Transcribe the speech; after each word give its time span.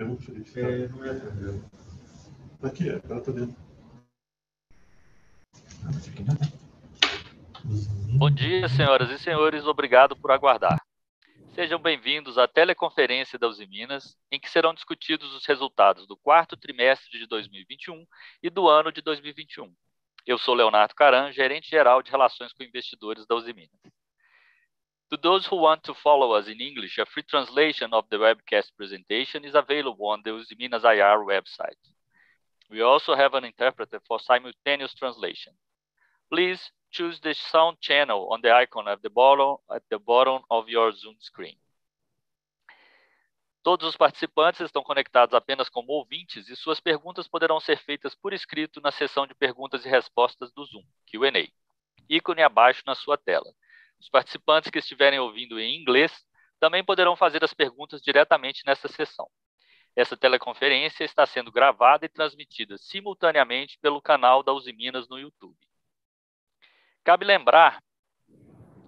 Eu 0.00 0.06
não 0.06 0.18
é, 0.56 0.88
não 0.88 1.04
é 1.04 1.10
atendendo. 1.10 1.70
Aqui 2.62 2.88
é, 2.88 3.02
ela 3.04 3.20
tá 3.20 3.32
dentro. 3.32 3.54
Bom 8.16 8.30
dia, 8.30 8.66
senhoras 8.70 9.10
e 9.10 9.18
senhores. 9.18 9.66
Obrigado 9.66 10.16
por 10.16 10.30
aguardar. 10.30 10.80
Sejam 11.54 11.78
bem-vindos 11.78 12.38
à 12.38 12.48
teleconferência 12.48 13.38
da 13.38 13.46
Uzi 13.46 13.66
Minas, 13.66 14.16
em 14.32 14.40
que 14.40 14.48
serão 14.48 14.72
discutidos 14.72 15.34
os 15.34 15.44
resultados 15.44 16.06
do 16.06 16.16
quarto 16.16 16.56
trimestre 16.56 17.18
de 17.18 17.26
2021 17.26 18.06
e 18.42 18.48
do 18.48 18.70
ano 18.70 18.90
de 18.90 19.02
2021. 19.02 19.70
Eu 20.24 20.38
sou 20.38 20.54
Leonardo 20.54 20.94
Caran, 20.94 21.30
gerente 21.30 21.68
geral 21.68 22.02
de 22.02 22.10
relações 22.10 22.54
com 22.54 22.62
investidores 22.62 23.26
da 23.26 23.34
Uzi 23.34 23.52
Minas. 23.52 23.99
To 25.10 25.16
those 25.16 25.44
who 25.46 25.56
want 25.56 25.82
to 25.84 25.94
follow 25.94 26.32
us 26.32 26.46
in 26.46 26.60
English, 26.60 26.96
a 26.98 27.04
free 27.04 27.24
translation 27.24 27.92
of 27.92 28.08
the 28.10 28.16
webcast 28.16 28.70
presentation 28.76 29.44
is 29.44 29.56
available 29.56 30.06
on 30.06 30.22
the 30.24 30.30
Usiminas 30.30 30.84
IR 30.84 31.24
website. 31.24 31.80
We 32.70 32.80
also 32.82 33.16
have 33.16 33.34
an 33.34 33.44
interpreter 33.44 34.00
for 34.06 34.20
simultaneous 34.20 34.94
translation. 34.94 35.54
Please 36.32 36.70
choose 36.92 37.18
the 37.18 37.34
sound 37.34 37.80
channel 37.80 38.28
on 38.32 38.40
the 38.40 38.52
icon 38.52 38.86
at 38.86 39.02
the 39.02 39.10
bottom, 39.10 39.56
at 39.74 39.82
the 39.90 39.98
bottom 39.98 40.42
of 40.48 40.68
your 40.68 40.92
Zoom 40.92 41.16
screen. 41.18 41.56
Todos 43.64 43.88
os 43.88 43.96
participantes 43.96 44.60
estão 44.60 44.82
conectados 44.82 45.34
apenas 45.34 45.68
como 45.68 45.92
ouvintes 45.92 46.48
e 46.48 46.54
suas 46.54 46.78
perguntas 46.78 47.26
poderão 47.26 47.58
ser 47.58 47.78
feitas 47.78 48.14
por 48.14 48.32
escrito 48.32 48.80
na 48.80 48.92
seção 48.92 49.26
de 49.26 49.34
perguntas 49.34 49.84
e 49.84 49.88
respostas 49.88 50.52
do 50.52 50.64
Zoom, 50.64 50.84
Q&A, 51.06 51.48
ícone 52.08 52.42
abaixo 52.42 52.82
na 52.86 52.94
sua 52.94 53.18
tela. 53.18 53.52
Os 54.00 54.08
participantes 54.08 54.70
que 54.70 54.78
estiverem 54.78 55.18
ouvindo 55.18 55.60
em 55.60 55.80
inglês 55.80 56.24
também 56.58 56.82
poderão 56.82 57.14
fazer 57.14 57.44
as 57.44 57.52
perguntas 57.52 58.00
diretamente 58.00 58.62
nessa 58.66 58.88
sessão. 58.88 59.28
Essa 59.94 60.16
teleconferência 60.16 61.04
está 61.04 61.26
sendo 61.26 61.52
gravada 61.52 62.06
e 62.06 62.08
transmitida 62.08 62.78
simultaneamente 62.78 63.78
pelo 63.80 64.00
canal 64.00 64.42
da 64.42 64.52
Uzi 64.52 64.72
Minas 64.72 65.08
no 65.08 65.18
YouTube. 65.18 65.56
Cabe 67.04 67.24
lembrar 67.24 67.82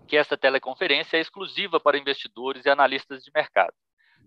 que 0.07 0.17
esta 0.17 0.37
teleconferência 0.37 1.17
é 1.17 1.21
exclusiva 1.21 1.81
para 1.81 1.99
investidores 1.99 2.65
e 2.65 2.71
analistas 2.71 3.25
de 3.25 3.31
mercado. 3.35 3.75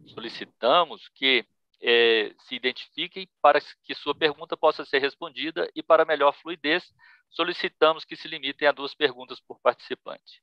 Solicitamos 0.08 1.08
que 1.09 1.45
eh, 1.81 2.33
se 2.39 2.55
identifiquem 2.55 3.27
para 3.42 3.59
que 3.83 3.95
sua 3.95 4.16
pergunta 4.16 4.58
possa 4.58 4.83
ser 4.86 4.99
respondida 4.99 5.70
e, 5.75 5.83
para 5.83 6.05
melhor 6.05 6.33
fluidez, 6.33 6.92
solicitamos 7.30 8.03
que 8.03 8.16
se 8.16 8.27
limitem 8.27 8.67
a 8.67 8.72
duas 8.72 8.94
perguntas 8.94 9.39
por 9.39 9.59
participante. 9.59 10.42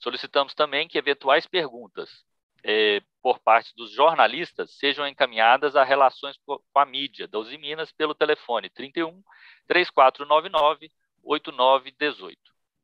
Solicitamos 0.00 0.54
também 0.54 0.88
que 0.88 0.98
eventuais 0.98 1.46
perguntas 1.46 2.24
eh, 2.64 3.02
por 3.22 3.38
parte 3.38 3.72
dos 3.76 3.92
jornalistas 3.92 4.76
sejam 4.76 5.06
encaminhadas 5.06 5.76
a 5.76 5.84
relações 5.84 6.36
com 6.44 6.60
a 6.74 6.86
mídia 6.86 7.28
da 7.28 7.38
Uzi 7.38 7.58
Minas 7.58 7.92
pelo 7.92 8.14
telefone 8.14 8.70
31 8.70 9.22
3499 9.66 10.90
8918 11.22 12.38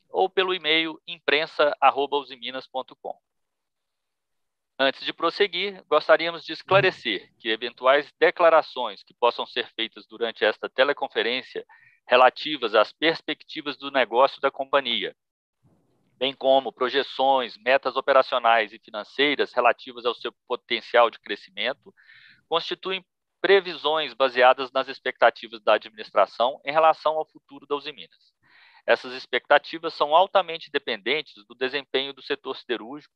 ou 0.09 0.31
pelo 0.31 0.55
e-mail 0.55 1.00
imprensa@usiminas.com. 1.06 3.19
Antes 4.78 5.05
de 5.05 5.12
prosseguir, 5.12 5.83
gostaríamos 5.89 6.44
de 6.44 6.53
esclarecer 6.53 7.33
que 7.39 7.48
eventuais 7.48 8.12
declarações 8.19 9.03
que 9.03 9.14
possam 9.14 9.47
ser 9.47 9.67
feitas 9.75 10.06
durante 10.06 10.44
esta 10.44 10.69
teleconferência 10.69 11.67
relativas 12.06 12.75
às 12.75 12.93
perspectivas 12.93 13.78
do 13.78 13.91
negócio 13.91 14.38
da 14.41 14.50
companhia, 14.50 15.16
bem 16.16 16.34
como 16.34 16.72
projeções, 16.72 17.56
metas 17.59 17.97
operacionais 17.97 18.72
e 18.72 18.78
financeiras 18.78 19.53
relativas 19.53 20.04
ao 20.06 20.15
seu 20.15 20.32
potencial 20.49 21.10
de 21.10 21.19
crescimento, 21.19 21.94
constituem 22.49 23.04
previsões 23.41 24.15
baseadas 24.15 24.72
nas 24.72 24.88
expectativas 24.88 25.62
da 25.62 25.75
administração 25.75 26.60
em 26.65 26.72
relação 26.72 27.16
ao 27.16 27.26
futuro 27.26 27.66
da 27.66 27.76
Usiminas. 27.76 28.34
Essas 28.87 29.12
expectativas 29.12 29.94
são 29.94 30.15
altamente 30.15 30.71
dependentes 30.71 31.44
do 31.47 31.55
desempenho 31.55 32.12
do 32.12 32.22
setor 32.22 32.56
siderúrgico, 32.56 33.15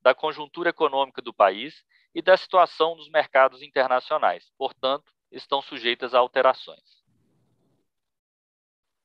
da 0.00 0.14
conjuntura 0.14 0.70
econômica 0.70 1.22
do 1.22 1.32
país 1.32 1.84
e 2.14 2.20
da 2.20 2.36
situação 2.36 2.96
nos 2.96 3.08
mercados 3.08 3.62
internacionais, 3.62 4.50
portanto, 4.58 5.12
estão 5.30 5.62
sujeitas 5.62 6.12
a 6.12 6.18
alterações. 6.18 7.01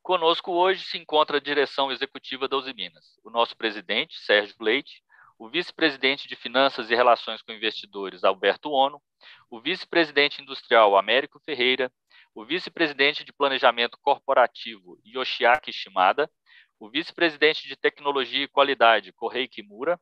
Conosco 0.07 0.53
hoje 0.53 0.85
se 0.85 0.97
encontra 0.97 1.35
a 1.35 1.41
direção 1.41 1.91
executiva 1.91 2.47
da 2.47 2.55
Uzi 2.55 2.73
Minas, 2.73 3.19
o 3.25 3.29
nosso 3.29 3.57
presidente, 3.57 4.17
Sérgio 4.17 4.55
Leite, 4.61 5.03
o 5.37 5.49
vice-presidente 5.49 6.29
de 6.29 6.35
Finanças 6.37 6.89
e 6.89 6.95
Relações 6.95 7.41
com 7.41 7.51
Investidores, 7.51 8.23
Alberto 8.23 8.71
Ono, 8.71 9.01
o 9.49 9.59
vice-presidente 9.59 10.41
industrial, 10.41 10.95
Américo 10.95 11.41
Ferreira, 11.41 11.91
o 12.33 12.45
vice-presidente 12.45 13.25
de 13.25 13.33
Planejamento 13.33 13.97
Corporativo, 14.01 14.97
Yoshiaki 15.05 15.73
Shimada, 15.73 16.31
o 16.79 16.89
vice-presidente 16.89 17.67
de 17.67 17.75
Tecnologia 17.75 18.45
e 18.45 18.47
Qualidade, 18.47 19.11
Correi 19.11 19.45
Kimura, 19.45 19.99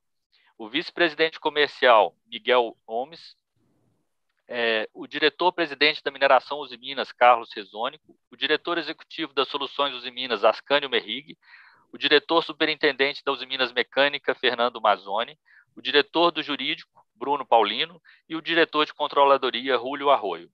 o 0.55 0.69
vice-presidente 0.69 1.39
comercial, 1.39 2.15
Miguel 2.27 2.77
Gomes, 2.85 3.35
é, 4.47 4.87
o 4.93 5.07
diretor-presidente 5.07 6.03
da 6.03 6.11
Mineração 6.11 6.59
Usiminas, 6.59 7.11
Carlos 7.11 7.51
Rezônico, 7.53 8.17
o 8.31 8.35
diretor 8.35 8.77
executivo 8.77 9.33
das 9.33 9.47
Soluções 9.47 9.93
Usiminas, 9.93 10.43
Ascânio 10.43 10.89
Merrig, 10.89 11.37
o 11.91 11.97
diretor 11.97 12.43
superintendente 12.43 13.23
da 13.23 13.31
Usiminas 13.31 13.71
Mecânica, 13.71 14.35
Fernando 14.35 14.81
Mazzoni, 14.81 15.37
o 15.75 15.81
diretor 15.81 16.31
do 16.31 16.43
jurídico, 16.43 17.05
Bruno 17.15 17.45
Paulino, 17.45 18.01
e 18.29 18.35
o 18.35 18.41
diretor 18.41 18.85
de 18.85 18.93
controladoria, 18.93 19.77
Rúlio 19.77 20.09
Arroio. 20.09 20.51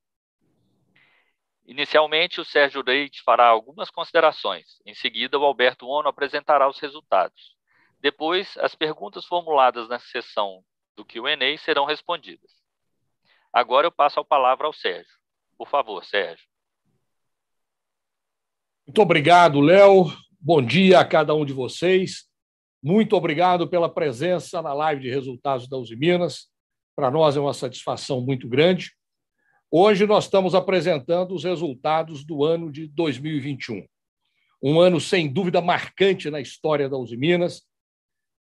Inicialmente, 1.65 2.41
o 2.41 2.45
Sérgio 2.45 2.83
Leite 2.85 3.21
fará 3.23 3.47
algumas 3.47 3.89
considerações. 3.89 4.81
Em 4.85 4.93
seguida, 4.93 5.37
o 5.37 5.45
Alberto 5.45 5.87
Ono 5.87 6.07
apresentará 6.07 6.67
os 6.67 6.79
resultados. 6.79 7.55
Depois, 7.99 8.57
as 8.57 8.73
perguntas 8.75 9.25
formuladas 9.25 9.87
na 9.87 9.99
sessão 9.99 10.63
do 10.95 11.05
Q&A 11.05 11.57
serão 11.57 11.85
respondidas. 11.85 12.60
Agora 13.53 13.87
eu 13.87 13.91
passo 13.91 14.19
a 14.19 14.25
palavra 14.25 14.65
ao 14.65 14.73
Sérgio. 14.73 15.13
Por 15.57 15.67
favor, 15.67 16.05
Sérgio. 16.05 16.45
Muito 18.87 19.01
obrigado, 19.01 19.59
Léo. 19.59 20.05
Bom 20.39 20.61
dia 20.61 20.99
a 20.99 21.05
cada 21.05 21.35
um 21.35 21.45
de 21.45 21.53
vocês. 21.53 22.27
Muito 22.81 23.15
obrigado 23.15 23.67
pela 23.67 23.93
presença 23.93 24.61
na 24.61 24.73
live 24.73 25.01
de 25.01 25.09
resultados 25.09 25.67
da 25.67 25.77
Uzi 25.77 25.95
Minas. 25.95 26.49
Para 26.95 27.11
nós 27.11 27.35
é 27.35 27.39
uma 27.39 27.53
satisfação 27.53 28.21
muito 28.21 28.47
grande. 28.47 28.91
Hoje 29.69 30.07
nós 30.07 30.23
estamos 30.23 30.55
apresentando 30.55 31.35
os 31.35 31.43
resultados 31.43 32.25
do 32.25 32.43
ano 32.43 32.71
de 32.71 32.87
2021. 32.87 33.85
Um 34.63 34.79
ano 34.79 34.99
sem 34.99 35.31
dúvida 35.31 35.61
marcante 35.61 36.29
na 36.29 36.39
história 36.39 36.89
da 36.89 36.97
Uzi 36.97 37.17
Minas. 37.17 37.63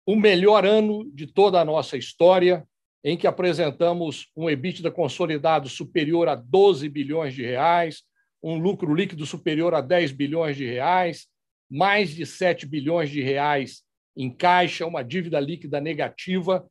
O 0.07 0.17
melhor 0.17 0.65
ano 0.65 1.05
de 1.13 1.27
toda 1.27 1.61
a 1.61 1.65
nossa 1.65 1.97
história, 1.97 2.67
em 3.05 3.19
que 3.19 3.27
apresentamos 3.27 4.31
um 4.35 4.49
EBITDA 4.49 4.91
consolidado 4.91 5.69
superior 5.69 6.27
a 6.27 6.35
12 6.35 6.89
bilhões 6.89 7.35
de 7.35 7.43
reais, 7.43 8.03
um 8.43 8.57
lucro 8.59 8.95
líquido 8.95 9.27
superior 9.27 9.75
a 9.75 9.83
10 9.83 10.13
bilhões 10.13 10.57
de 10.57 10.65
reais, 10.65 11.27
mais 11.71 12.15
de 12.15 12.25
7 12.25 12.67
bilhões 12.67 13.11
de 13.11 13.21
reais 13.21 13.83
em 14.17 14.31
caixa, 14.31 14.87
uma 14.87 15.03
dívida 15.03 15.39
líquida 15.39 15.81
negativa. 15.81 16.67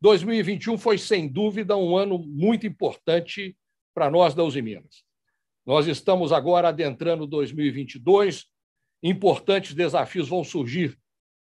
2021 0.00 0.72
né? 0.72 0.78
foi, 0.78 0.98
sem 0.98 1.28
dúvida, 1.28 1.76
um 1.76 1.96
ano 1.96 2.18
muito 2.18 2.66
importante 2.66 3.56
para 3.94 4.10
nós 4.10 4.34
da 4.34 4.42
Uzi 4.42 4.60
Minas. 4.60 5.04
Nós 5.64 5.86
estamos 5.86 6.32
agora 6.32 6.68
adentrando 6.68 7.26
2022, 7.26 8.46
importantes 9.02 9.74
desafios 9.74 10.28
vão 10.28 10.42
surgir 10.42 10.98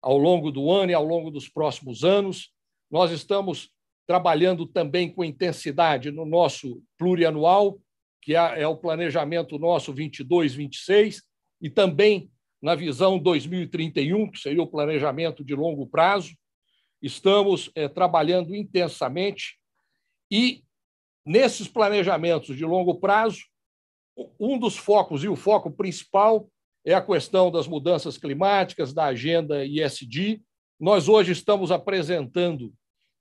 ao 0.02 0.18
longo 0.18 0.50
do 0.50 0.70
ano 0.70 0.90
e 0.90 0.94
ao 0.94 1.04
longo 1.04 1.30
dos 1.30 1.48
próximos 1.48 2.04
anos. 2.04 2.50
Nós 2.90 3.10
estamos 3.12 3.70
trabalhando 4.08 4.64
também 4.64 5.12
com 5.12 5.22
intensidade 5.22 6.10
no 6.10 6.25
nosso 6.25 6.82
plurianual, 6.96 7.78
que 8.22 8.34
é, 8.34 8.62
é 8.62 8.66
o 8.66 8.75
planejamento 8.75 9.58
nosso 9.58 9.93
22-26, 9.94 11.19
e 11.60 11.69
também 11.69 12.31
na 12.60 12.75
visão 12.75 13.19
2031, 13.19 14.31
que 14.31 14.38
seria 14.38 14.62
o 14.62 14.66
planejamento 14.66 15.44
de 15.44 15.55
longo 15.55 15.87
prazo. 15.87 16.34
Estamos 17.02 17.70
é, 17.75 17.87
trabalhando 17.87 18.55
intensamente 18.55 19.58
e, 20.31 20.64
nesses 21.25 21.69
planejamentos 21.69 22.56
de 22.56 22.64
longo 22.64 22.94
prazo, 22.94 23.43
um 24.40 24.58
dos 24.58 24.78
focos 24.78 25.22
e 25.22 25.28
o 25.28 25.37
foco 25.37 25.70
principal 25.70 26.49
é 26.82 26.94
a 26.94 27.02
questão 27.02 27.50
das 27.50 27.69
mudanças 27.69 28.16
climáticas, 28.16 28.94
da 28.94 29.04
agenda 29.04 29.66
ISD. 29.66 30.40
Nós 30.81 31.08
hoje 31.08 31.32
estamos 31.32 31.70
apresentando 31.70 32.72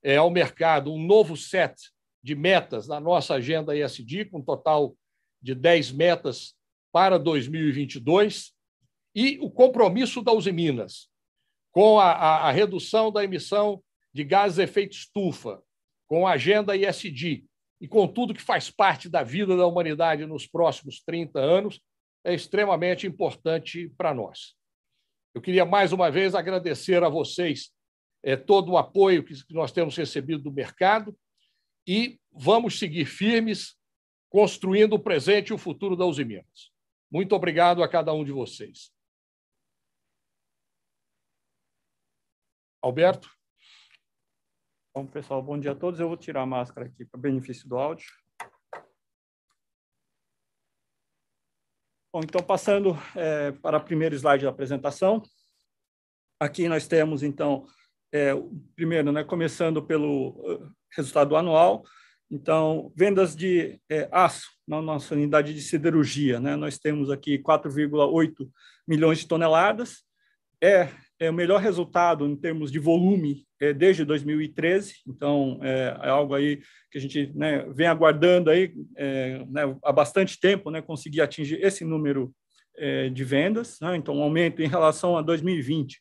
é, 0.02 0.16
ao 0.16 0.30
mercado 0.30 0.92
um 0.92 1.02
novo 1.02 1.36
set 1.36 1.74
de 2.22 2.34
metas 2.34 2.86
na 2.88 3.00
nossa 3.00 3.34
agenda 3.34 3.76
ESG, 3.76 4.26
com 4.26 4.38
um 4.38 4.44
total 4.44 4.96
de 5.40 5.54
10 5.54 5.92
metas 5.92 6.54
para 6.92 7.18
2022, 7.18 8.52
e 9.14 9.38
o 9.40 9.50
compromisso 9.50 10.22
da 10.22 10.32
Uzi 10.32 10.52
Minas 10.52 11.08
com 11.70 12.00
a, 12.00 12.12
a, 12.12 12.48
a 12.48 12.50
redução 12.50 13.12
da 13.12 13.22
emissão 13.22 13.82
de 14.12 14.24
gases 14.24 14.56
de 14.56 14.62
efeito 14.62 14.96
estufa, 14.96 15.62
com 16.08 16.26
a 16.26 16.32
agenda 16.32 16.76
ESG, 16.76 17.44
e 17.80 17.86
com 17.86 18.08
tudo 18.08 18.34
que 18.34 18.42
faz 18.42 18.70
parte 18.70 19.08
da 19.08 19.22
vida 19.22 19.56
da 19.56 19.66
humanidade 19.66 20.26
nos 20.26 20.46
próximos 20.46 21.00
30 21.00 21.38
anos, 21.38 21.80
é 22.24 22.34
extremamente 22.34 23.06
importante 23.06 23.92
para 23.96 24.12
nós. 24.12 24.54
Eu 25.34 25.40
queria 25.40 25.64
mais 25.64 25.92
uma 25.92 26.10
vez 26.10 26.34
agradecer 26.34 27.02
a 27.04 27.08
vocês 27.08 27.70
é, 28.22 28.36
todo 28.36 28.72
o 28.72 28.78
apoio 28.78 29.24
que 29.24 29.34
nós 29.50 29.72
temos 29.72 29.96
recebido 29.96 30.42
do 30.42 30.52
mercado 30.52 31.16
e 31.86 32.20
vamos 32.30 32.78
seguir 32.78 33.06
firmes, 33.06 33.78
construindo 34.28 34.94
o 34.94 34.98
presente 34.98 35.48
e 35.48 35.54
o 35.54 35.58
futuro 35.58 35.96
da 35.96 36.04
Uzi 36.04 36.24
Minas. 36.24 36.72
Muito 37.10 37.34
obrigado 37.34 37.82
a 37.82 37.88
cada 37.88 38.12
um 38.12 38.24
de 38.24 38.32
vocês. 38.32 38.92
Alberto? 42.82 43.30
Bom, 44.94 45.06
pessoal, 45.06 45.42
bom 45.42 45.58
dia 45.58 45.72
a 45.72 45.74
todos. 45.74 45.98
Eu 45.98 46.08
vou 46.08 46.16
tirar 46.16 46.42
a 46.42 46.46
máscara 46.46 46.86
aqui 46.86 47.04
para 47.04 47.20
benefício 47.20 47.68
do 47.68 47.78
áudio. 47.78 48.08
Bom, 52.12 52.20
então, 52.24 52.42
passando 52.42 52.96
é, 53.14 53.52
para 53.52 53.78
o 53.78 53.84
primeiro 53.84 54.14
slide 54.14 54.44
da 54.44 54.50
apresentação. 54.50 55.22
Aqui 56.40 56.68
nós 56.68 56.86
temos, 56.86 57.22
então, 57.22 57.66
é, 58.12 58.32
primeiro, 58.74 59.12
né, 59.12 59.24
começando 59.24 59.82
pelo 59.82 60.30
uh, 60.30 60.70
resultado 60.96 61.36
anual. 61.36 61.84
Então, 62.30 62.92
vendas 62.94 63.34
de 63.34 63.80
é, 63.88 64.08
aço 64.12 64.48
na 64.66 64.82
nossa 64.82 65.14
unidade 65.14 65.54
de 65.54 65.62
siderurgia, 65.62 66.38
né, 66.38 66.56
nós 66.56 66.78
temos 66.78 67.10
aqui 67.10 67.38
4,8 67.38 68.48
milhões 68.86 69.18
de 69.18 69.28
toneladas. 69.28 70.04
É 70.62 70.88
é 71.20 71.28
o 71.28 71.34
melhor 71.34 71.60
resultado 71.60 72.26
em 72.26 72.36
termos 72.36 72.70
de 72.70 72.78
volume 72.78 73.44
é, 73.60 73.72
desde 73.72 74.04
2013. 74.04 74.94
Então, 75.06 75.58
é, 75.62 75.98
é, 76.02 76.08
algo 76.08 76.34
aí 76.34 76.62
que 76.90 76.98
a 76.98 77.00
gente 77.00 77.32
né, 77.34 77.66
vem 77.74 77.88
aguardando 77.88 78.50
aí 78.50 78.72
é, 78.96 79.44
né, 79.46 79.76
há 79.84 79.92
bastante 79.92 80.38
tempo, 80.38 80.70
né, 80.70 80.80
conseguir 80.80 81.20
atingir 81.20 81.60
esse 81.60 81.84
número 81.84 82.32
é, 82.76 83.08
de 83.08 83.24
vendas. 83.24 83.78
Né? 83.80 83.96
Então, 83.96 84.16
um 84.16 84.22
aumento 84.22 84.62
em 84.62 84.68
relação 84.68 85.16
a 85.16 85.22
2020 85.22 86.00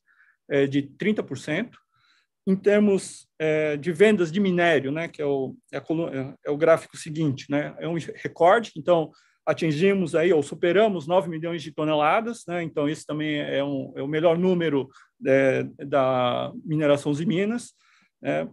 é, 0.50 0.68
de 0.68 0.84
30%. 0.84 1.72
Em 2.48 2.56
termos 2.56 3.28
é, 3.38 3.76
de 3.76 3.92
vendas 3.92 4.32
de 4.32 4.40
minério, 4.40 4.92
né, 4.92 5.10
que 5.10 5.22
é 5.22 5.26
o, 5.26 5.54
é, 5.72 5.78
é 6.46 6.50
o 6.50 6.58
gráfico 6.58 6.96
seguinte, 6.96 7.46
né, 7.50 7.76
é 7.78 7.88
um 7.88 7.96
recorde. 7.96 8.72
Então, 8.78 9.12
atingimos 9.48 10.14
aí 10.14 10.34
ou 10.34 10.44
superamos 10.44 11.08
9 11.08 11.30
milhões 11.30 11.64
de 11.64 11.72
toneladas, 11.72 12.44
né? 12.46 12.62
então 12.64 12.90
esse 12.90 13.06
também 13.06 13.40
é, 13.40 13.64
um, 13.64 13.94
é 13.96 14.04
o 14.04 14.08
melhor 14.08 14.38
número 14.38 14.90
é, 15.26 15.64
da 15.86 16.52
mineração 16.66 17.14
de 17.14 17.26
Minas. 17.26 17.74
Né? 18.22 18.46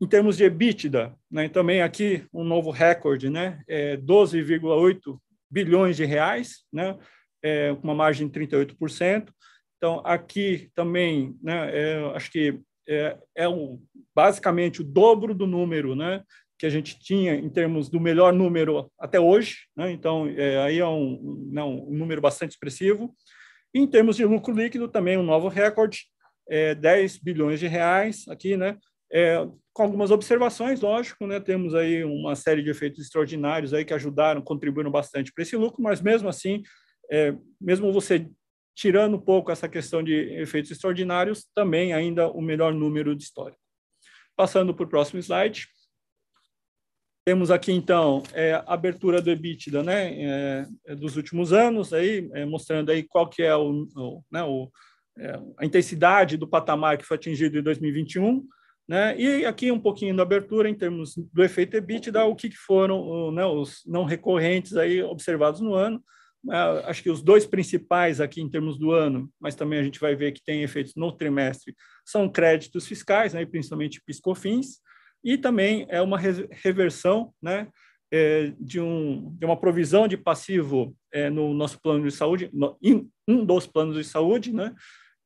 Em 0.00 0.06
termos 0.06 0.38
de 0.38 0.44
EBITDA, 0.44 1.14
né? 1.30 1.50
também 1.50 1.82
aqui 1.82 2.24
um 2.32 2.44
novo 2.44 2.70
recorde, 2.70 3.28
né? 3.28 3.62
é 3.68 3.98
12,8 3.98 5.18
bilhões 5.50 5.96
de 5.98 6.06
reais, 6.06 6.64
né? 6.72 6.96
é 7.42 7.76
uma 7.82 7.94
margem 7.94 8.26
de 8.26 8.40
38%. 8.40 9.28
Então, 9.76 10.00
aqui 10.02 10.70
também, 10.74 11.36
né, 11.42 11.70
é, 11.70 12.12
acho 12.14 12.30
que 12.32 12.58
é, 12.88 13.16
é 13.36 13.44
basicamente 14.14 14.80
o 14.80 14.84
dobro 14.84 15.34
do 15.34 15.46
número 15.46 15.94
né, 15.94 16.22
que 16.58 16.66
a 16.66 16.70
gente 16.70 16.98
tinha 16.98 17.34
em 17.34 17.48
termos 17.48 17.88
do 17.88 18.00
melhor 18.00 18.32
número 18.32 18.90
até 18.98 19.20
hoje, 19.20 19.66
né? 19.76 19.90
então 19.90 20.26
é, 20.28 20.58
aí 20.62 20.78
é 20.78 20.86
um, 20.86 21.48
não, 21.52 21.88
um 21.88 21.94
número 21.94 22.20
bastante 22.20 22.52
expressivo. 22.52 23.14
Em 23.74 23.86
termos 23.86 24.16
de 24.16 24.24
lucro 24.24 24.54
líquido, 24.54 24.88
também 24.88 25.18
um 25.18 25.22
novo 25.22 25.48
recorde, 25.48 26.06
é, 26.48 26.74
10 26.74 27.18
bilhões 27.18 27.60
de 27.60 27.66
reais 27.66 28.26
aqui, 28.28 28.56
né? 28.56 28.78
É, 29.12 29.46
com 29.72 29.82
algumas 29.82 30.10
observações, 30.10 30.80
lógico, 30.80 31.26
né? 31.26 31.38
Temos 31.38 31.74
aí 31.74 32.02
uma 32.02 32.34
série 32.34 32.62
de 32.62 32.70
efeitos 32.70 33.04
extraordinários 33.04 33.74
aí 33.74 33.84
que 33.84 33.92
ajudaram, 33.92 34.40
contribuíram 34.40 34.90
bastante 34.90 35.32
para 35.32 35.42
esse 35.42 35.56
lucro, 35.56 35.82
mas 35.82 36.00
mesmo 36.00 36.28
assim, 36.28 36.62
é, 37.10 37.34
mesmo 37.60 37.92
você 37.92 38.26
tirando 38.76 39.16
um 39.16 39.20
pouco 39.20 39.50
essa 39.50 39.66
questão 39.66 40.02
de 40.02 40.12
efeitos 40.34 40.70
extraordinários, 40.70 41.46
também 41.54 41.94
ainda 41.94 42.28
o 42.28 42.42
melhor 42.42 42.74
número 42.74 43.16
de 43.16 43.24
história. 43.24 43.56
Passando 44.36 44.74
para 44.74 44.84
o 44.84 44.88
próximo 44.88 45.18
slide. 45.18 45.66
Temos 47.24 47.50
aqui, 47.50 47.72
então, 47.72 48.22
é, 48.34 48.52
a 48.52 48.74
abertura 48.74 49.20
do 49.20 49.30
EBITDA 49.30 49.82
né, 49.82 50.12
é, 50.12 50.66
é, 50.88 50.94
dos 50.94 51.16
últimos 51.16 51.54
anos, 51.54 51.92
aí, 51.92 52.30
é, 52.34 52.44
mostrando 52.44 52.90
aí 52.90 53.02
qual 53.02 53.28
que 53.28 53.42
é 53.42 53.56
o, 53.56 53.88
o, 53.96 54.22
né, 54.30 54.44
o 54.44 54.70
é, 55.18 55.40
a 55.56 55.64
intensidade 55.64 56.36
do 56.36 56.46
patamar 56.46 56.98
que 56.98 57.04
foi 57.04 57.16
atingido 57.16 57.58
em 57.58 57.62
2021, 57.62 58.46
né, 58.86 59.18
e 59.18 59.46
aqui 59.46 59.72
um 59.72 59.80
pouquinho 59.80 60.14
da 60.14 60.22
abertura 60.22 60.68
em 60.68 60.74
termos 60.74 61.16
do 61.16 61.42
efeito 61.42 61.74
EBITDA, 61.74 62.26
o 62.26 62.36
que, 62.36 62.50
que 62.50 62.56
foram 62.56 63.32
né, 63.32 63.44
os 63.46 63.82
não 63.86 64.04
recorrentes 64.04 64.76
aí 64.76 65.02
observados 65.02 65.62
no 65.62 65.74
ano. 65.74 66.04
É, 66.50 66.88
acho 66.88 67.02
que 67.02 67.10
os 67.10 67.22
dois 67.22 67.46
principais 67.46 68.20
aqui 68.20 68.40
em 68.40 68.48
termos 68.48 68.78
do 68.78 68.92
ano, 68.92 69.30
mas 69.40 69.54
também 69.54 69.78
a 69.78 69.82
gente 69.82 69.98
vai 69.98 70.14
ver 70.14 70.32
que 70.32 70.44
tem 70.44 70.62
efeitos 70.62 70.94
no 70.94 71.10
trimestre, 71.10 71.74
são 72.04 72.28
créditos 72.28 72.86
fiscais, 72.86 73.34
né, 73.34 73.44
principalmente 73.44 74.02
PiscoFins, 74.04 74.78
e 75.24 75.36
também 75.36 75.86
é 75.88 76.00
uma 76.00 76.18
reversão 76.18 77.32
né, 77.42 77.68
é, 78.12 78.52
de, 78.60 78.80
um, 78.80 79.34
de 79.36 79.44
uma 79.44 79.56
provisão 79.56 80.06
de 80.06 80.16
passivo 80.16 80.96
é, 81.12 81.28
no 81.28 81.52
nosso 81.52 81.80
plano 81.80 82.04
de 82.04 82.14
saúde, 82.14 82.48
no, 82.52 82.76
em 82.80 83.10
um 83.26 83.44
dos 83.44 83.66
planos 83.66 83.96
de 83.96 84.04
saúde, 84.04 84.52
né, 84.52 84.72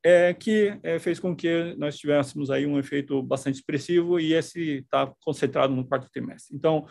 é, 0.03 0.33
que 0.33 0.79
é, 0.83 0.99
fez 0.99 1.21
com 1.21 1.37
que 1.37 1.75
nós 1.77 1.99
tivéssemos 1.99 2.51
aí 2.51 2.67
um 2.67 2.79
efeito 2.79 3.23
bastante 3.23 3.57
expressivo 3.57 4.19
e 4.19 4.33
esse 4.33 4.79
está 4.79 5.13
concentrado 5.21 5.75
no 5.75 5.87
quarto 5.87 6.09
trimestre. 6.11 6.57
Então, 6.57 6.87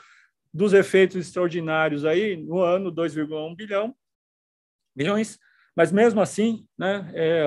dos 0.54 0.74
efeitos 0.74 1.16
extraordinários 1.18 2.06
aí, 2.06 2.38
no 2.38 2.60
ano, 2.60 2.92
2,1 2.92 3.56
bilhão, 3.56 3.96
bilhões, 5.00 5.40
mas 5.76 5.94
mesmo 5.94 6.20
assim, 6.20 6.66
né, 6.78 7.10
é, 7.14 7.46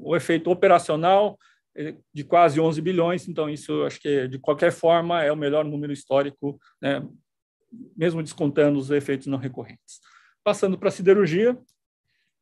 o 0.00 0.16
efeito 0.16 0.50
operacional 0.50 1.38
de 2.10 2.24
quase 2.24 2.58
11 2.58 2.80
bilhões, 2.80 3.28
então 3.28 3.50
isso 3.50 3.84
acho 3.84 4.00
que 4.00 4.26
de 4.28 4.38
qualquer 4.38 4.72
forma 4.72 5.22
é 5.22 5.30
o 5.30 5.36
melhor 5.36 5.62
número 5.62 5.92
histórico, 5.92 6.58
né, 6.80 7.06
mesmo 7.94 8.22
descontando 8.22 8.78
os 8.78 8.90
efeitos 8.90 9.26
não 9.26 9.36
recorrentes. 9.36 10.00
Passando 10.42 10.78
para 10.78 10.88
a 10.88 10.90
siderurgia, 10.92 11.54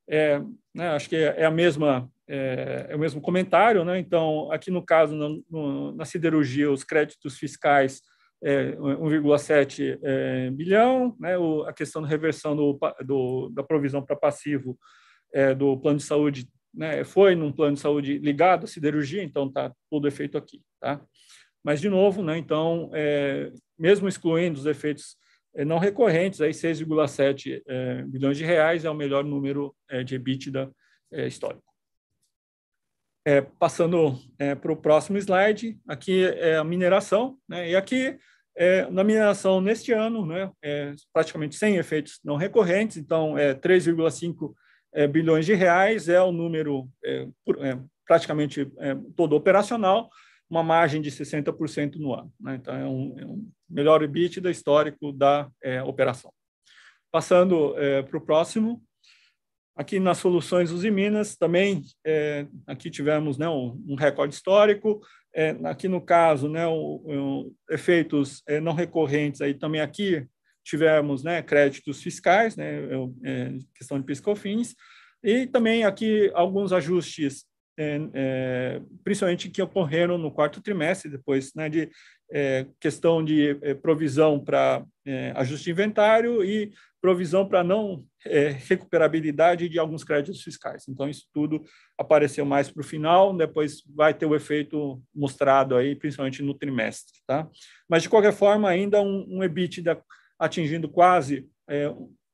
é, 0.08 0.40
né, 0.72 0.90
acho 0.90 1.08
que 1.08 1.16
é 1.16 1.44
a 1.44 1.50
mesma 1.50 2.08
é, 2.28 2.86
é, 2.90 2.96
o 2.96 2.98
mesmo 2.98 3.20
comentário, 3.20 3.84
né? 3.84 3.98
Então 3.98 4.50
aqui 4.52 4.70
no 4.70 4.82
caso 4.84 5.14
no, 5.14 5.44
no, 5.50 5.92
na 5.92 6.04
siderurgia 6.04 6.70
os 6.70 6.84
créditos 6.84 7.36
fiscais 7.36 8.00
é, 8.42 8.72
1,7 8.72 9.98
é, 10.02 10.50
bilhão, 10.50 11.16
né? 11.18 11.38
O, 11.38 11.62
a 11.62 11.72
questão 11.72 12.02
da 12.02 12.08
reversão 12.08 12.54
do, 12.54 12.78
do 13.04 13.48
da 13.50 13.62
provisão 13.62 14.04
para 14.04 14.16
passivo 14.16 14.78
é, 15.32 15.54
do 15.54 15.78
plano 15.78 15.98
de 15.98 16.04
saúde 16.04 16.48
né, 16.74 17.04
foi 17.04 17.34
num 17.34 17.52
plano 17.52 17.74
de 17.74 17.80
saúde 17.80 18.18
ligado 18.18 18.64
à 18.64 18.66
siderurgia, 18.66 19.22
então 19.22 19.46
está 19.46 19.72
todo 19.88 20.08
efeito 20.08 20.36
aqui, 20.36 20.60
tá? 20.80 21.00
Mas, 21.62 21.80
de 21.80 21.88
novo, 21.88 22.22
né, 22.22 22.36
então, 22.36 22.90
é, 22.92 23.50
mesmo 23.78 24.08
excluindo 24.08 24.58
os 24.58 24.66
efeitos 24.66 25.16
é, 25.54 25.64
não 25.64 25.78
recorrentes, 25.78 26.40
aí 26.40 26.50
6,7 26.50 27.62
é, 27.66 28.02
bilhões 28.02 28.36
de 28.36 28.44
reais 28.44 28.84
é 28.84 28.90
o 28.90 28.94
melhor 28.94 29.24
número 29.24 29.74
é, 29.88 30.02
de 30.02 30.16
EBITDA 30.16 30.70
histórico. 31.12 31.73
É, 33.26 33.40
passando 33.40 34.18
para 34.60 34.70
o 34.70 34.76
próximo 34.76 35.16
slide, 35.16 35.78
aqui 35.88 36.24
é 36.24 36.56
a 36.56 36.64
mineração, 36.64 37.38
né, 37.48 37.70
e 37.70 37.74
aqui 37.74 38.18
na 38.92 39.02
mineração 39.02 39.62
neste 39.62 39.92
ano, 39.92 40.26
né, 40.26 40.52
praticamente 41.10 41.56
sem 41.56 41.76
efeitos 41.76 42.20
não 42.22 42.36
recorrentes, 42.36 42.98
então 42.98 43.38
é 43.38 43.54
3,5 43.54 44.54
é, 44.94 45.08
bilhões 45.08 45.44
de 45.44 45.54
reais, 45.54 46.08
é 46.08 46.22
o 46.22 46.30
número 46.30 46.88
é, 47.04 47.26
é, 47.58 47.78
praticamente 48.06 48.72
é, 48.78 48.94
todo 49.16 49.34
operacional, 49.34 50.08
uma 50.48 50.62
margem 50.62 51.02
de 51.02 51.10
60% 51.10 51.96
no 51.96 52.14
ano. 52.14 52.32
Né? 52.40 52.54
Então, 52.54 52.74
é 52.74 52.86
um, 52.86 53.18
é 53.18 53.26
um, 53.26 53.50
melhor 53.68 54.02
EBITDA 54.02 54.50
histórico 54.50 55.12
da 55.12 55.50
é, 55.62 55.82
operação. 55.82 56.32
Passando 57.10 57.74
para 58.08 58.18
o 58.18 58.20
próximo, 58.20 58.82
aqui 59.76 59.98
nas 59.98 60.18
soluções 60.18 60.70
Uzi 60.70 60.90
Minas, 60.90 61.36
também 61.36 61.82
aqui 62.66 62.90
tivemos 62.90 63.38
né, 63.38 63.48
um, 63.48 63.94
recorde 63.98 64.34
histórico, 64.34 65.00
aqui 65.64 65.88
no 65.88 66.00
caso, 66.00 66.48
né, 66.48 66.66
o, 66.66 67.02
o, 67.04 67.54
efeitos 67.68 68.42
não 68.62 68.72
recorrentes, 68.72 69.40
aí 69.40 69.54
também 69.54 69.80
aqui 69.80 70.26
tivemos 70.64 71.22
né, 71.24 71.42
créditos 71.42 72.02
fiscais, 72.02 72.56
né, 72.56 72.80
é, 73.24 73.52
questão 73.74 73.98
de 73.98 74.06
piscofins, 74.06 74.74
e 75.22 75.46
também 75.46 75.84
aqui 75.84 76.30
alguns 76.34 76.72
ajustes 76.72 77.44
é, 77.76 78.00
é, 78.14 78.82
principalmente 79.02 79.50
que 79.50 79.60
ocorreram 79.60 80.16
no 80.16 80.30
quarto 80.30 80.60
trimestre, 80.60 81.10
depois 81.10 81.52
né, 81.54 81.68
de 81.68 81.90
é, 82.30 82.66
questão 82.80 83.24
de 83.24 83.58
é, 83.62 83.74
provisão 83.74 84.38
para 84.38 84.84
é, 85.06 85.32
ajuste 85.36 85.66
de 85.66 85.70
inventário 85.70 86.44
e 86.44 86.72
provisão 87.00 87.46
para 87.46 87.62
não 87.62 88.04
é, 88.24 88.48
recuperabilidade 88.48 89.68
de 89.68 89.78
alguns 89.78 90.02
créditos 90.02 90.42
fiscais. 90.42 90.88
Então, 90.88 91.08
isso 91.08 91.26
tudo 91.32 91.62
apareceu 91.98 92.46
mais 92.46 92.70
para 92.70 92.80
o 92.80 92.84
final, 92.84 93.36
depois 93.36 93.82
vai 93.94 94.14
ter 94.14 94.24
o 94.24 94.34
efeito 94.34 95.02
mostrado 95.14 95.76
aí, 95.76 95.94
principalmente 95.94 96.42
no 96.42 96.54
trimestre. 96.54 97.20
Tá? 97.26 97.48
Mas, 97.88 98.02
de 98.02 98.08
qualquer 98.08 98.32
forma, 98.32 98.68
ainda 98.68 99.02
um, 99.02 99.26
um 99.28 99.44
EBITDA 99.44 100.02
atingindo 100.38 100.88
quase 100.88 101.46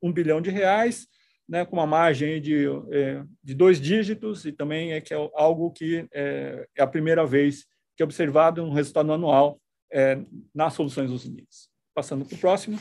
um 0.02 0.12
bilhão 0.12 0.40
de 0.40 0.50
reais, 0.50 1.06
né, 1.48 1.64
com 1.64 1.76
uma 1.76 1.86
margem 1.86 2.40
de, 2.40 2.66
é, 2.92 3.24
de 3.42 3.54
dois 3.54 3.80
dígitos, 3.80 4.44
e 4.44 4.52
também 4.52 4.92
é 4.92 5.00
que 5.00 5.12
é 5.12 5.16
algo 5.34 5.72
que 5.72 6.06
é, 6.12 6.66
é 6.76 6.82
a 6.82 6.86
primeira 6.86 7.26
vez 7.26 7.66
que 7.96 8.02
é 8.02 8.04
observado 8.04 8.62
um 8.62 8.72
resultado 8.72 9.12
anual 9.12 9.60
é, 9.92 10.18
nas 10.54 10.74
soluções 10.74 11.10
dos 11.10 11.24
Unidos. 11.24 11.69
Passando 12.00 12.24
para 12.24 12.34
o 12.34 12.38
próximo. 12.38 12.78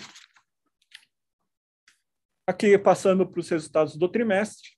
Aqui, 2.48 2.78
passando 2.78 3.28
para 3.28 3.42
os 3.42 3.50
resultados 3.50 3.98
do 3.98 4.08
trimestre. 4.08 4.70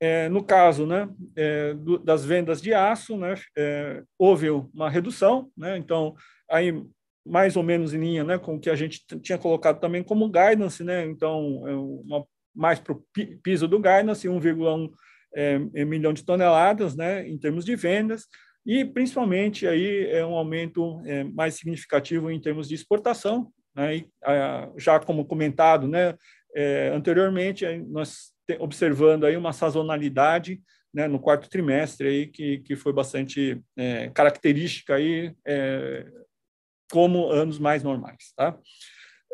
É, 0.00 0.28
no 0.28 0.44
caso 0.44 0.86
né, 0.86 1.12
é, 1.34 1.74
do, 1.74 1.98
das 1.98 2.24
vendas 2.24 2.62
de 2.62 2.72
aço, 2.72 3.16
né, 3.16 3.34
é, 3.58 4.04
houve 4.16 4.48
uma 4.50 4.88
redução, 4.88 5.50
né, 5.56 5.76
então, 5.78 6.14
aí 6.48 6.72
mais 7.26 7.56
ou 7.56 7.64
menos 7.64 7.92
em 7.92 7.98
linha 7.98 8.22
né, 8.22 8.38
com 8.38 8.54
o 8.54 8.60
que 8.60 8.70
a 8.70 8.76
gente 8.76 9.04
tinha 9.20 9.36
colocado 9.36 9.80
também 9.80 10.04
como 10.04 10.30
guidance, 10.30 10.84
né, 10.84 11.04
então, 11.06 11.66
é 11.66 11.74
uma, 11.74 12.24
mais 12.54 12.78
para 12.78 12.92
o 12.92 13.04
piso 13.42 13.66
do 13.66 13.78
guidance, 13.80 14.28
1,1 14.28 14.92
é, 15.34 15.84
milhão 15.84 16.12
de 16.12 16.24
toneladas 16.24 16.94
né, 16.94 17.28
em 17.28 17.36
termos 17.36 17.64
de 17.64 17.74
vendas, 17.74 18.28
e 18.64 18.84
principalmente 18.84 19.66
aí 19.66 20.06
é 20.10 20.24
um 20.24 20.34
aumento 20.34 21.00
é, 21.04 21.24
mais 21.24 21.54
significativo 21.54 22.30
em 22.30 22.40
termos 22.40 22.68
de 22.68 22.74
exportação, 22.74 23.52
né, 23.74 23.96
e, 23.96 24.08
a, 24.24 24.70
já 24.76 24.98
como 25.00 25.24
comentado 25.24 25.86
né, 25.88 26.14
é, 26.54 26.90
anteriormente, 26.94 27.64
nós 27.88 28.32
observando 28.58 29.24
aí 29.24 29.36
uma 29.36 29.52
sazonalidade 29.52 30.60
né, 30.92 31.06
no 31.06 31.20
quarto 31.20 31.48
trimestre 31.48 32.08
aí 32.08 32.26
que, 32.26 32.58
que 32.58 32.74
foi 32.74 32.92
bastante 32.92 33.62
é, 33.76 34.10
característica 34.10 34.96
aí 34.96 35.32
é, 35.46 36.04
como 36.90 37.30
anos 37.30 37.58
mais 37.58 37.82
normais. 37.82 38.32
Tá? 38.36 38.58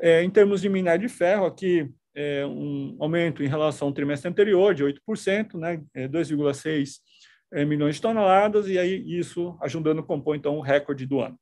É, 0.00 0.22
em 0.22 0.30
termos 0.30 0.60
de 0.60 0.68
minério 0.68 1.08
de 1.08 1.12
ferro, 1.12 1.46
aqui 1.46 1.90
é 2.14 2.46
um 2.46 2.96
aumento 2.98 3.42
em 3.42 3.48
relação 3.48 3.88
ao 3.88 3.94
trimestre 3.94 4.28
anterior 4.28 4.74
de 4.74 4.84
8%, 4.84 5.58
né, 5.58 5.82
2,6 6.08 6.74
é, 6.74 6.74
é, 6.74 7.05
milhões 7.52 7.96
de 7.96 8.02
toneladas, 8.02 8.68
e 8.68 8.78
aí 8.78 9.02
isso 9.18 9.56
ajudando 9.60 10.00
a 10.00 10.02
compor, 10.02 10.36
então, 10.36 10.56
o 10.56 10.60
recorde 10.60 11.06
do 11.06 11.20
ano. 11.20 11.38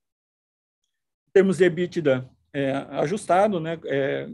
Em 1.28 1.32
termos 1.32 1.56
de 1.56 1.64
EBITDA 1.64 2.28
é, 2.52 2.72
ajustado, 2.90 3.58
né, 3.58 3.78
é, 3.86 4.28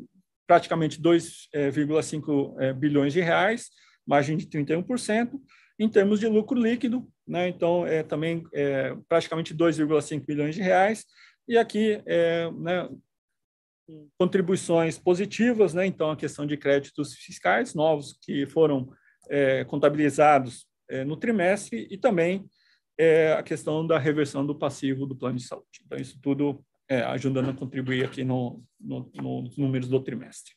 praticamente 0.46 1.00
2,5 1.00 2.54
é, 2.58 2.72
bilhões 2.72 3.12
de 3.12 3.20
reais, 3.20 3.70
margem 4.06 4.36
de 4.36 4.46
31%. 4.46 5.40
Em 5.78 5.88
termos 5.88 6.20
de 6.20 6.26
lucro 6.26 6.60
líquido, 6.60 7.08
né, 7.26 7.48
então, 7.48 7.86
é, 7.86 8.02
também 8.02 8.44
é, 8.52 8.94
praticamente 9.08 9.54
2,5 9.54 10.26
bilhões 10.26 10.54
de 10.54 10.60
reais, 10.60 11.06
e 11.48 11.56
aqui, 11.56 12.02
é, 12.04 12.50
né, 12.52 12.88
contribuições 14.18 14.98
positivas, 14.98 15.74
né? 15.74 15.86
então 15.86 16.10
a 16.10 16.16
questão 16.16 16.46
de 16.46 16.56
créditos 16.56 17.14
fiscais 17.14 17.74
novos 17.74 18.16
que 18.22 18.46
foram 18.46 18.92
é, 19.28 19.64
contabilizados 19.64 20.66
é, 20.90 21.04
no 21.04 21.16
trimestre 21.16 21.86
e 21.90 21.96
também 21.96 22.44
é, 22.98 23.32
a 23.32 23.42
questão 23.42 23.86
da 23.86 23.98
reversão 23.98 24.44
do 24.44 24.54
passivo 24.54 25.06
do 25.06 25.16
plano 25.16 25.38
de 25.38 25.44
saúde. 25.44 25.80
Então, 25.86 25.98
isso 25.98 26.18
tudo 26.20 26.62
é, 26.88 27.02
ajudando 27.02 27.50
a 27.50 27.54
contribuir 27.54 28.04
aqui 28.04 28.24
no, 28.24 28.62
no, 28.78 29.10
nos 29.14 29.56
números 29.56 29.88
do 29.88 30.00
trimestre. 30.00 30.52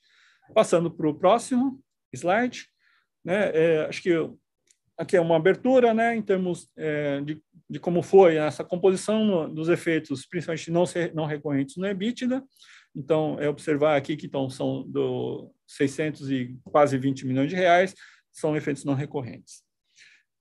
Passando 0.53 0.91
para 0.91 1.07
o 1.07 1.15
próximo 1.15 1.81
slide, 2.11 2.67
né? 3.23 3.85
Acho 3.87 4.01
que 4.01 4.11
aqui 4.97 5.17
é 5.17 5.21
uma 5.21 5.35
abertura, 5.35 5.93
né, 5.93 6.15
em 6.15 6.21
termos 6.21 6.69
é, 6.77 7.21
de, 7.21 7.41
de, 7.69 7.79
como 7.79 8.01
foi 8.01 8.35
essa 8.35 8.63
composição 8.63 9.51
dos 9.53 9.69
efeitos, 9.69 10.25
principalmente 10.25 10.71
não, 10.71 10.85
ser, 10.85 11.13
não 11.13 11.25
recorrentes 11.25 11.77
no 11.77 11.87
EBITDA. 11.87 12.43
Então, 12.95 13.37
é 13.39 13.49
observar 13.49 13.95
aqui 13.95 14.15
que 14.15 14.27
então, 14.27 14.49
são 14.49 14.83
do 14.87 15.51
600 15.67 16.29
e 16.29 16.55
quase 16.63 16.97
20 16.97 17.25
milhões 17.25 17.49
de 17.49 17.55
reais, 17.55 17.95
são 18.31 18.55
efeitos 18.55 18.85
não 18.85 18.93
recorrentes. 18.93 19.63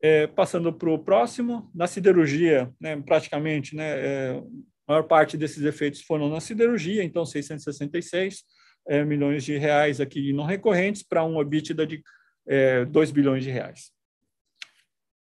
É, 0.04 0.26
passando 0.26 0.72
para 0.72 0.90
o 0.90 0.98
próximo, 0.98 1.70
na 1.72 1.86
siderurgia, 1.86 2.72
né, 2.80 3.00
praticamente, 3.00 3.76
né, 3.76 3.84
é, 3.86 4.42
a 4.88 4.92
maior 4.92 5.04
parte 5.04 5.36
desses 5.36 5.62
efeitos 5.62 6.02
foram 6.02 6.28
na 6.28 6.40
siderurgia, 6.40 7.04
então 7.04 7.24
666 7.24 8.42
é, 8.88 9.04
milhões 9.04 9.44
de 9.44 9.56
reais 9.56 10.00
aqui 10.00 10.32
não 10.32 10.44
recorrentes 10.44 11.04
para 11.04 11.24
um 11.24 11.40
EBITDA 11.40 11.86
de 11.86 12.02
é, 12.46 12.84
2 12.84 13.10
bilhões 13.12 13.44
de 13.44 13.50
reais. 13.50 13.92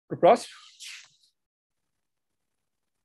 Para 0.07 0.15
o 0.15 0.19
próximo. 0.19 0.53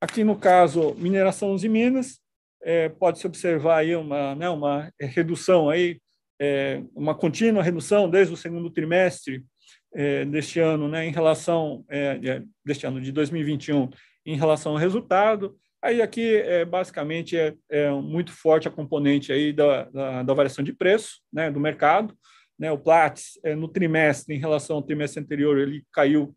Aqui 0.01 0.23
no 0.23 0.37
caso, 0.37 0.93
mineração 0.95 1.55
e 1.57 1.69
minas, 1.69 2.19
é, 2.61 2.89
pode-se 2.89 3.27
observar 3.27 3.77
aí 3.79 3.95
uma, 3.95 4.35
né, 4.35 4.49
uma 4.49 4.91
redução 4.99 5.69
aí, 5.69 5.99
é, 6.39 6.81
uma 6.95 7.15
contínua 7.15 7.63
redução 7.63 8.09
desde 8.09 8.33
o 8.33 8.37
segundo 8.37 8.69
trimestre 8.69 9.45
é, 9.95 10.25
deste 10.25 10.59
ano, 10.59 10.87
né, 10.89 11.07
em 11.07 11.11
relação 11.11 11.85
é, 11.89 12.41
deste 12.63 12.85
ano 12.85 12.99
de 12.99 13.11
2021, 13.11 13.89
em 14.25 14.35
relação 14.35 14.73
ao 14.73 14.77
resultado. 14.77 15.55
Aí 15.81 16.01
aqui 16.01 16.35
é, 16.35 16.65
basicamente 16.65 17.37
é, 17.37 17.53
é 17.69 17.89
muito 17.91 18.31
forte 18.31 18.67
a 18.67 18.71
componente 18.71 19.31
aí 19.31 19.53
da, 19.53 19.85
da, 19.85 20.23
da 20.23 20.33
variação 20.33 20.63
de 20.63 20.73
preço, 20.73 21.21
né, 21.31 21.49
do 21.49 21.59
mercado. 21.59 22.13
Né, 22.57 22.71
o 22.71 22.77
Platts, 22.77 23.39
é, 23.43 23.53
no 23.55 23.67
trimestre, 23.67 24.35
em 24.35 24.39
relação 24.39 24.77
ao 24.77 24.81
trimestre 24.81 25.21
anterior, 25.21 25.57
ele 25.57 25.83
caiu 25.91 26.35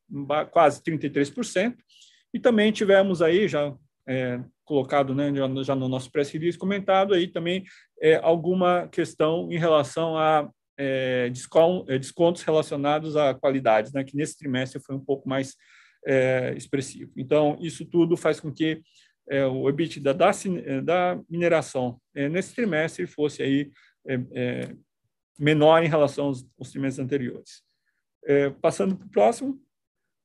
quase 0.50 0.82
33%. 0.82 1.74
E 2.34 2.38
também 2.38 2.70
tivemos 2.72 3.22
aí, 3.22 3.48
já 3.48 3.74
é, 4.06 4.40
colocado 4.64 5.14
né, 5.14 5.32
já, 5.64 5.74
no 5.74 5.88
nosso 5.88 6.10
press 6.10 6.30
release, 6.30 6.58
comentado 6.58 7.14
aí 7.14 7.26
também 7.26 7.64
é, 8.02 8.16
alguma 8.16 8.86
questão 8.88 9.50
em 9.50 9.58
relação 9.58 10.16
a 10.16 10.48
é, 10.78 11.30
é 11.88 11.98
descontos 11.98 12.42
relacionados 12.42 13.16
a 13.16 13.34
qualidades, 13.34 13.92
né, 13.92 14.04
que 14.04 14.16
nesse 14.16 14.38
trimestre 14.38 14.80
foi 14.80 14.94
um 14.94 15.04
pouco 15.04 15.28
mais 15.28 15.56
é, 16.06 16.54
expressivo. 16.56 17.12
Então, 17.16 17.58
isso 17.60 17.84
tudo 17.84 18.16
faz 18.16 18.38
com 18.40 18.52
que 18.52 18.80
é, 19.28 19.44
o 19.44 19.68
EBITDA 19.68 20.14
da, 20.14 20.30
da 20.82 21.20
mineração 21.28 22.00
nesse 22.14 22.54
trimestre 22.54 23.06
fosse 23.06 23.42
aí 23.42 23.70
menor 25.38 25.82
em 25.84 25.88
relação 25.88 26.26
aos, 26.26 26.46
aos 26.58 26.70
trimestres 26.70 27.04
anteriores. 27.04 27.62
É, 28.24 28.50
passando 28.50 28.96
para 28.96 29.06
o 29.06 29.10
próximo, 29.10 29.60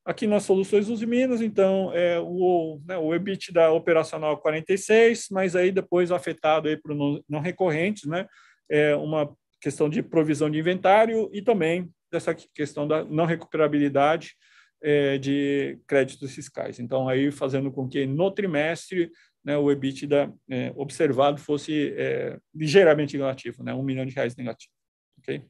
aqui 0.06 0.28
nas 0.28 0.44
soluções 0.44 0.88
dos 0.88 1.02
Minas, 1.04 1.42
então, 1.42 1.92
é, 1.94 2.20
o, 2.20 2.82
né, 2.86 2.98
o 2.98 3.14
EBITDA 3.14 3.72
operacional 3.72 4.38
46, 4.38 5.28
mas 5.32 5.56
aí 5.56 5.72
depois 5.72 6.12
afetado 6.12 6.68
aí 6.68 6.76
por 6.76 6.94
não, 6.96 7.24
não 7.30 7.40
recorrentes, 7.40 8.06
né, 8.06 8.28
é 8.70 8.96
uma 8.96 9.34
questão 9.64 9.90
de 9.90 10.04
provisão 10.04 10.52
de 10.52 10.60
inventário 10.60 11.30
e 11.32 11.42
também 11.42 11.90
dessa 12.12 12.36
questão 12.36 12.86
da 12.86 13.06
não 13.06 13.26
recuperabilidade 13.26 14.36
é, 14.82 15.18
de 15.18 15.80
créditos 15.88 16.36
fiscais. 16.36 16.80
Então, 16.80 17.08
aí 17.08 17.32
fazendo 17.32 17.72
com 17.72 17.88
que 17.88 18.06
no 18.06 18.30
trimestre 18.30 19.10
né, 19.42 19.58
o 19.58 19.72
EBITDA 19.72 20.34
é, 20.50 20.74
observado 20.76 21.40
fosse 21.40 21.94
é, 21.98 22.38
ligeiramente 22.54 23.18
negativo, 23.18 23.64
né, 23.64 23.74
um 23.74 23.82
milhão 23.82 24.06
de 24.06 24.14
reais 24.14 24.36
negativo. 24.36 24.74
Ok? 25.20 25.46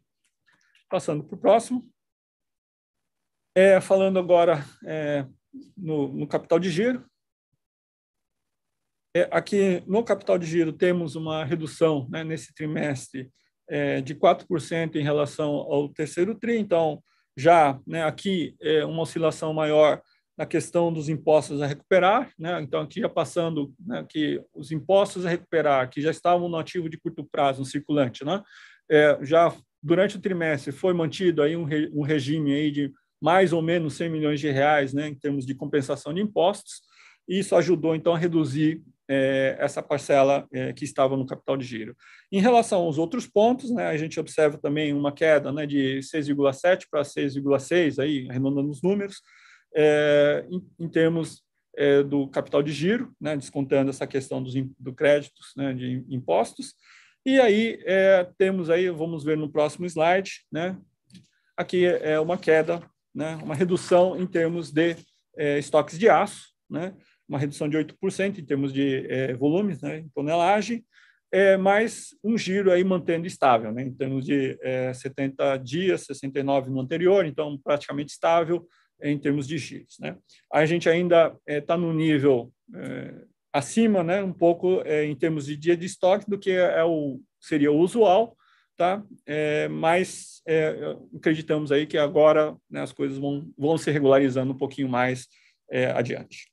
Passando 0.88 1.24
para 1.24 1.36
o 1.36 1.40
próximo. 1.40 1.90
É, 3.56 3.82
falando 3.82 4.20
agora 4.20 4.64
no, 5.76 6.08
no, 6.14 6.28
capital 6.28 6.60
de 6.60 6.70
giro. 6.70 7.06
É, 9.16 9.28
aqui 9.32 9.84
no 9.88 10.04
capital 10.04 10.38
de 10.38 10.46
giro 10.46 10.72
temos 10.72 11.16
uma 11.16 11.44
redução 11.44 12.08
né, 12.10 12.24
nesse 12.24 12.54
trimestre 12.54 13.32
é, 13.70 14.02
de 14.02 14.16
4% 14.16 14.96
em 14.96 15.04
relação 15.04 15.50
ao 15.52 15.90
terceiro 15.90 16.36
TRI, 16.36 16.58
então 16.58 17.02
já 17.36 17.80
né, 17.86 18.04
aqui 18.04 18.56
é 18.62 18.86
uma 18.86 19.02
oscilação 19.04 19.54
maior 19.54 20.02
na 20.38 20.46
questão 20.46 20.92
dos 20.92 21.10
impostos 21.10 21.62
a 21.62 21.68
recuperar, 21.68 22.32
né? 22.38 22.60
então 22.62 22.82
aqui 22.82 23.00
já 23.00 23.10
passando 23.10 23.74
né, 23.80 24.04
que 24.10 24.42
os 24.54 24.72
impostos 24.72 25.26
a 25.26 25.30
recuperar 25.30 25.90
que 25.90 26.02
já 26.02 26.10
estavam 26.10 26.50
no 26.50 26.58
ativo 26.58 26.90
de 26.90 26.98
curto 26.98 27.24
prazo, 27.24 27.60
no 27.60 27.66
circulante, 27.66 28.26
né? 28.26 28.42
é, 28.90 29.18
já 29.22 29.56
durante 29.82 30.18
o 30.18 30.20
trimestre 30.20 30.72
foi 30.72 30.94
mantido 30.94 31.42
aí 31.42 31.56
um, 31.56 31.64
re, 31.64 31.90
um 31.94 32.02
regime 32.02 32.54
aí 32.54 32.72
de 32.72 32.92
mais 33.22 33.54
ou 33.54 33.62
menos 33.62 33.94
100 33.94 34.10
milhões 34.10 34.40
de 34.40 34.50
reais 34.50 34.94
né, 34.94 35.08
em 35.08 35.16
termos 35.16 35.46
de 35.46 35.56
compensação 35.56 36.14
de 36.14 36.22
impostos, 36.22 36.82
e 37.28 37.40
isso 37.40 37.56
ajudou, 37.56 37.96
então, 37.96 38.14
a 38.14 38.18
reduzir 38.18 38.82
é, 39.08 39.56
essa 39.60 39.82
parcela 39.82 40.48
é, 40.52 40.74
que 40.74 40.84
estava 40.84 41.18
no 41.18 41.26
capital 41.26 41.58
de 41.58 41.66
giro. 41.66 41.96
Em 42.32 42.40
relação 42.40 42.82
aos 42.82 42.98
outros 42.98 43.28
pontos, 43.28 43.70
né, 43.70 43.88
a 43.88 43.98
gente 43.98 44.20
observa 44.20 44.58
também 44.58 44.94
uma 44.94 45.12
queda 45.12 45.52
né, 45.52 45.66
de 45.66 46.00
6,7 46.00 46.86
para 46.90 47.02
6,6, 47.02 48.02
aí, 48.02 48.28
arredondando 48.30 48.70
os 48.70 48.82
números, 48.82 49.22
é, 49.76 50.46
em, 50.50 50.86
em, 50.86 50.90
termos 50.90 51.44
é, 51.76 52.04
do 52.04 52.28
capital 52.28 52.64
de 52.64 52.72
giro, 52.72 53.14
né, 53.20 53.36
descontando 53.36 53.90
essa 53.90 54.08
questão 54.08 54.42
dos 54.42 54.54
do 54.80 54.94
créditos, 54.94 55.54
né, 55.58 55.74
de 55.74 56.06
impostos. 56.10 56.74
E 57.26 57.40
aí 57.40 57.80
é, 57.86 58.28
temos 58.38 58.70
aí, 58.70 58.90
vamos 58.90 59.24
ver 59.24 59.38
no 59.38 59.52
próximo 59.52 59.86
slide, 59.86 60.46
né, 60.52 60.78
aqui 61.58 61.86
é 61.86 62.20
uma 62.20 62.38
queda, 62.38 62.82
né, 63.14 63.36
uma 63.44 63.56
redução 63.56 64.20
em 64.20 64.26
termos 64.26 64.72
de 64.72 64.96
é, 65.38 65.60
estoques 65.60 65.98
de 65.98 66.10
aço, 66.10 66.54
né, 66.70 66.94
uma 67.28 67.40
redução 67.40 67.70
de 67.70 67.78
8% 67.78 68.40
em 68.40 68.46
termos 68.46 68.74
de 68.74 69.06
é, 69.10 69.34
volumes, 69.34 69.82
né, 69.82 70.00
em 70.00 70.10
tonelagem, 70.10 70.84
é, 71.32 71.58
mas 71.58 72.16
um 72.24 72.38
giro 72.38 72.72
aí 72.72 72.84
mantendo 72.84 73.26
estável, 73.26 73.72
né, 73.72 73.84
em 73.84 73.94
termos 73.94 74.26
de 74.26 74.58
é, 74.62 74.94
70 74.94 75.58
dias, 75.58 76.06
69 76.06 76.70
no 76.70 76.80
anterior, 76.80 77.26
então 77.26 77.58
praticamente 77.64 78.12
estável 78.12 78.68
em 79.02 79.18
termos 79.18 79.48
de 79.48 79.58
giros. 79.58 79.98
Né. 80.00 80.16
A 80.52 80.66
gente 80.66 80.88
ainda 80.88 81.36
está 81.48 81.74
é, 81.74 81.78
no 81.78 81.92
nível 81.92 82.52
é, 82.76 83.14
acima, 83.52 84.04
né, 84.04 84.22
um 84.22 84.34
pouco 84.34 84.82
é, 84.86 85.06
em 85.06 85.16
termos 85.16 85.46
de 85.46 85.58
dia 85.58 85.76
de 85.76 85.86
estoque 85.86 86.30
do 86.30 86.38
que 86.38 86.52
é 86.52 86.84
o, 86.84 87.20
seria 87.40 87.72
o 87.72 87.80
usual, 87.80 88.38
tá? 88.78 89.04
É, 89.26 89.68
mas 89.68 90.42
é, 90.48 90.96
acreditamos 91.16 91.72
aí 91.72 91.86
que 91.86 91.98
agora 91.98 92.56
né, 92.70 92.82
as 92.82 92.92
coisas 92.92 93.18
vão, 93.18 93.52
vão 93.58 93.78
se 93.78 93.92
regularizando 93.92 94.54
um 94.54 94.58
pouquinho 94.58 94.90
mais 94.90 95.28
é, 95.70 95.92
adiante. 95.92 96.53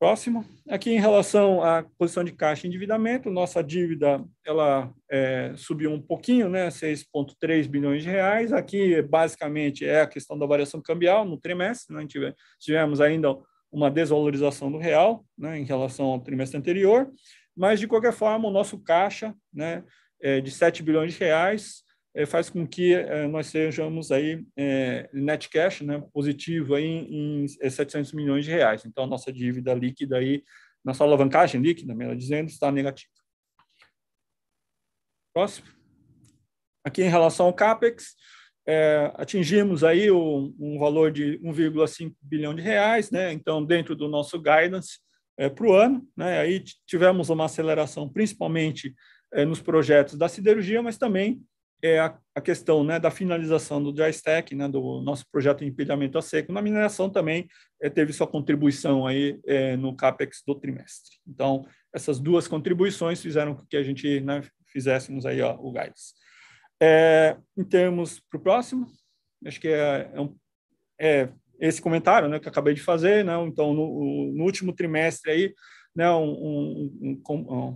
Próximo. 0.00 0.46
Aqui 0.66 0.90
em 0.90 0.98
relação 0.98 1.62
à 1.62 1.84
posição 1.98 2.24
de 2.24 2.32
caixa 2.32 2.66
e 2.66 2.68
endividamento, 2.68 3.28
nossa 3.28 3.62
dívida 3.62 4.24
ela 4.46 4.90
é, 5.10 5.52
subiu 5.54 5.92
um 5.92 6.00
pouquinho, 6.00 6.48
né, 6.48 6.70
6,3 6.70 7.68
bilhões 7.68 8.02
de 8.02 8.08
reais. 8.08 8.50
Aqui, 8.50 9.02
basicamente, 9.02 9.84
é 9.84 10.00
a 10.00 10.06
questão 10.06 10.38
da 10.38 10.46
variação 10.46 10.80
cambial 10.80 11.26
no 11.26 11.36
trimestre. 11.36 11.94
Né, 11.94 12.06
tivemos 12.58 12.98
ainda 12.98 13.36
uma 13.70 13.90
desvalorização 13.90 14.72
do 14.72 14.78
real 14.78 15.22
né, 15.36 15.58
em 15.58 15.64
relação 15.64 16.06
ao 16.06 16.20
trimestre 16.20 16.56
anterior, 16.56 17.12
mas, 17.54 17.78
de 17.78 17.86
qualquer 17.86 18.14
forma, 18.14 18.48
o 18.48 18.52
nosso 18.52 18.82
caixa 18.82 19.34
né, 19.52 19.84
é 20.18 20.40
de 20.40 20.50
7 20.50 20.82
bilhões 20.82 21.12
de 21.12 21.20
reais 21.20 21.82
faz 22.26 22.50
com 22.50 22.66
que 22.66 22.94
é, 22.94 23.26
nós 23.28 23.46
sejamos 23.46 24.10
aí 24.10 24.44
é, 24.56 25.08
net 25.12 25.48
cash 25.48 25.80
né, 25.82 26.02
positivo 26.12 26.74
aí 26.74 26.84
em, 26.84 27.44
em 27.44 27.48
700 27.48 28.12
milhões 28.12 28.44
de 28.44 28.50
reais. 28.50 28.84
Então, 28.84 29.04
a 29.04 29.06
nossa 29.06 29.32
dívida 29.32 29.72
líquida 29.74 30.16
aí, 30.16 30.42
nossa 30.84 31.04
alavancagem 31.04 31.60
líquida, 31.60 31.94
melhor 31.94 32.16
dizendo, 32.16 32.48
está 32.48 32.70
negativa. 32.72 33.12
Próximo. 35.32 35.68
Aqui 36.84 37.02
em 37.02 37.08
relação 37.08 37.46
ao 37.46 37.54
CAPEX, 37.54 38.16
é, 38.66 39.12
atingimos 39.14 39.84
aí 39.84 40.10
o, 40.10 40.52
um 40.58 40.78
valor 40.78 41.12
de 41.12 41.38
1,5 41.38 42.14
bilhão 42.20 42.54
de 42.54 42.62
reais, 42.62 43.10
né? 43.10 43.32
Então, 43.32 43.64
dentro 43.64 43.94
do 43.94 44.08
nosso 44.08 44.38
guidance 44.38 44.98
é, 45.38 45.48
para 45.48 45.66
o 45.66 45.72
ano, 45.72 46.06
né? 46.16 46.40
Aí 46.40 46.62
tivemos 46.86 47.30
uma 47.30 47.44
aceleração, 47.44 48.08
principalmente 48.08 48.94
é, 49.32 49.44
nos 49.44 49.60
projetos 49.60 50.16
da 50.16 50.28
siderurgia, 50.28 50.82
mas 50.82 50.98
também 50.98 51.40
é 51.82 51.98
a, 51.98 52.18
a, 52.34 52.40
questão 52.40 52.84
né, 52.84 52.98
da 52.98 53.10
finalização 53.10 53.82
do 53.82 53.92
dry 53.92 54.10
stack, 54.10 54.54
né, 54.54 54.68
do 54.68 55.00
nosso 55.00 55.24
projeto 55.30 55.60
de 55.60 55.66
empilhamento 55.66 56.18
a 56.18 56.22
seco. 56.22 56.52
Na 56.52 56.62
mineração 56.62 57.08
também 57.08 57.48
é, 57.80 57.88
teve 57.88 58.12
sua 58.12 58.26
contribuição 58.26 59.06
aí 59.06 59.38
é, 59.46 59.76
no 59.76 59.94
capex 59.96 60.42
do 60.46 60.54
trimestre. 60.54 61.16
Então, 61.26 61.66
essas 61.92 62.18
duas 62.18 62.46
contribuições 62.46 63.20
fizeram 63.20 63.54
com 63.54 63.66
que 63.66 63.76
a 63.76 63.82
gente 63.82 64.20
né, 64.20 64.42
fizéssemos 64.66 65.26
aí 65.26 65.40
ó, 65.42 65.56
o 65.58 65.72
guidance. 65.72 66.14
É, 66.82 67.36
em 67.56 67.64
termos 67.64 68.20
para 68.20 68.38
o 68.38 68.42
próximo, 68.42 68.86
acho 69.46 69.60
que 69.60 69.68
é, 69.68 70.10
é, 70.14 70.20
um, 70.20 70.36
é, 70.98 71.28
esse 71.58 71.80
comentário 71.80 72.28
né, 72.28 72.38
que 72.38 72.48
acabei 72.48 72.74
de 72.74 72.80
fazer, 72.80 73.24
né, 73.24 73.34
então 73.46 73.74
no, 73.74 74.32
no 74.34 74.44
último 74.44 74.72
trimestre 74.72 75.30
aí, 75.30 75.54
né, 75.94 76.10
um, 76.10 76.30
um, 76.30 77.22
um, 77.28 77.74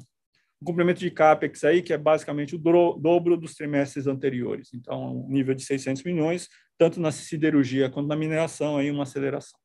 um 0.64 0.73
complemento 0.73 0.99
de 0.99 1.11
CAPEX 1.11 1.62
aí, 1.62 1.82
que 1.82 1.93
é 1.93 1.99
basicamente 1.99 2.56
o 2.56 2.58
dobro 2.58 3.36
dos 3.36 3.54
trimestres 3.54 4.06
anteriores, 4.06 4.73
então 4.73 5.26
um 5.26 5.28
nível 5.28 5.54
de 5.54 5.62
600 5.62 6.02
milhões, 6.02 6.49
tanto 6.78 6.99
na 6.99 7.12
siderurgia 7.12 7.91
quanto 7.91 8.08
na 8.08 8.17
mineração, 8.17 8.78
aí 8.78 8.91
uma 8.91 9.02
aceleração. 9.02 9.60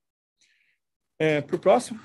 É, 1.18 1.42
para 1.42 1.56
o 1.56 1.60
próximo. 1.60 2.00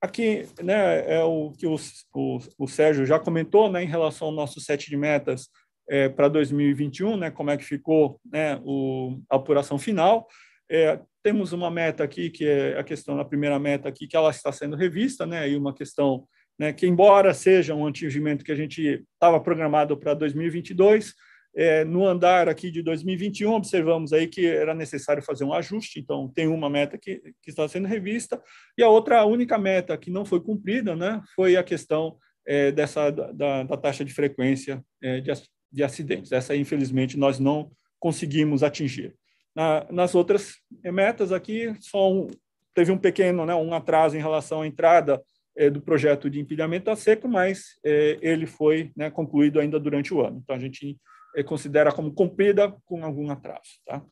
Aqui 0.00 0.46
né, 0.62 1.14
é 1.14 1.22
o 1.22 1.52
que 1.52 1.66
o, 1.66 1.76
o, 2.14 2.38
o 2.58 2.66
Sérgio 2.66 3.04
já 3.04 3.18
comentou 3.18 3.70
né, 3.70 3.82
em 3.82 3.86
relação 3.86 4.28
ao 4.28 4.34
nosso 4.34 4.58
set 4.60 4.88
de 4.88 4.96
metas 4.96 5.48
é, 5.88 6.08
para 6.08 6.28
2021, 6.28 7.18
né, 7.18 7.30
como 7.30 7.50
é 7.50 7.56
que 7.56 7.64
ficou 7.64 8.18
né, 8.24 8.58
o, 8.64 9.20
a 9.28 9.36
apuração 9.36 9.78
final. 9.78 10.26
É, 10.70 11.00
temos 11.22 11.52
uma 11.52 11.70
meta 11.70 12.02
aqui, 12.02 12.30
que 12.30 12.46
é 12.46 12.78
a 12.78 12.84
questão, 12.84 13.18
a 13.20 13.24
primeira 13.24 13.58
meta 13.58 13.88
aqui, 13.88 14.06
que 14.06 14.16
ela 14.16 14.30
está 14.30 14.50
sendo 14.52 14.76
revista, 14.76 15.26
né, 15.26 15.48
e 15.48 15.56
uma 15.56 15.74
questão 15.74 16.26
né, 16.58 16.72
que, 16.72 16.86
embora 16.86 17.34
seja 17.34 17.74
um 17.74 17.86
atingimento 17.86 18.44
que 18.44 18.52
a 18.52 18.56
gente 18.56 19.04
estava 19.14 19.40
programado 19.40 19.96
para 19.96 20.14
2022, 20.14 21.14
é, 21.54 21.84
no 21.84 22.06
andar 22.06 22.48
aqui 22.48 22.70
de 22.70 22.82
2021, 22.82 23.52
observamos 23.52 24.12
aí 24.12 24.26
que 24.26 24.46
era 24.46 24.74
necessário 24.74 25.22
fazer 25.22 25.44
um 25.44 25.54
ajuste, 25.54 25.98
então 25.98 26.28
tem 26.28 26.46
uma 26.46 26.68
meta 26.68 26.98
que, 26.98 27.20
que 27.42 27.50
está 27.50 27.66
sendo 27.66 27.88
revista, 27.88 28.42
e 28.76 28.82
a 28.82 28.88
outra, 28.88 29.20
a 29.20 29.24
única 29.24 29.56
meta 29.56 29.96
que 29.96 30.10
não 30.10 30.24
foi 30.24 30.40
cumprida, 30.40 30.94
né, 30.94 31.22
foi 31.34 31.56
a 31.56 31.62
questão 31.62 32.18
é, 32.46 32.70
dessa 32.70 33.10
da, 33.10 33.62
da, 33.62 33.76
taxa 33.76 34.04
de 34.04 34.12
frequência 34.12 34.84
é, 35.02 35.20
de, 35.20 35.32
de 35.72 35.82
acidentes. 35.82 36.30
Essa, 36.30 36.54
infelizmente, 36.54 37.18
nós 37.18 37.38
não 37.38 37.70
conseguimos 37.98 38.62
atingir. 38.62 39.16
Na, 39.54 39.86
nas 39.90 40.14
outras 40.14 40.56
metas 40.84 41.32
aqui, 41.32 41.74
só 41.80 42.12
um, 42.12 42.28
teve 42.74 42.92
um 42.92 42.98
pequeno, 42.98 43.46
né, 43.46 43.54
um 43.54 43.72
atraso 43.72 44.14
em 44.14 44.20
relação 44.20 44.60
à 44.60 44.66
entrada 44.66 45.20
é, 45.56 45.70
do 45.70 45.80
projeto 45.80 46.28
de 46.28 46.38
empilhamento 46.38 46.90
a 46.90 46.96
seco, 46.96 47.26
mas 47.26 47.78
é, 47.84 48.18
ele 48.20 48.46
foi 48.46 48.92
né, 48.94 49.10
concluído 49.10 49.58
ainda 49.58 49.80
durante 49.80 50.12
o 50.12 50.20
ano. 50.20 50.40
Então, 50.42 50.54
a 50.54 50.58
gente 50.58 50.98
é, 51.34 51.42
considera 51.42 51.90
como 51.90 52.12
cumprida 52.12 52.70
com 52.84 53.02
algum 53.02 53.30
atraso. 53.30 53.80
Tá? 53.86 54.04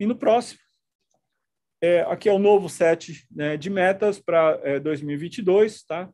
E 0.00 0.06
no 0.06 0.16
próximo, 0.16 0.60
é, 1.82 2.00
aqui 2.08 2.28
é 2.28 2.32
o 2.32 2.38
novo 2.38 2.68
set 2.68 3.26
né, 3.30 3.56
de 3.56 3.68
metas 3.68 4.18
para 4.18 4.78
2022. 4.78 5.84
Tá? 5.84 6.10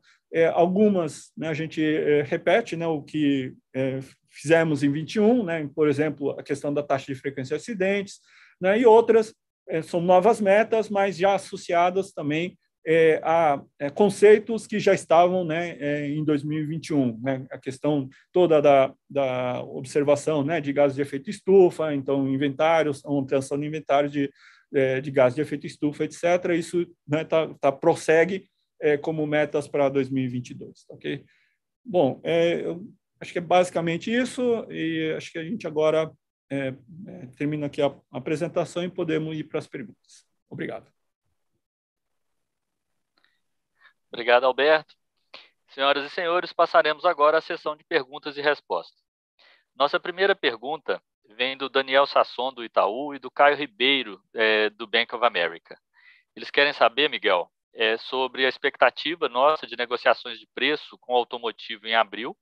Algumas 0.53 1.31
né, 1.37 1.47
a 1.47 1.53
gente 1.53 1.81
repete 2.23 2.75
né, 2.75 2.85
o 2.85 3.01
que 3.01 3.53
fizemos 4.29 4.83
em 4.83 4.91
21, 4.91 5.43
né, 5.43 5.69
por 5.73 5.87
exemplo, 5.87 6.31
a 6.31 6.43
questão 6.43 6.73
da 6.73 6.83
taxa 6.83 7.05
de 7.07 7.15
frequência 7.15 7.55
de 7.55 7.61
acidentes, 7.61 8.19
né, 8.61 8.77
e 8.77 8.85
outras 8.85 9.33
são 9.85 10.01
novas 10.01 10.39
metas, 10.39 10.89
mas 10.89 11.17
já 11.17 11.33
associadas 11.33 12.11
também 12.11 12.55
é, 12.85 13.19
a 13.23 13.61
é, 13.79 13.89
conceitos 13.89 14.67
que 14.67 14.79
já 14.79 14.93
estavam 14.93 15.43
né, 15.43 15.75
é, 15.79 16.07
em 16.07 16.23
2021, 16.23 17.19
né, 17.19 17.45
a 17.49 17.57
questão 17.57 18.07
toda 18.31 18.61
da, 18.61 18.93
da 19.09 19.63
observação 19.63 20.43
né, 20.43 20.61
de 20.61 20.71
gases 20.71 20.95
de 20.95 21.01
efeito 21.01 21.29
estufa, 21.29 21.93
então 21.95 22.27
inventários, 22.29 23.03
ampliação 23.03 23.59
de 23.59 23.65
inventário 23.65 24.09
de, 24.09 24.31
é, 24.73 25.01
de 25.01 25.09
gases 25.09 25.35
de 25.35 25.41
efeito 25.41 25.65
estufa, 25.65 26.03
etc. 26.03 26.23
Isso 26.55 26.85
né, 27.07 27.23
tá, 27.23 27.51
tá, 27.59 27.71
prossegue 27.71 28.47
é, 28.79 28.97
como 28.97 29.25
metas 29.25 29.67
para 29.67 29.89
2022, 29.89 30.85
ok? 30.89 31.25
Bom, 31.83 32.21
é, 32.23 32.65
acho 33.19 33.31
que 33.31 33.39
é 33.39 33.41
basicamente 33.41 34.13
isso 34.13 34.65
e 34.69 35.13
acho 35.17 35.31
que 35.31 35.39
a 35.39 35.43
gente 35.43 35.65
agora 35.65 36.11
termina 37.37 37.65
aqui 37.65 37.81
a 37.81 37.93
apresentação 38.11 38.83
e 38.83 38.89
podemos 38.89 39.35
ir 39.35 39.45
para 39.45 39.57
as 39.57 39.67
perguntas. 39.67 40.25
Obrigado. 40.47 40.94
Obrigado, 44.15 44.45
Alberto. 44.45 44.95
Senhoras 45.71 46.05
e 46.05 46.09
senhores, 46.09 46.53
passaremos 46.53 47.03
agora 47.03 47.39
à 47.39 47.41
sessão 47.41 47.75
de 47.75 47.83
perguntas 47.83 48.37
e 48.37 48.41
respostas. 48.41 49.03
Nossa 49.75 49.99
primeira 49.99 50.33
pergunta 50.33 51.03
vem 51.35 51.57
do 51.57 51.67
Daniel 51.67 52.05
Sasson, 52.05 52.53
do 52.53 52.63
Itaú, 52.63 53.13
e 53.13 53.19
do 53.19 53.29
Caio 53.29 53.57
Ribeiro, 53.57 54.23
é, 54.33 54.69
do 54.69 54.87
Bank 54.87 55.13
of 55.13 55.25
America. 55.25 55.77
Eles 56.33 56.49
querem 56.49 56.71
saber, 56.71 57.09
Miguel, 57.09 57.51
é, 57.73 57.97
sobre 57.97 58.45
a 58.45 58.49
expectativa 58.49 59.27
nossa 59.27 59.67
de 59.67 59.75
negociações 59.75 60.39
de 60.39 60.47
preço 60.55 60.97
com 60.99 61.11
o 61.11 61.17
automotivo 61.17 61.85
em 61.85 61.93
abril. 61.93 62.37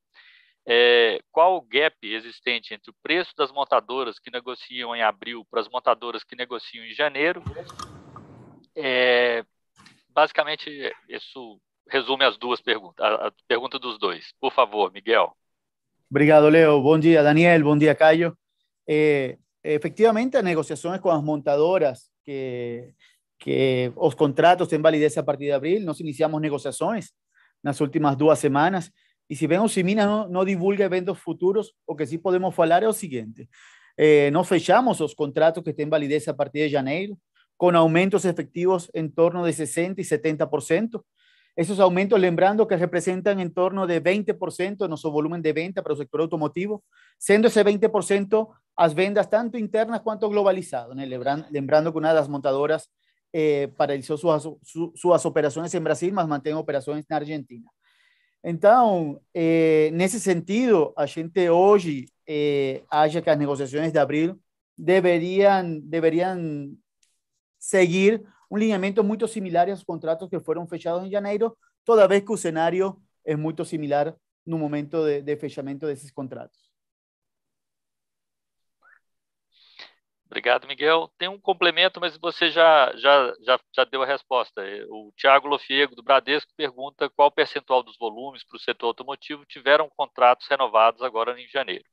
É, 0.67 1.19
qual 1.31 1.57
o 1.57 1.61
gap 1.61 1.97
existente 2.03 2.75
entre 2.75 2.91
o 2.91 2.95
preço 3.01 3.35
das 3.35 3.51
montadoras 3.51 4.19
que 4.19 4.29
negociam 4.29 4.95
em 4.95 5.01
abril 5.01 5.43
para 5.49 5.59
as 5.59 5.67
montadoras 5.67 6.23
que 6.23 6.35
negociam 6.35 6.85
em 6.85 6.93
janeiro? 6.93 7.43
É, 8.75 9.43
basicamente, 10.13 10.69
isso 11.09 11.59
resume 11.89 12.23
as 12.23 12.37
duas 12.37 12.61
perguntas, 12.61 13.05
a, 13.05 13.27
a 13.27 13.31
pergunta 13.47 13.77
dos 13.79 13.99
dois. 13.99 14.33
Por 14.39 14.51
favor, 14.53 14.91
Miguel. 14.91 15.35
Obrigado, 16.09 16.47
Leo. 16.49 16.81
Bom 16.81 16.99
dia, 16.99 17.23
Daniel. 17.23 17.63
Bom 17.63 17.77
dia, 17.77 17.95
Caio. 17.95 18.37
Eh, 18.87 19.37
efectivamente, 19.63 20.37
as 20.37 20.43
negociações 20.43 21.01
com 21.01 21.09
as 21.09 21.23
montadoras 21.23 22.09
que 22.23 22.93
que 23.43 23.91
os 23.97 24.15
contratos 24.15 24.69
têm 24.69 24.81
validez 24.81 25.17
a 25.17 25.23
partir 25.23 25.45
de 25.45 25.51
abril. 25.51 25.81
Nós 25.81 25.99
iniciamos 25.99 26.41
negociações 26.41 27.11
nas 27.61 27.81
últimas 27.81 28.15
duas 28.15 28.39
semanas. 28.39 28.89
E 29.29 29.35
se 29.35 29.45
bem 29.47 29.59
o 29.59 29.67
Simina 29.67 30.05
não, 30.05 30.29
não 30.29 30.45
divulga 30.45 30.85
eventos 30.85 31.19
futuros, 31.19 31.73
o 31.85 31.93
que 31.93 32.05
sim 32.05 32.17
podemos 32.17 32.55
falar 32.55 32.83
é 32.83 32.87
o 32.87 32.93
seguinte. 32.93 33.49
Eh, 33.97 34.31
nós 34.31 34.47
fechamos 34.47 35.01
os 35.01 35.13
contratos 35.13 35.61
que 35.61 35.73
têm 35.73 35.89
validez 35.89 36.25
a 36.29 36.33
partir 36.33 36.59
de 36.59 36.69
janeiro, 36.69 37.17
com 37.57 37.75
aumentos 37.75 38.25
efectivos 38.25 38.89
em 38.93 39.07
torno 39.07 39.45
de 39.45 39.53
60% 39.53 39.99
e 39.99 40.03
70%. 40.03 41.03
Esos 41.55 41.79
aumentos, 41.79 42.19
lembrando 42.19 42.67
que 42.67 42.75
representan 42.75 43.39
en 43.39 43.53
torno 43.53 43.85
de 43.85 44.01
20% 44.01 44.77
de 44.77 44.89
nuestro 44.89 45.11
volumen 45.11 45.41
de 45.41 45.53
venta 45.53 45.83
para 45.83 45.93
el 45.93 45.99
sector 45.99 46.21
automotivo, 46.21 46.83
siendo 47.19 47.47
ese 47.47 47.63
20% 47.63 48.49
las 48.75 48.95
vendas 48.95 49.29
tanto 49.29 49.57
internas 49.57 50.01
cuanto 50.01 50.29
globalizadas. 50.29 50.97
Lembrando 51.51 51.91
que 51.91 51.97
una 51.97 52.09
de 52.09 52.15
las 52.15 52.27
montadoras 52.27 52.91
eh, 53.31 53.71
paralizó 53.77 54.17
sus, 54.17 55.25
operaciones 55.25 55.73
en 55.75 55.83
Brasil, 55.83 56.11
mas 56.11 56.27
mantém 56.27 56.55
operaciones 56.55 57.05
en 57.07 57.15
Argentina. 57.15 57.69
Entonces, 58.41 59.21
eh, 59.33 59.89
en 59.91 60.01
ese 60.01 60.19
sentido, 60.19 60.93
a 60.97 61.07
gente 61.07 61.49
hoy 61.49 62.09
eh, 62.25 62.83
que 62.89 63.23
las 63.25 63.37
negociaciones 63.37 63.93
de 63.93 63.99
abril 63.99 64.35
deberían, 64.75 65.89
deberían 65.89 66.82
seguir 67.63 68.25
un 68.49 68.59
lineamiento 68.59 69.05
muy 69.05 69.17
similar 69.25 69.67
a 69.67 69.71
los 69.71 69.85
contratos 69.85 70.29
que 70.29 70.41
fueron 70.41 70.67
fechados 70.67 71.01
en 71.05 71.09
janeiro, 71.09 71.57
toda 71.85 72.07
vez 72.07 72.23
que 72.23 72.33
el 72.33 72.37
escenario 72.37 73.01
es 73.23 73.37
muy 73.37 73.55
similar 73.63 74.17
no 74.43 74.57
momento 74.57 75.05
de, 75.05 75.21
de 75.21 75.37
fechamento 75.37 75.87
desses 75.87 76.11
contratos. 76.11 76.69
Obrigado, 80.25 80.67
Miguel. 80.67 81.09
Tem 81.17 81.29
um 81.29 81.39
complemento, 81.39 82.01
mas 82.01 82.17
você 82.17 82.49
já, 82.49 82.91
já, 82.97 83.33
já, 83.45 83.59
já 83.73 83.85
deu 83.85 84.03
a 84.03 84.05
resposta. 84.05 84.61
O 84.89 85.13
Tiago 85.15 85.47
Lofiego, 85.47 85.95
do 85.95 86.03
Bradesco, 86.03 86.51
pergunta 86.57 87.09
qual 87.09 87.31
percentual 87.31 87.81
dos 87.81 87.97
volumes 87.97 88.43
para 88.43 88.57
o 88.57 88.59
setor 88.59 88.87
automotivo 88.87 89.45
tiveram 89.45 89.89
contratos 89.95 90.47
renovados 90.47 91.01
agora 91.01 91.39
em 91.39 91.47
janeiro. 91.47 91.85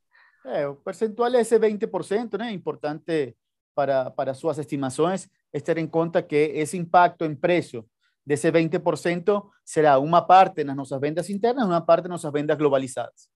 É, 0.45 0.67
o 0.67 0.75
percentual 0.75 1.33
é 1.33 1.43
esse 1.43 1.57
20%, 1.57 2.39
né? 2.39 2.51
Importante 2.51 3.37
para, 3.73 4.11
para 4.11 4.35
suas 4.35 4.59
estimações 4.59 5.29
es 5.53 5.65
tener 5.65 5.83
en 5.83 5.89
cuenta 5.89 6.27
que 6.27 6.61
ese 6.61 6.77
impacto 6.77 7.25
en 7.25 7.39
precio 7.39 7.87
de 8.25 8.35
ese 8.35 8.53
20% 8.53 9.51
será 9.65 9.99
una 9.99 10.27
parte 10.27 10.63
en 10.63 10.75
nuestras 10.75 11.01
ventas 11.01 11.31
internas 11.31 11.67
una 11.67 11.85
parte 11.85 12.07
en 12.07 12.11
nuestras 12.11 12.33
vendas 12.33 12.59
globalizadas. 12.59 13.31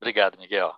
Obrigado, 0.00 0.38
Miguel. 0.38 0.70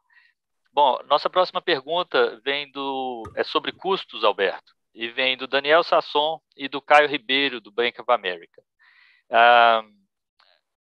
Bom, 0.72 0.98
nossa 1.04 1.28
próxima 1.28 1.60
pergunta 1.60 2.40
vem 2.44 2.70
do 2.70 3.22
é 3.34 3.44
sobre 3.44 3.72
custos, 3.72 4.24
Alberto, 4.24 4.72
e 4.94 5.08
vem 5.08 5.36
do 5.36 5.46
Daniel 5.46 5.82
Sasson 5.82 6.40
e 6.56 6.68
do 6.68 6.80
Caio 6.80 7.08
Ribeiro 7.08 7.60
do 7.60 7.70
Bank 7.70 8.00
of 8.00 8.10
America. 8.10 8.62
Ah, 9.28 9.82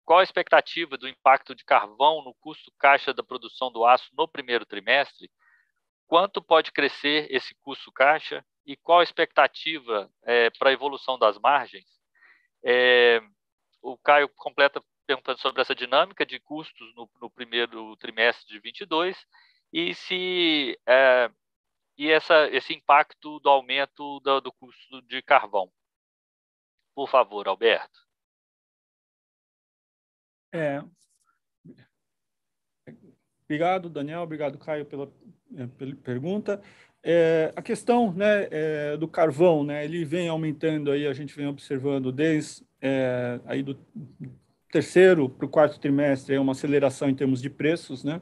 qual 0.06 0.20
a 0.20 0.24
expectativa 0.24 0.98
do 0.98 1.08
impacto 1.08 1.56
de 1.56 1.64
carvão 1.64 2.24
no 2.24 2.36
custo 2.36 2.72
caixa 2.78 3.14
da 3.14 3.24
produção 3.24 3.72
do 3.72 3.86
aço 3.86 4.10
no 4.14 4.28
primeiro 4.28 4.66
trimestre 4.66 5.32
quanto 6.12 6.42
pode 6.42 6.74
crescer 6.74 7.26
esse 7.34 7.56
custo 7.62 7.90
caixa 7.90 8.46
e 8.66 8.76
qual 8.76 9.00
a 9.00 9.04
expectativa 9.04 10.12
é, 10.24 10.50
para 10.50 10.70
a 10.70 10.74
evolução 10.74 11.18
das 11.18 11.40
margens. 11.40 11.86
É, 12.62 13.22
o 13.82 13.98
Caio 13.98 14.28
completa 14.28 14.84
perguntando 15.08 15.40
sobre 15.40 15.62
essa 15.62 15.74
dinâmica 15.74 16.26
de 16.26 16.38
custos 16.38 16.94
no, 16.96 17.10
no 17.22 17.30
primeiro 17.30 17.96
trimestre 17.96 18.46
de 18.46 18.60
22 18.60 19.26
e 19.72 19.96
se 19.96 20.78
é, 20.86 21.32
e 21.98 22.12
essa, 22.12 22.46
esse 22.50 22.74
impacto 22.74 23.40
do 23.40 23.48
aumento 23.48 24.20
do, 24.20 24.42
do 24.42 24.52
custo 24.52 25.02
de 25.04 25.22
carvão. 25.22 25.72
Por 26.94 27.08
favor, 27.10 27.48
Alberto. 27.48 28.02
É, 30.54 30.84
obrigado, 33.46 33.90
Daniel. 33.90 34.24
Obrigado, 34.24 34.60
Caio, 34.60 34.86
pela 34.86 35.10
pergunta. 36.04 36.62
É, 37.04 37.52
a 37.56 37.62
questão 37.62 38.14
né, 38.14 38.48
é, 38.52 38.98
do 38.98 39.08
carvão, 39.08 39.64
né, 39.64 39.84
ele 39.84 40.06
vem 40.06 40.28
aumentando 40.28 40.92
aí, 40.92 41.08
a 41.08 41.14
gente 41.14 41.36
vem 41.36 41.48
observando 41.48 42.12
desde 42.12 42.64
é, 42.80 43.40
aí 43.46 43.64
do 43.64 43.76
terceiro 44.72 45.28
para 45.28 45.46
o 45.46 45.50
quarto 45.50 45.80
trimestre, 45.80 46.36
é 46.36 46.40
uma 46.40 46.52
aceleração 46.52 47.10
em 47.10 47.16
termos 47.16 47.42
de 47.42 47.50
preços, 47.50 48.04
né? 48.04 48.22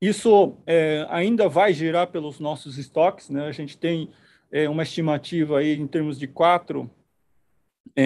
Isso 0.00 0.56
é, 0.66 1.06
ainda 1.10 1.48
vai 1.48 1.74
girar 1.74 2.06
pelos 2.06 2.40
nossos 2.40 2.78
estoques, 2.78 3.28
né? 3.28 3.46
A 3.46 3.52
gente 3.52 3.76
tem 3.76 4.10
é, 4.50 4.68
uma 4.68 4.82
estimativa 4.82 5.58
aí 5.58 5.74
em 5.74 5.86
termos 5.86 6.18
de 6.18 6.26
quatro 6.26 6.90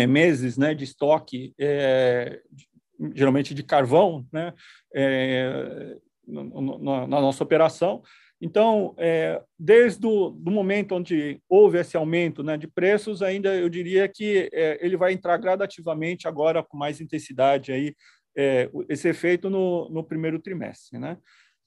meses, 0.09 0.57
né, 0.57 0.73
de 0.73 0.83
estoque, 0.83 1.55
geralmente 3.15 3.55
de 3.55 3.63
carvão, 3.63 4.27
né? 4.33 4.53
Na, 6.27 7.07
nossa 7.07 7.43
operação. 7.43 8.03
Então, 8.41 8.95
é, 8.99 9.41
desde 9.59 10.07
o 10.07 10.31
momento 10.31 10.95
onde 10.95 11.41
houve 11.49 11.79
esse 11.79 11.97
aumento 11.97 12.43
né, 12.43 12.57
de 12.59 12.67
preços, 12.67 13.23
ainda 13.23 13.55
eu 13.55 13.69
diria 13.69 14.07
que 14.09 14.51
é, 14.53 14.79
ele 14.85 14.97
vai 14.97 15.13
entrar 15.13 15.37
gradativamente 15.39 16.29
agora 16.29 16.63
com 16.63 16.77
mais 16.77 17.01
intensidade 17.01 17.73
aí 17.73 17.95
é, 18.37 18.69
esse 18.89 19.09
efeito 19.09 19.49
no, 19.49 19.89
no 19.89 20.05
primeiro 20.05 20.39
trimestre, 20.39 20.99
né? 20.99 21.17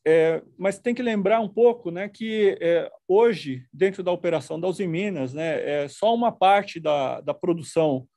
É, 0.05 0.41
mas 0.57 0.79
tem 0.79 0.93
que 0.95 1.01
lembrar 1.01 1.41
um 1.41 1.49
pouco, 1.49 1.91
né, 1.91 2.07
que 2.07 2.57
é, 2.61 2.89
hoje 3.05 3.65
dentro 3.73 4.01
da 4.01 4.11
operação 4.11 4.57
da 4.57 4.67
Usiminas, 4.67 5.33
né, 5.33 5.83
é 5.83 5.87
só 5.89 6.15
uma 6.15 6.31
parte 6.31 6.79
da, 6.79 7.19
da 7.21 7.33
produção 7.33 8.07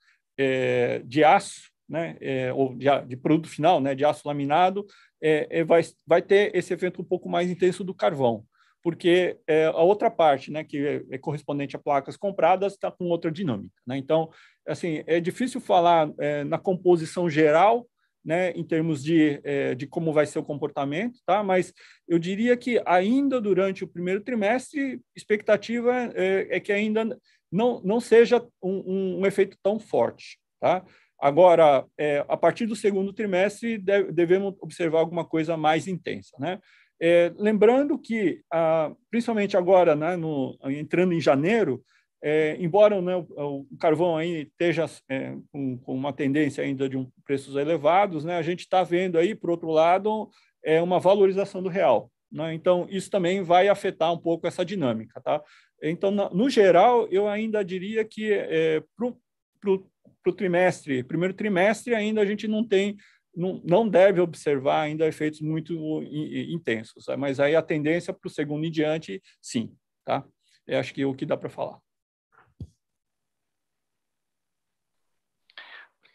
de 1.05 1.23
aço, 1.23 1.70
né, 1.91 2.17
é, 2.21 2.53
ou 2.53 2.77
de, 2.77 2.87
de 3.09 3.17
produto 3.17 3.49
final, 3.49 3.81
né, 3.81 3.97
de 3.97 4.05
aço 4.05 4.27
laminado, 4.27 4.87
é, 5.21 5.49
é, 5.51 5.65
vai, 5.65 5.83
vai 6.07 6.23
ter 6.23 6.55
esse 6.55 6.73
efeito 6.73 7.03
um 7.03 7.05
pouco 7.05 7.29
mais 7.29 7.51
intenso 7.51 7.83
do 7.83 7.93
carvão, 7.93 8.45
porque 8.81 9.37
é, 9.47 9.67
a 9.67 9.83
outra 9.83 10.09
parte, 10.09 10.53
né, 10.53 10.63
que 10.63 10.79
é, 10.79 11.03
é 11.11 11.19
correspondente 11.19 11.75
a 11.75 11.81
placas 11.81 12.17
compradas, 12.17 12.75
está 12.75 12.93
com 12.93 13.07
outra 13.07 13.31
dinâmica. 13.31 13.75
Né? 13.85 13.99
Então, 13.99 14.31
assim, 14.67 15.03
é 15.05 15.19
difícil 15.19 15.61
falar 15.61 16.09
é, 16.21 16.45
na 16.45 16.59
composição 16.59 17.29
geral, 17.29 17.85
né, 18.25 18.51
em 18.51 18.63
termos 18.63 19.03
de, 19.03 19.41
de 19.79 19.87
como 19.87 20.13
vai 20.13 20.27
ser 20.27 20.39
o 20.39 20.45
comportamento, 20.45 21.19
tá? 21.25 21.43
mas 21.43 21.73
eu 22.07 22.19
diria 22.19 22.55
que 22.55 22.79
ainda 22.85 23.41
durante 23.41 23.83
o 23.83 23.89
primeiro 23.89 24.21
trimestre, 24.21 25.01
expectativa 25.17 26.13
é, 26.15 26.61
que 26.61 26.71
ainda 26.71 27.19
não, 27.51 27.81
não 27.83 27.99
seja 27.99 28.47
um, 28.63 28.75
um, 28.87 29.21
um 29.21 29.27
efeito 29.27 29.57
tão 29.63 29.81
forte. 29.81 30.39
Tá? 30.61 30.85
Agora, 31.21 31.85
é, 31.99 32.25
a 32.27 32.37
partir 32.37 32.67
do 32.67 32.75
segundo 32.75 33.13
trimestre, 33.13 33.77
devemos 33.77 34.55
observar 34.61 35.01
alguma 35.01 35.25
coisa 35.25 35.57
mais 35.57 35.87
intensa. 35.87 36.35
Né? 36.39 36.59
É, 37.01 37.33
lembrando 37.37 37.99
que, 37.99 38.43
ah, 38.51 38.93
principalmente 39.11 39.57
agora, 39.57 39.95
né, 39.95 40.17
no, 40.17 40.59
entrando 40.65 41.13
em 41.13 41.21
janeiro, 41.21 41.83
é, 42.23 42.57
embora 42.59 43.01
né, 43.01 43.17
o, 43.17 43.67
o, 43.71 43.77
carvão 43.79 44.17
aí 44.17 44.43
esteja 44.43 44.87
é, 45.09 45.35
com, 45.51 45.79
com, 45.79 45.95
uma 45.95 46.13
tendência 46.13 46.63
ainda 46.63 46.89
de 46.89 46.97
um, 46.97 47.11
preços 47.25 47.57
elevados, 47.57 48.25
né, 48.25 48.37
a 48.37 48.43
gente 48.43 48.61
está 48.61 48.83
vendo 48.83 49.19
aí, 49.19 49.35
por 49.35 49.51
outro 49.51 49.71
lado, 49.71 50.29
é 50.63 50.81
uma 50.83 50.99
valorização 50.99 51.63
do 51.63 51.69
real. 51.69 52.11
Né? 52.31 52.55
Então, 52.55 52.87
isso 52.91 53.11
também 53.11 53.43
vai 53.43 53.69
afetar 53.69 54.13
um 54.13 54.19
pouco 54.19 54.47
essa 54.47 54.65
dinâmica. 54.65 55.21
Tá? 55.21 55.43
Então, 55.83 56.11
no 56.11 56.49
geral, 56.49 57.09
eu 57.09 57.27
ainda 57.27 57.65
diria 57.65 58.05
que 58.05 58.33
é, 58.33 58.83
para 58.97 59.73
o 59.73 59.91
para 60.23 60.31
o 60.31 60.35
trimestre, 60.35 61.05
primeiro 61.05 61.35
trimestre 61.35 61.95
ainda 61.95 62.21
a 62.21 62.27
gente 62.27 62.47
não 62.49 62.67
tem, 62.67 62.97
não, 63.35 63.61
não 63.65 63.89
deve 63.89 64.21
observar 64.21 64.83
ainda 64.83 65.07
efeitos 65.07 65.41
muito 65.41 65.75
intensos, 66.03 67.07
mas 67.19 67.41
aí 67.41 67.55
a 67.57 67.63
tendência 67.63 68.13
para 68.13 68.27
o 68.27 68.31
segundo 68.31 68.65
em 68.65 68.71
diante, 68.71 69.23
sim, 69.41 69.75
tá? 70.05 70.25
Eu 70.67 70.79
acho 70.79 70.95
que 70.95 71.03
é 71.03 71.07
o 71.07 71.15
que 71.15 71.27
dá 71.27 71.37
para 71.37 71.49
falar. 71.49 71.79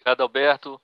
Obrigado, 0.05 0.21
Alberto. 0.21 0.81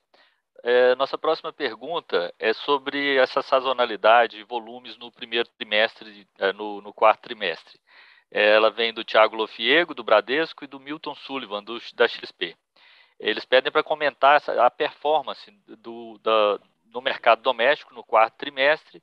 É, 0.64 0.96
nossa 0.96 1.18
próxima 1.18 1.52
pergunta 1.52 2.34
é 2.38 2.54
sobre 2.54 3.16
essa 3.18 3.42
sazonalidade 3.42 4.38
e 4.38 4.44
volumes 4.44 4.98
no 4.98 5.12
primeiro 5.12 5.50
trimestre, 5.58 6.28
é, 6.38 6.54
no, 6.54 6.82
no 6.82 6.94
quarto 6.94 7.22
trimestre. 7.22 7.80
É, 8.32 8.56
ela 8.56 8.70
vem 8.70 8.94
do 8.94 9.04
Tiago 9.04 9.36
Lofiego, 9.36 9.94
do 9.94 10.04
Bradesco, 10.04 10.64
e 10.64 10.68
do 10.68 10.80
Milton 10.80 11.16
Sullivan, 11.16 11.64
do, 11.64 11.80
da 11.96 12.08
XP. 12.08 12.56
Eles 13.22 13.46
pedem 13.46 13.72
para 13.72 13.84
comentar 13.84 14.42
a 14.50 14.72
performance 14.72 15.52
do, 15.78 16.18
da, 16.24 16.60
no 16.86 17.02
mercado 17.02 17.44
doméstico 17.44 17.94
no 17.94 18.04
quarto 18.04 18.36
trimestre, 18.36 19.02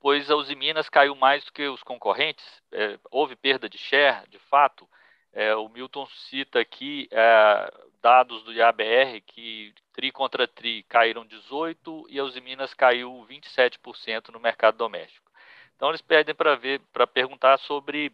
pois 0.00 0.28
a 0.28 0.34
Usiminas 0.34 0.88
caiu 0.88 1.14
mais 1.14 1.44
do 1.44 1.52
que 1.52 1.68
os 1.68 1.80
concorrentes. 1.80 2.44
É, 2.72 2.98
houve 3.12 3.36
perda 3.36 3.68
de 3.68 3.78
share, 3.78 4.28
de 4.28 4.40
fato. 4.40 4.88
É, 5.32 5.54
o 5.54 5.68
Milton 5.68 6.04
cita 6.28 6.58
aqui 6.58 7.08
é, 7.12 7.72
dados 8.02 8.42
do 8.42 8.52
IABR 8.52 9.20
que 9.24 9.72
TRI 9.92 10.10
contra 10.10 10.48
TRI 10.48 10.82
caíram 10.82 11.24
18% 11.24 12.06
e 12.08 12.18
a 12.18 12.24
Usiminas 12.24 12.74
caiu 12.74 13.24
27% 13.30 14.30
no 14.30 14.40
mercado 14.40 14.78
doméstico. 14.78 15.30
Então, 15.76 15.90
eles 15.90 16.02
pedem 16.02 16.34
para 16.34 16.56
ver, 16.56 16.80
para 16.92 17.06
perguntar 17.06 17.56
sobre 17.58 18.12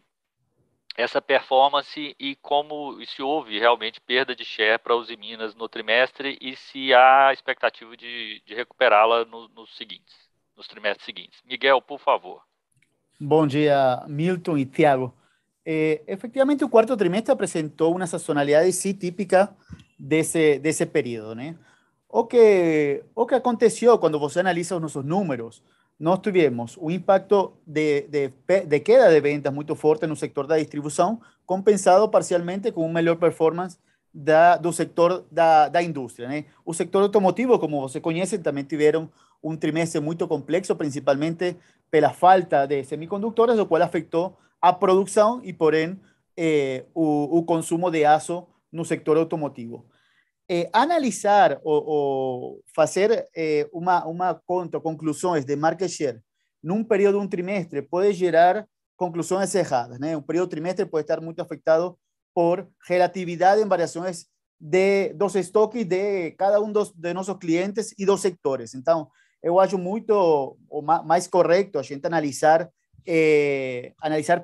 essa 0.97 1.21
performance 1.21 2.15
e 2.19 2.35
como 2.37 2.97
se 3.05 3.21
houve 3.21 3.59
realmente 3.59 4.01
perda 4.01 4.35
de 4.35 4.43
share 4.43 4.79
para 4.79 4.95
os 4.95 5.15
Minas 5.15 5.53
no 5.53 5.69
trimestre 5.69 6.39
e 6.41 6.55
se 6.55 6.91
há 6.91 7.31
expectativa 7.31 7.95
de, 7.95 8.41
de 8.43 8.55
recuperá-la 8.55 9.23
no, 9.23 9.47
nos 9.49 9.77
seguintes. 9.77 10.15
nos 10.57 10.67
trimestres 10.67 11.05
seguintes. 11.05 11.39
Miguel, 11.45 11.79
por 11.83 11.99
favor. 11.99 12.41
Bom 13.19 13.45
dia, 13.45 14.03
Milton 14.07 14.57
e 14.57 14.65
Tiago. 14.65 15.13
Eh, 15.63 16.01
efectivamente, 16.07 16.63
o 16.63 16.69
quarto 16.69 16.97
trimestre 16.97 17.31
apresentou 17.31 17.95
uma 17.95 18.07
sazonalidade 18.07 18.71
sim 18.73 18.93
típica 18.93 19.55
desse, 19.99 20.57
desse 20.57 20.85
período. 20.87 21.35
Né? 21.35 21.55
O, 22.09 22.25
que, 22.25 23.03
o 23.13 23.27
que 23.27 23.35
aconteceu 23.35 23.99
quando 23.99 24.17
você 24.17 24.39
analisa 24.39 24.75
os 24.75 24.81
nossos 24.81 25.05
números, 25.05 25.61
nós 25.99 26.19
tivemos 26.19 26.77
um 26.77 26.91
impacto 26.91 27.53
de, 27.65 28.01
de, 28.03 28.31
de 28.67 28.79
queda 28.81 29.09
de 29.09 29.19
ventas 29.19 29.53
muito 29.53 29.75
forte 29.75 30.05
no 30.05 30.15
sector 30.15 30.45
da 30.45 30.57
distribuição, 30.57 31.19
compensado 31.45 32.07
parcialmente 32.09 32.71
com 32.71 32.81
uma 32.81 32.93
melhor 32.93 33.15
performance 33.15 33.77
da, 34.13 34.57
do 34.57 34.71
sector 34.71 35.25
da, 35.31 35.69
da 35.69 35.81
indústria. 35.81 36.27
Né? 36.27 36.45
Automotivo, 36.93 37.57
como 37.59 37.81
você 37.81 37.99
conhece, 37.99 38.37
também 38.39 38.63
tiveram 38.63 39.09
um 39.43 39.55
trimestre 39.55 39.99
muito 39.99 40.27
complexo, 40.27 40.75
principalmente 40.75 41.55
pela 41.89 42.11
falta 42.11 42.65
de 42.65 42.83
semicondutores, 42.83 43.57
o 43.59 43.65
qual 43.65 43.81
afetou 43.81 44.37
a 44.61 44.73
produção 44.73 45.39
e, 45.43 45.53
porém, 45.53 45.99
eh, 46.35 46.83
o, 46.93 47.37
o, 47.37 47.43
consumo 47.43 47.89
de 47.89 48.03
aço 48.05 48.45
no 48.71 48.83
sector 48.83 49.17
automotivo. 49.17 49.85
Eh, 50.49 50.69
analisar 50.71 51.59
ou, 51.61 51.83
ou 51.85 52.63
fazer 52.73 53.27
eh, 53.35 53.67
uma, 53.73 54.05
uma 54.05 54.33
conta, 54.33 54.79
de 55.43 55.55
market 55.57 55.89
share 55.89 56.21
num 56.63 56.85
período 56.85 57.19
de 57.19 57.25
um 57.25 57.27
trimestre 57.27 57.81
pode 57.81 58.13
gerar 58.13 58.65
conclusões 58.95 59.53
erradas. 59.55 59.99
Né? 59.99 60.15
Um 60.15 60.21
período 60.21 60.49
trimestre 60.49 60.85
pode 60.85 61.03
estar 61.03 61.19
muito 61.19 61.41
afetado 61.41 61.97
por 62.33 62.65
relatividade 62.87 63.61
em 63.61 63.67
variações 63.67 64.25
de, 64.59 65.13
dos 65.13 65.35
estoques 65.35 65.85
de 65.85 66.31
cada 66.31 66.61
um 66.61 66.71
dos, 66.71 66.93
de 66.93 67.13
nossos 67.13 67.37
clientes 67.37 67.93
e 67.97 68.05
dos 68.05 68.21
sectores. 68.21 68.73
Então, 68.73 69.09
eu 69.43 69.59
acho 69.59 69.77
muito 69.77 70.57
mais 71.05 71.27
correto 71.27 71.77
a 71.77 71.83
gente 71.83 72.05
analisar 72.05 72.69
eh, 73.05 73.93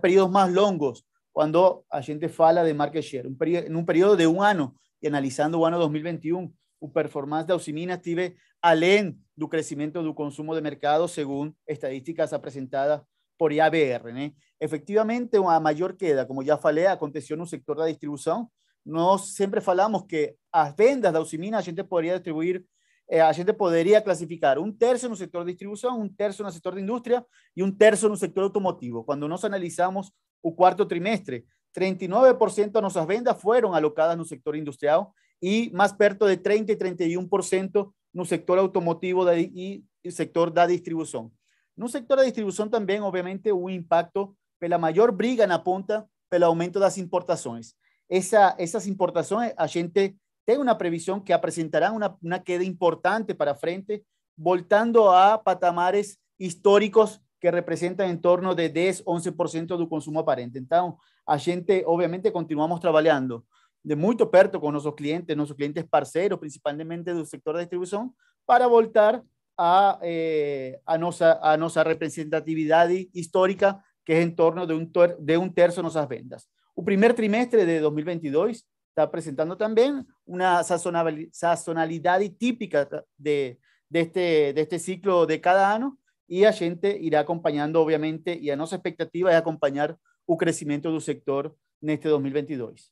períodos 0.01 0.31
mais 0.31 0.53
longos 0.53 1.03
quando 1.31 1.83
a 1.89 2.01
gente 2.01 2.27
fala 2.27 2.63
de 2.63 2.73
market 2.73 3.03
share. 3.03 3.27
Um 3.27 3.35
período, 3.35 3.71
em 3.71 3.85
período 3.85 4.17
de 4.17 4.27
um 4.27 4.41
ano 4.41 4.75
e 5.03 5.07
analisando 5.07 5.59
o 5.59 5.65
ano 5.65 5.77
2021, 5.77 6.49
o 6.79 6.87
performance 6.87 7.45
da 7.45 7.55
Usiminas 7.55 7.99
tive 8.01 8.35
além 8.61 9.19
do 9.35 9.49
crescimento 9.49 10.01
do 10.01 10.13
consumo 10.13 10.55
de 10.55 10.61
mercado, 10.61 11.07
segundo 11.09 11.53
estadísticas 11.67 12.31
apresentadas 12.31 13.01
por 13.37 13.51
IABR. 13.51 14.13
Né? 14.13 14.31
Efectivamente, 14.59 15.37
uma 15.37 15.59
maior 15.59 15.93
queda, 15.93 16.25
como 16.25 16.43
já 16.43 16.57
falei, 16.57 16.87
aconteceu 16.87 17.35
no 17.35 17.45
sector 17.45 17.75
da 17.75 17.87
distribuição. 17.87 18.49
Nós 18.85 19.35
sempre 19.35 19.59
falamos 19.59 20.03
que 20.07 20.35
as 20.51 20.73
vendas 20.73 21.11
da 21.11 21.19
Usimina 21.19 21.57
a 21.57 21.61
gente 21.61 21.83
poderia 21.83 22.13
distribuir, 22.13 22.63
eh, 23.09 23.19
a 23.19 23.31
gente 23.33 23.51
poderia 23.51 24.01
classificar 24.01 24.57
um 24.57 24.71
terço 24.71 25.09
no 25.09 25.17
setor 25.17 25.43
de 25.43 25.51
distribuição, 25.51 25.99
um 25.99 26.07
terço 26.07 26.43
no 26.43 26.51
setor 26.51 26.75
de 26.75 26.81
indústria 26.81 27.25
e 27.57 27.61
um 27.61 27.71
terço 27.71 28.07
no 28.07 28.15
setor 28.15 28.43
automotivo. 28.43 29.03
Quando 29.03 29.27
nós 29.27 29.43
analisamos 29.43 30.11
o 30.41 30.53
quarto 30.53 30.85
trimestre, 30.85 31.45
39% 31.75 32.71
de 32.71 32.81
nossas 32.81 33.05
vendas 33.05 33.39
foram 33.41 33.73
alocadas 33.73 34.17
no 34.17 34.25
sector 34.25 34.55
industrial 34.55 35.13
e 35.41 35.71
mais 35.73 35.91
perto 35.91 36.27
de 36.27 36.37
30 36.37 36.71
e 36.71 36.75
31% 36.75 37.89
no 38.13 38.25
sector 38.25 38.59
automotivo 38.59 39.23
e 39.33 39.83
sector 40.09 40.49
da 40.49 40.67
distribuição. 40.67 41.31
No 41.75 41.89
sector 41.89 42.17
da 42.17 42.23
distribuição 42.23 42.69
também, 42.69 43.01
obviamente, 43.01 43.51
o 43.51 43.69
impacto 43.69 44.35
pela 44.59 44.77
maior 44.77 45.11
briga 45.11 45.47
na 45.47 45.57
ponta 45.57 46.07
pelo 46.29 46.45
aumento 46.45 46.79
das 46.79 46.97
importações. 46.97 47.73
Essa, 48.09 48.55
essas 48.57 48.87
importações, 48.87 49.53
a 49.57 49.67
gente 49.67 50.15
tem 50.45 50.57
uma 50.57 50.75
previsão 50.75 51.19
que 51.19 51.33
apresentarão 51.33 51.97
uma, 51.97 52.17
uma 52.21 52.39
queda 52.39 52.63
importante 52.63 53.33
para 53.33 53.55
frente, 53.55 54.03
voltando 54.37 55.07
a 55.09 55.37
patamares 55.37 56.17
históricos 56.39 57.19
que 57.43 57.51
representam 57.51 58.07
em 58.07 58.15
torno 58.15 58.55
de 58.55 58.69
10, 58.69 59.03
11% 59.03 59.75
do 59.75 59.85
consumo 59.85 60.17
aparente. 60.19 60.57
Então, 60.57 60.97
a 61.27 61.35
gente, 61.35 61.83
obviamente, 61.85 62.31
continuamos 62.31 62.79
trabalhando 62.79 63.45
de 63.83 63.97
muito 63.97 64.25
perto 64.27 64.61
com 64.61 64.71
nossos 64.71 64.93
clientes, 64.95 65.35
nossos 65.35 65.53
clientes 65.53 65.83
parceiros, 65.83 66.39
principalmente 66.39 67.13
do 67.13 67.25
sector 67.25 67.55
da 67.55 67.59
distribuição, 67.59 68.13
para 68.47 68.65
voltar 68.69 69.21
a, 69.57 69.99
eh, 70.01 70.79
a, 70.85 70.97
nossa, 70.97 71.37
a 71.41 71.57
histórica, 73.13 73.77
que 74.05 74.13
é 74.13 74.21
em 74.21 74.31
torno 74.31 74.65
de 74.65 74.73
um, 74.73 74.89
de 75.19 75.37
um 75.37 75.49
terço 75.49 75.75
de 75.75 75.83
nossas 75.83 76.07
vendas. 76.07 76.47
O 76.73 76.81
primeiro 76.81 77.13
trimestre 77.13 77.65
de 77.65 77.81
2022 77.81 78.63
está 78.87 79.03
apresentando 79.03 79.57
também 79.57 80.01
uma 80.25 80.63
sazonalidade 80.63 82.29
típica 82.29 82.87
de, 83.19 83.57
deste, 83.91 84.53
deste 84.53 84.79
ciclo 84.79 85.25
de 85.25 85.39
cada 85.39 85.75
ano 85.75 85.97
e 86.27 86.45
a 86.45 86.51
gente 86.51 86.87
irá 86.99 87.19
acompanhando, 87.19 87.77
obviamente, 87.77 88.37
e 88.39 88.49
a 88.51 88.55
nossa 88.55 88.75
expectativa 88.75 89.31
é 89.31 89.35
acompanhar 89.37 89.97
o 90.25 90.37
crescimento 90.37 90.91
do 90.91 91.01
sector 91.01 91.55
neste 91.81 92.07
2022. 92.07 92.91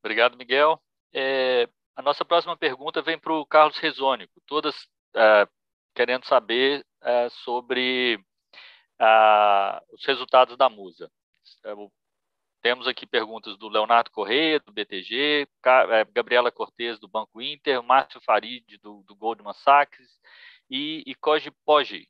Obrigado, 0.00 0.36
Miguel. 0.36 0.82
É, 1.14 1.68
a 1.96 2.02
nossa 2.02 2.24
próxima 2.24 2.56
pergunta 2.56 3.00
vem 3.00 3.18
para 3.18 3.32
o 3.32 3.46
Carlos 3.46 3.78
Rezônico, 3.78 4.40
todas 4.46 4.74
é, 5.14 5.48
querendo 5.94 6.26
saber 6.26 6.84
é, 7.02 7.28
sobre 7.30 8.22
os 9.92 10.04
resultados 10.06 10.56
da 10.56 10.68
Musa. 10.68 11.10
É, 11.64 11.74
temos 12.64 12.88
aqui 12.88 13.04
perguntas 13.04 13.58
do 13.58 13.68
Leonardo 13.68 14.10
Correia, 14.10 14.58
do 14.58 14.72
BTG, 14.72 15.46
é, 15.90 16.04
Gabriela 16.06 16.50
Cortes, 16.50 16.98
do 16.98 17.06
Banco 17.06 17.42
Inter, 17.42 17.82
Márcio 17.82 18.22
Farid, 18.22 18.78
do, 18.78 19.02
do 19.02 19.14
Goldman 19.14 19.52
Sachs 19.52 20.18
e, 20.70 21.04
e 21.06 21.14
Koji. 21.14 22.08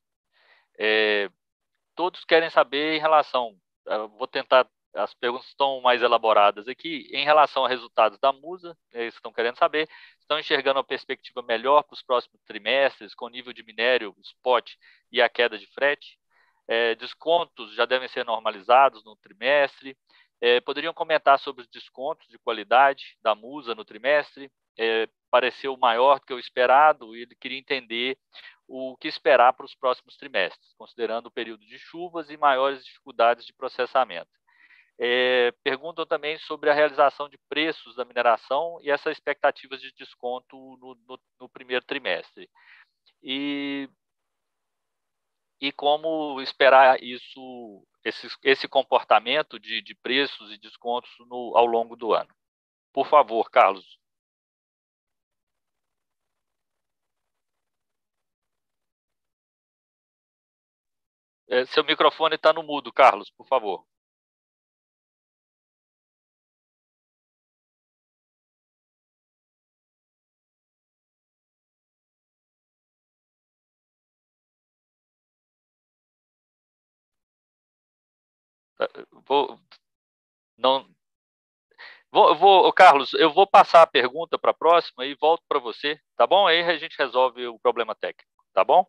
É, 0.78 1.28
todos 1.96 2.24
querem 2.24 2.48
saber 2.50 2.94
em 2.94 3.00
relação, 3.00 3.56
vou 4.16 4.28
tentar 4.28 4.70
as 4.94 5.12
perguntas 5.12 5.48
estão 5.48 5.80
mais 5.80 6.02
elaboradas 6.02 6.68
aqui. 6.68 7.08
Em 7.10 7.24
relação 7.24 7.64
a 7.64 7.68
resultados 7.68 8.16
da 8.20 8.32
Musa, 8.32 8.78
eles 8.92 9.14
estão 9.14 9.32
querendo 9.32 9.58
saber, 9.58 9.88
estão 10.20 10.38
enxergando 10.38 10.78
uma 10.78 10.84
perspectiva 10.84 11.42
melhor 11.42 11.82
para 11.82 11.94
os 11.94 12.02
próximos 12.02 12.40
trimestres, 12.44 13.12
com 13.12 13.28
nível 13.28 13.52
de 13.52 13.64
minério, 13.64 14.14
spot 14.22 14.70
e 15.10 15.20
a 15.20 15.28
queda 15.28 15.58
de 15.58 15.66
frete. 15.66 16.16
É, 16.68 16.94
descontos 16.94 17.74
já 17.74 17.84
devem 17.84 18.06
ser 18.06 18.24
normalizados 18.24 19.04
no 19.04 19.16
trimestre. 19.16 19.96
É, 20.46 20.60
poderiam 20.60 20.92
comentar 20.92 21.38
sobre 21.38 21.62
os 21.62 21.68
descontos 21.68 22.28
de 22.28 22.38
qualidade 22.38 23.16
da 23.22 23.34
Musa 23.34 23.74
no 23.74 23.82
trimestre? 23.82 24.52
É, 24.78 25.08
pareceu 25.30 25.74
maior 25.74 26.20
do 26.20 26.26
que 26.26 26.34
o 26.34 26.38
esperado 26.38 27.16
e 27.16 27.22
ele 27.22 27.34
queria 27.34 27.58
entender 27.58 28.18
o 28.68 28.94
que 28.98 29.08
esperar 29.08 29.54
para 29.54 29.64
os 29.64 29.74
próximos 29.74 30.18
trimestres, 30.18 30.74
considerando 30.76 31.28
o 31.28 31.30
período 31.30 31.64
de 31.64 31.78
chuvas 31.78 32.28
e 32.28 32.36
maiores 32.36 32.84
dificuldades 32.84 33.46
de 33.46 33.54
processamento. 33.54 34.28
É, 35.00 35.50
perguntam 35.62 36.04
também 36.04 36.36
sobre 36.36 36.68
a 36.68 36.74
realização 36.74 37.26
de 37.26 37.38
preços 37.48 37.96
da 37.96 38.04
mineração 38.04 38.78
e 38.82 38.90
essas 38.90 39.16
expectativas 39.16 39.80
de 39.80 39.94
desconto 39.94 40.58
no, 40.78 40.94
no, 41.08 41.18
no 41.40 41.48
primeiro 41.48 41.86
trimestre. 41.86 42.50
E, 43.22 43.88
e 45.60 45.72
como 45.72 46.40
esperar 46.40 47.02
isso, 47.02 47.86
esse, 48.04 48.28
esse 48.42 48.68
comportamento 48.68 49.58
de, 49.58 49.82
de 49.82 49.94
preços 49.94 50.52
e 50.52 50.58
descontos 50.58 51.10
no, 51.28 51.56
ao 51.56 51.66
longo 51.66 51.96
do 51.96 52.12
ano. 52.14 52.34
Por 52.92 53.06
favor, 53.08 53.50
Carlos. 53.50 53.98
É, 61.48 61.64
seu 61.66 61.84
microfone 61.84 62.34
está 62.36 62.52
no 62.52 62.62
mudo, 62.62 62.92
Carlos, 62.92 63.30
por 63.30 63.46
favor. 63.46 63.86
Vou 79.26 79.58
não 80.56 80.86
vou, 82.10 82.34
vou 82.36 82.72
Carlos, 82.72 83.12
eu 83.14 83.32
vou 83.32 83.46
passar 83.46 83.82
a 83.82 83.86
pergunta 83.86 84.38
para 84.38 84.52
a 84.52 84.54
próxima 84.54 85.04
e 85.04 85.14
volto 85.14 85.42
para 85.48 85.58
você, 85.58 85.98
tá 86.16 86.26
bom? 86.26 86.46
Aí 86.46 86.62
a 86.62 86.76
gente 86.76 86.96
resolve 86.98 87.46
o 87.46 87.58
problema 87.58 87.94
técnico, 87.94 88.30
tá 88.52 88.64
bom? 88.64 88.86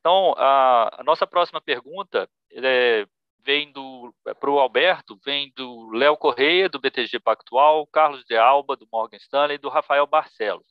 Então, 0.00 0.34
a, 0.36 1.00
a 1.00 1.04
nossa 1.04 1.26
próxima 1.26 1.60
pergunta 1.60 2.28
é, 2.50 3.06
vem 3.44 3.72
do 3.72 4.12
para 4.40 4.50
o 4.50 4.58
Alberto, 4.58 5.18
vem 5.24 5.52
do 5.54 5.90
Léo 5.92 6.16
Correia, 6.16 6.68
do 6.68 6.80
BTG 6.80 7.20
Pactual, 7.20 7.86
Carlos 7.86 8.24
de 8.24 8.36
Alba, 8.36 8.76
do 8.76 8.88
Morgan 8.90 9.16
Stanley, 9.18 9.56
e 9.56 9.58
do 9.58 9.68
Rafael 9.68 10.06
Barcelos, 10.06 10.66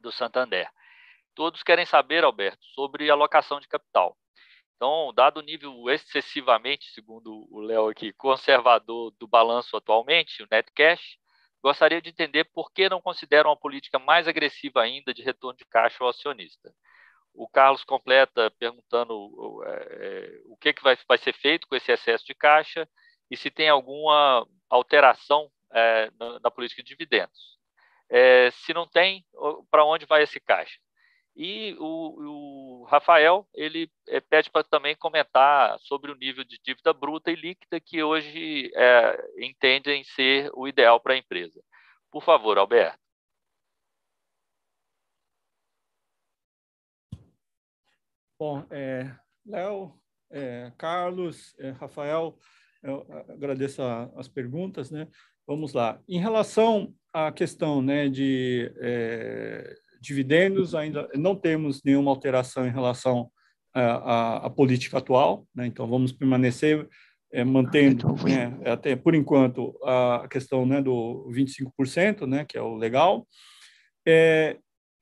do 0.00 0.10
Santander. 0.10 0.70
Todos 1.34 1.62
querem 1.62 1.86
saber, 1.86 2.24
Alberto, 2.24 2.64
sobre 2.74 3.10
alocação 3.10 3.60
de 3.60 3.68
capital. 3.68 4.16
Então, 4.82 5.12
dado 5.14 5.36
o 5.36 5.42
nível 5.42 5.88
excessivamente, 5.88 6.90
segundo 6.90 7.46
o 7.52 7.60
Léo 7.60 7.88
aqui, 7.88 8.12
conservador 8.12 9.12
do 9.12 9.28
balanço 9.28 9.76
atualmente, 9.76 10.42
o 10.42 10.48
net 10.50 10.72
cash, 10.72 11.18
gostaria 11.62 12.02
de 12.02 12.10
entender 12.10 12.42
por 12.52 12.72
que 12.72 12.88
não 12.88 13.00
consideram 13.00 13.52
a 13.52 13.56
política 13.56 14.00
mais 14.00 14.26
agressiva 14.26 14.82
ainda 14.82 15.14
de 15.14 15.22
retorno 15.22 15.56
de 15.56 15.64
caixa 15.66 16.02
ao 16.02 16.10
acionista. 16.10 16.74
O 17.32 17.46
Carlos 17.46 17.84
completa 17.84 18.50
perguntando 18.58 19.62
é, 19.64 20.40
o 20.46 20.56
que, 20.56 20.72
que 20.72 20.82
vai, 20.82 20.98
vai 21.06 21.18
ser 21.18 21.32
feito 21.32 21.68
com 21.68 21.76
esse 21.76 21.92
excesso 21.92 22.26
de 22.26 22.34
caixa 22.34 22.88
e 23.30 23.36
se 23.36 23.52
tem 23.52 23.68
alguma 23.68 24.44
alteração 24.68 25.48
é, 25.72 26.10
na, 26.18 26.40
na, 26.40 26.50
política 26.50 26.82
de 26.82 26.88
dividendos. 26.88 27.56
É, 28.10 28.50
se 28.50 28.74
não 28.74 28.88
tem, 28.88 29.24
para 29.70 29.84
onde 29.84 30.06
vai 30.06 30.24
esse 30.24 30.40
caixa? 30.40 30.80
E 31.36 31.76
o, 31.78 31.86
o 32.18 32.51
Rafael 32.84 33.46
ele 33.54 33.90
é, 34.08 34.20
pede 34.20 34.50
para 34.50 34.64
também 34.64 34.96
comentar 34.96 35.78
sobre 35.80 36.10
o 36.10 36.14
nível 36.14 36.44
de 36.44 36.58
dívida 36.62 36.92
bruta 36.92 37.30
e 37.30 37.36
líquida 37.36 37.80
que 37.80 38.02
hoje 38.02 38.70
é, 38.74 39.30
entendem 39.38 40.04
ser 40.04 40.50
o 40.54 40.68
ideal 40.68 41.00
para 41.00 41.14
a 41.14 41.18
empresa. 41.18 41.62
Por 42.10 42.22
favor, 42.22 42.58
Alberto. 42.58 42.98
Bom, 48.38 48.66
é, 48.70 49.14
Léo, 49.46 49.96
é, 50.30 50.72
Carlos, 50.76 51.54
é, 51.58 51.70
Rafael, 51.70 52.36
eu 52.82 53.06
agradeço 53.28 53.82
a, 53.82 54.10
as 54.16 54.26
perguntas, 54.26 54.90
né? 54.90 55.06
Vamos 55.46 55.72
lá. 55.72 56.00
Em 56.08 56.18
relação 56.18 56.94
à 57.12 57.30
questão 57.30 57.80
né, 57.80 58.08
de 58.08 58.72
é, 58.80 59.74
dividendos, 60.02 60.74
ainda 60.74 61.08
não 61.14 61.34
temos 61.36 61.80
nenhuma 61.84 62.10
alteração 62.10 62.66
em 62.66 62.70
relação 62.70 63.30
à, 63.72 64.46
à 64.46 64.50
política 64.50 64.98
atual, 64.98 65.46
né? 65.54 65.66
então 65.66 65.86
vamos 65.86 66.12
permanecer 66.12 66.88
é, 67.32 67.42
mantendo, 67.44 68.14
né, 68.24 68.58
até 68.66 68.94
por 68.94 69.14
enquanto, 69.14 69.74
a 69.82 70.28
questão 70.30 70.66
né, 70.66 70.82
do 70.82 71.26
25%, 71.30 72.26
né, 72.26 72.44
que 72.44 72.58
é 72.58 72.60
o 72.60 72.76
legal. 72.76 73.26
É, 74.06 74.58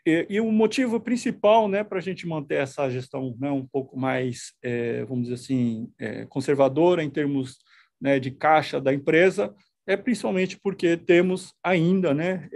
e, 0.06 0.26
e, 0.30 0.40
o 0.40 0.52
motivo 0.52 1.00
principal 1.00 1.68
né, 1.68 1.82
para 1.82 1.98
a 1.98 2.02
gente 2.02 2.26
manter 2.28 2.56
essa 2.56 2.88
gestão 2.88 3.36
né, 3.38 3.50
um 3.50 3.66
pouco 3.66 3.98
mais, 3.98 4.52
é, 4.62 5.04
vamos 5.06 5.24
dizer 5.24 5.34
assim, 5.34 5.90
é, 5.98 6.24
conservadora 6.26 7.02
em 7.02 7.10
termos 7.10 7.58
né, 8.00 8.20
de 8.20 8.30
caixa 8.30 8.80
da 8.80 8.94
empresa 8.94 9.52
é 9.86 9.96
principalmente 9.96 10.58
porque 10.62 10.96
temos 10.96 11.52
ainda 11.64 12.14
né, 12.14 12.48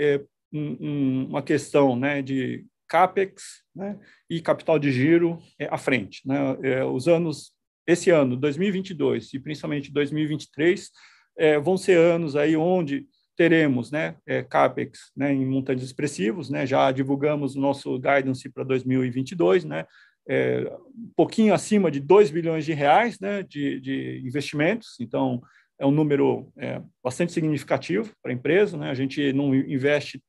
um, 0.54 1.26
uma 1.28 1.42
questão 1.42 1.96
né, 1.96 2.22
de 2.22 2.64
capex 2.88 3.62
né, 3.74 3.98
e 4.30 4.40
capital 4.40 4.78
de 4.78 4.92
giro 4.92 5.38
é, 5.58 5.66
à 5.66 5.76
frente. 5.76 6.26
Né? 6.26 6.36
É, 6.62 6.84
os 6.84 7.08
anos, 7.08 7.52
esse 7.86 8.10
ano, 8.10 8.36
2022 8.36 9.34
e 9.34 9.38
principalmente 9.38 9.92
2023, 9.92 10.90
é, 11.36 11.58
vão 11.58 11.76
ser 11.76 11.98
anos 11.98 12.36
aí 12.36 12.56
onde 12.56 13.06
teremos 13.36 13.90
né, 13.90 14.16
é, 14.24 14.42
capex 14.42 15.10
né, 15.16 15.32
em 15.32 15.44
montantes 15.44 15.84
expressivos, 15.84 16.48
né, 16.48 16.64
já 16.64 16.90
divulgamos 16.92 17.56
o 17.56 17.60
nosso 17.60 17.98
guidance 17.98 18.48
para 18.48 18.62
2022, 18.62 19.64
né, 19.64 19.86
é, 20.28 20.72
um 20.96 21.10
pouquinho 21.16 21.52
acima 21.52 21.90
de 21.90 22.00
2 22.00 22.30
bilhões 22.30 22.64
de 22.64 22.72
reais 22.72 23.18
né, 23.18 23.42
de, 23.42 23.80
de 23.80 24.22
investimentos, 24.24 24.96
então 25.00 25.42
é 25.78 25.86
um 25.86 25.90
número 25.90 26.52
é, 26.56 26.80
bastante 27.02 27.32
significativo 27.32 28.12
para 28.22 28.32
a 28.32 28.34
empresa, 28.34 28.76
né, 28.76 28.90
a 28.90 28.94
gente 28.94 29.32
não 29.32 29.54
investe 29.54 30.22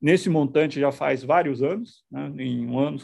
nesse 0.00 0.28
montante 0.28 0.80
já 0.80 0.90
faz 0.90 1.22
vários 1.22 1.62
anos, 1.62 2.04
né, 2.10 2.32
em 2.38 2.66
um 2.66 2.78
ano, 2.78 2.98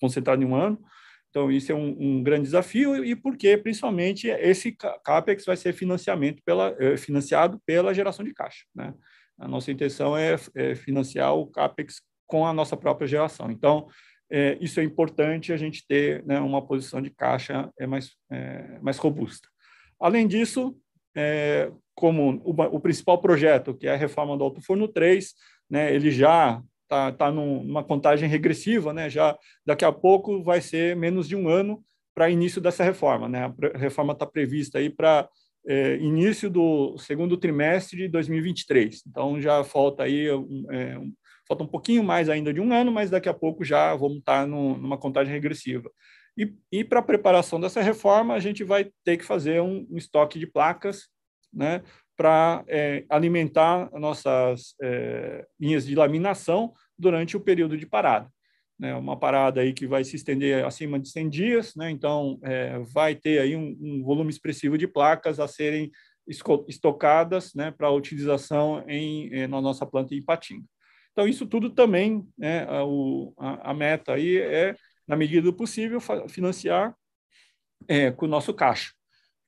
concentrado 0.00 0.42
em 0.42 0.46
um 0.46 0.54
ano. 0.54 0.82
Então, 1.28 1.50
isso 1.50 1.72
é 1.72 1.74
um, 1.74 1.96
um, 1.98 2.22
grande 2.22 2.42
desafio 2.42 3.02
e 3.02 3.16
porque, 3.16 3.56
principalmente, 3.56 4.28
esse 4.28 4.72
CAPEX 5.02 5.46
vai 5.46 5.56
ser 5.56 5.72
financiamento 5.72 6.42
pela, 6.44 6.76
é, 6.78 6.96
financiado 6.98 7.58
pela 7.64 7.94
geração 7.94 8.22
de 8.22 8.34
caixa. 8.34 8.64
Né? 8.74 8.92
A 9.38 9.48
nossa 9.48 9.72
intenção 9.72 10.14
é, 10.14 10.36
é, 10.54 10.74
financiar 10.74 11.34
o 11.34 11.46
CAPEX 11.46 12.02
com 12.26 12.46
a 12.46 12.52
nossa 12.52 12.76
própria 12.76 13.06
geração. 13.06 13.50
Então, 13.50 13.88
é, 14.30 14.58
isso 14.60 14.78
é 14.78 14.84
importante 14.84 15.52
a 15.52 15.56
gente 15.56 15.86
ter 15.86 16.24
né, 16.24 16.38
uma 16.38 16.64
posição 16.64 17.00
de 17.00 17.10
caixa 17.10 17.70
é 17.78 17.86
mais, 17.86 18.10
é, 18.30 18.78
mais 18.80 18.98
robusta. 18.98 19.48
Além 19.98 20.26
disso, 20.26 20.76
é, 21.14 21.70
como 21.94 22.40
o, 22.44 22.50
o, 22.76 22.80
principal 22.80 23.20
projeto, 23.20 23.74
que 23.74 23.86
é 23.86 23.92
a 23.92 23.96
reforma 23.96 24.36
do 24.36 24.44
Alto 24.44 24.62
Forno 24.62 24.88
3, 24.88 25.34
né, 25.68 25.94
ele 25.94 26.10
já 26.10 26.62
está 26.84 27.12
tá 27.12 27.30
numa 27.30 27.84
contagem 27.84 28.28
regressiva, 28.28 28.92
né, 28.92 29.08
já 29.08 29.36
daqui 29.64 29.84
a 29.84 29.92
pouco 29.92 30.42
vai 30.42 30.60
ser 30.60 30.96
menos 30.96 31.28
de 31.28 31.36
um 31.36 31.48
ano 31.48 31.82
para 32.14 32.30
início 32.30 32.60
dessa 32.60 32.84
reforma. 32.84 33.28
Né, 33.28 33.52
a 33.74 33.78
reforma 33.78 34.12
está 34.12 34.26
prevista 34.26 34.78
aí 34.78 34.90
para 34.90 35.28
é, 35.66 35.96
início 35.96 36.50
do 36.50 36.96
segundo 36.98 37.36
trimestre 37.36 37.98
de 37.98 38.08
2023. 38.08 39.04
Então 39.06 39.40
já 39.40 39.62
falta 39.64 40.02
aí 40.04 40.26
é, 40.26 40.34
um, 40.34 41.12
falta 41.46 41.64
um 41.64 41.68
pouquinho 41.68 42.02
mais 42.02 42.28
ainda 42.28 42.52
de 42.52 42.60
um 42.60 42.72
ano, 42.72 42.90
mas 42.90 43.10
daqui 43.10 43.28
a 43.28 43.34
pouco 43.34 43.64
já 43.64 43.94
vamos 43.94 44.18
estar 44.18 44.42
tá 44.42 44.46
numa 44.46 44.98
contagem 44.98 45.32
regressiva. 45.32 45.90
E, 46.36 46.54
e 46.70 46.84
para 46.84 47.00
a 47.00 47.02
preparação 47.02 47.60
dessa 47.60 47.82
reforma, 47.82 48.34
a 48.34 48.40
gente 48.40 48.64
vai 48.64 48.90
ter 49.04 49.16
que 49.16 49.24
fazer 49.24 49.60
um, 49.60 49.86
um 49.90 49.96
estoque 49.96 50.38
de 50.38 50.46
placas, 50.46 51.08
né, 51.52 51.82
para 52.16 52.64
é, 52.66 53.04
alimentar 53.08 53.90
nossas 53.92 54.74
é, 54.82 55.46
linhas 55.60 55.86
de 55.86 55.94
laminação 55.94 56.72
durante 56.98 57.36
o 57.36 57.40
período 57.40 57.76
de 57.76 57.86
parada. 57.86 58.30
Né, 58.78 58.94
uma 58.94 59.18
parada 59.18 59.60
aí 59.60 59.72
que 59.72 59.86
vai 59.86 60.02
se 60.02 60.16
estender 60.16 60.64
acima 60.64 60.98
de 60.98 61.08
100 61.08 61.28
dias, 61.28 61.74
né, 61.76 61.90
então 61.90 62.38
é, 62.42 62.78
vai 62.78 63.14
ter 63.14 63.38
aí 63.38 63.54
um, 63.54 63.76
um, 63.80 64.02
volume 64.02 64.30
expressivo 64.30 64.78
de 64.78 64.88
placas 64.88 65.38
a 65.38 65.46
serem 65.46 65.90
estocadas 66.68 67.52
né, 67.54 67.70
para 67.70 67.90
utilização 67.90 68.82
em, 68.88 69.32
é, 69.34 69.46
na 69.46 69.60
nossa 69.60 69.84
planta 69.84 70.14
em 70.14 70.24
Patinga. 70.24 70.64
Então, 71.12 71.28
isso 71.28 71.46
tudo 71.46 71.70
também, 71.70 72.26
né, 72.38 72.64
a, 72.64 72.84
o, 72.84 73.34
a, 73.38 73.70
a 73.70 73.74
meta 73.74 74.14
aí 74.14 74.38
é, 74.38 74.74
na 75.12 75.16
medida 75.16 75.42
do 75.42 75.52
possível, 75.52 76.00
financiar 76.26 76.96
é, 77.86 78.10
com 78.10 78.24
o 78.24 78.28
nosso 78.28 78.54
caixa. 78.54 78.92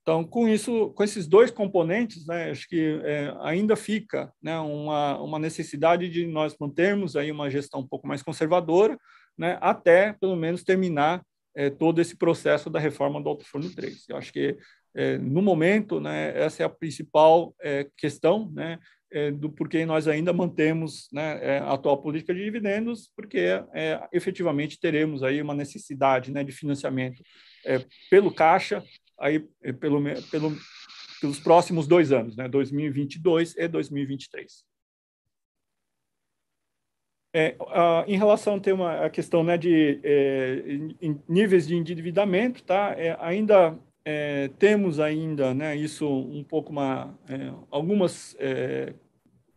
Então, 0.03 0.23
com 0.23 0.47
isso, 0.47 0.91
com 0.91 1.03
esses 1.03 1.25
dois 1.25 1.49
componentes, 1.49 2.27
né, 2.27 2.51
acho 2.51 2.69
que 2.69 3.01
é, 3.03 3.35
ainda 3.41 3.75
fica 3.75 4.31
né, 4.39 4.59
uma, 4.59 5.19
uma 5.19 5.39
necessidade 5.39 6.07
de 6.07 6.27
nós 6.27 6.55
mantermos 6.59 7.15
aí 7.15 7.31
uma 7.31 7.49
gestão 7.49 7.79
um 7.79 7.87
pouco 7.87 8.07
mais 8.07 8.21
conservadora, 8.21 8.95
né, 9.35 9.57
até 9.59 10.13
pelo 10.13 10.35
menos 10.35 10.63
terminar 10.63 11.25
é, 11.55 11.71
todo 11.71 11.99
esse 11.99 12.15
processo 12.15 12.69
da 12.69 12.79
reforma 12.79 13.19
do 13.19 13.29
Alto 13.29 13.43
Forno 13.43 13.73
3. 13.73 14.07
Eu 14.07 14.17
acho 14.17 14.31
que 14.31 14.55
é, 14.93 15.17
no 15.17 15.41
momento, 15.41 15.99
né, 15.99 16.31
essa 16.39 16.61
é 16.61 16.65
a 16.67 16.69
principal 16.69 17.55
é, 17.59 17.87
questão, 17.97 18.51
né, 18.53 18.77
do 19.39 19.49
porquê 19.49 19.85
nós 19.85 20.07
ainda 20.07 20.33
mantemos 20.33 21.07
né, 21.11 21.39
é, 21.41 21.57
a 21.59 21.73
atual 21.73 22.01
política 22.01 22.33
de 22.33 22.43
dividendos, 22.43 23.11
porque 23.15 23.45
efetivamente 24.11 24.79
teremos 24.79 25.23
aí 25.23 25.41
uma 25.41 25.53
necessidade 25.53 26.31
né, 26.31 26.43
de 26.43 26.51
financiamento 26.51 27.23
pelo 28.09 28.33
caixa 28.33 28.83
aí 29.19 29.47
eh, 29.63 29.73
pelo, 29.73 30.01
pelo, 30.29 30.55
pelos 31.21 31.39
próximos 31.39 31.87
dois 31.87 32.11
anos, 32.11 32.35
né, 32.35 32.47
2022 32.47 33.55
e 33.57 33.67
2023. 33.67 34.63
É, 37.33 37.55
a, 37.67 38.05
em 38.07 38.17
relação 38.17 38.61
a 38.65 38.73
uma, 38.73 39.05
a 39.05 39.09
questão 39.09 39.43
né, 39.43 39.57
de 39.57 39.99
é, 40.03 40.63
níveis 41.27 41.67
de 41.67 41.75
endividamento, 41.75 42.63
tá? 42.63 42.95
É, 42.97 43.17
ainda 43.19 43.77
é, 44.05 44.51
temos 44.59 44.99
ainda 44.99 45.51
né, 45.53 45.75
isso 45.75 46.07
um 46.07 46.43
pouco 46.43 46.71
uma, 46.71 47.17
é, 47.27 47.51
algumas 47.71 48.35
é, 48.39 48.93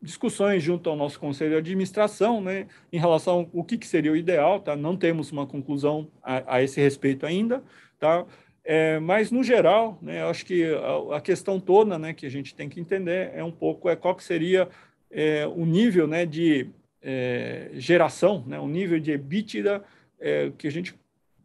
discussões 0.01 0.63
junto 0.63 0.89
ao 0.89 0.97
nosso 0.97 1.21
conselho 1.21 1.51
de 1.51 1.57
administração, 1.59 2.41
né, 2.41 2.67
em 2.91 2.99
relação 2.99 3.51
ao 3.55 3.63
que, 3.63 3.77
que 3.77 3.87
seria 3.87 4.11
o 4.11 4.17
ideal, 4.17 4.59
tá? 4.61 4.75
Não 4.75 4.97
temos 4.97 5.31
uma 5.31 5.47
conclusão 5.47 6.09
a, 6.23 6.57
a 6.57 6.63
esse 6.63 6.81
respeito 6.81 7.27
ainda, 7.27 7.63
tá? 7.99 8.25
É, 8.65 8.99
mas, 9.01 9.31
no 9.31 9.43
geral, 9.43 9.99
né, 10.01 10.23
acho 10.25 10.47
que 10.47 10.65
a, 10.65 11.17
a, 11.17 11.21
questão 11.21 11.61
toda 11.61 11.99
né, 11.99 12.15
que 12.15 12.27
a 12.27 12.31
gente 12.31 12.55
tem 12.55 12.69
que 12.69 12.81
entender 12.81 13.31
é 13.35 13.43
um 13.43 13.51
pouco 13.51 13.89
é 13.89 13.97
qual 13.97 14.15
que 14.15 14.25
seria 14.25 14.69
é, 15.11 15.47
o 15.47 15.65
nível 15.67 16.07
né, 16.07 16.25
de 16.25 16.71
é, 17.03 17.71
geração, 17.75 18.45
né, 18.47 18.59
o 18.59 18.69
nível 18.69 18.99
de 18.99 19.13
EBITDA 19.13 19.85
que 20.59 20.67
a 20.67 20.71
gente 20.71 20.97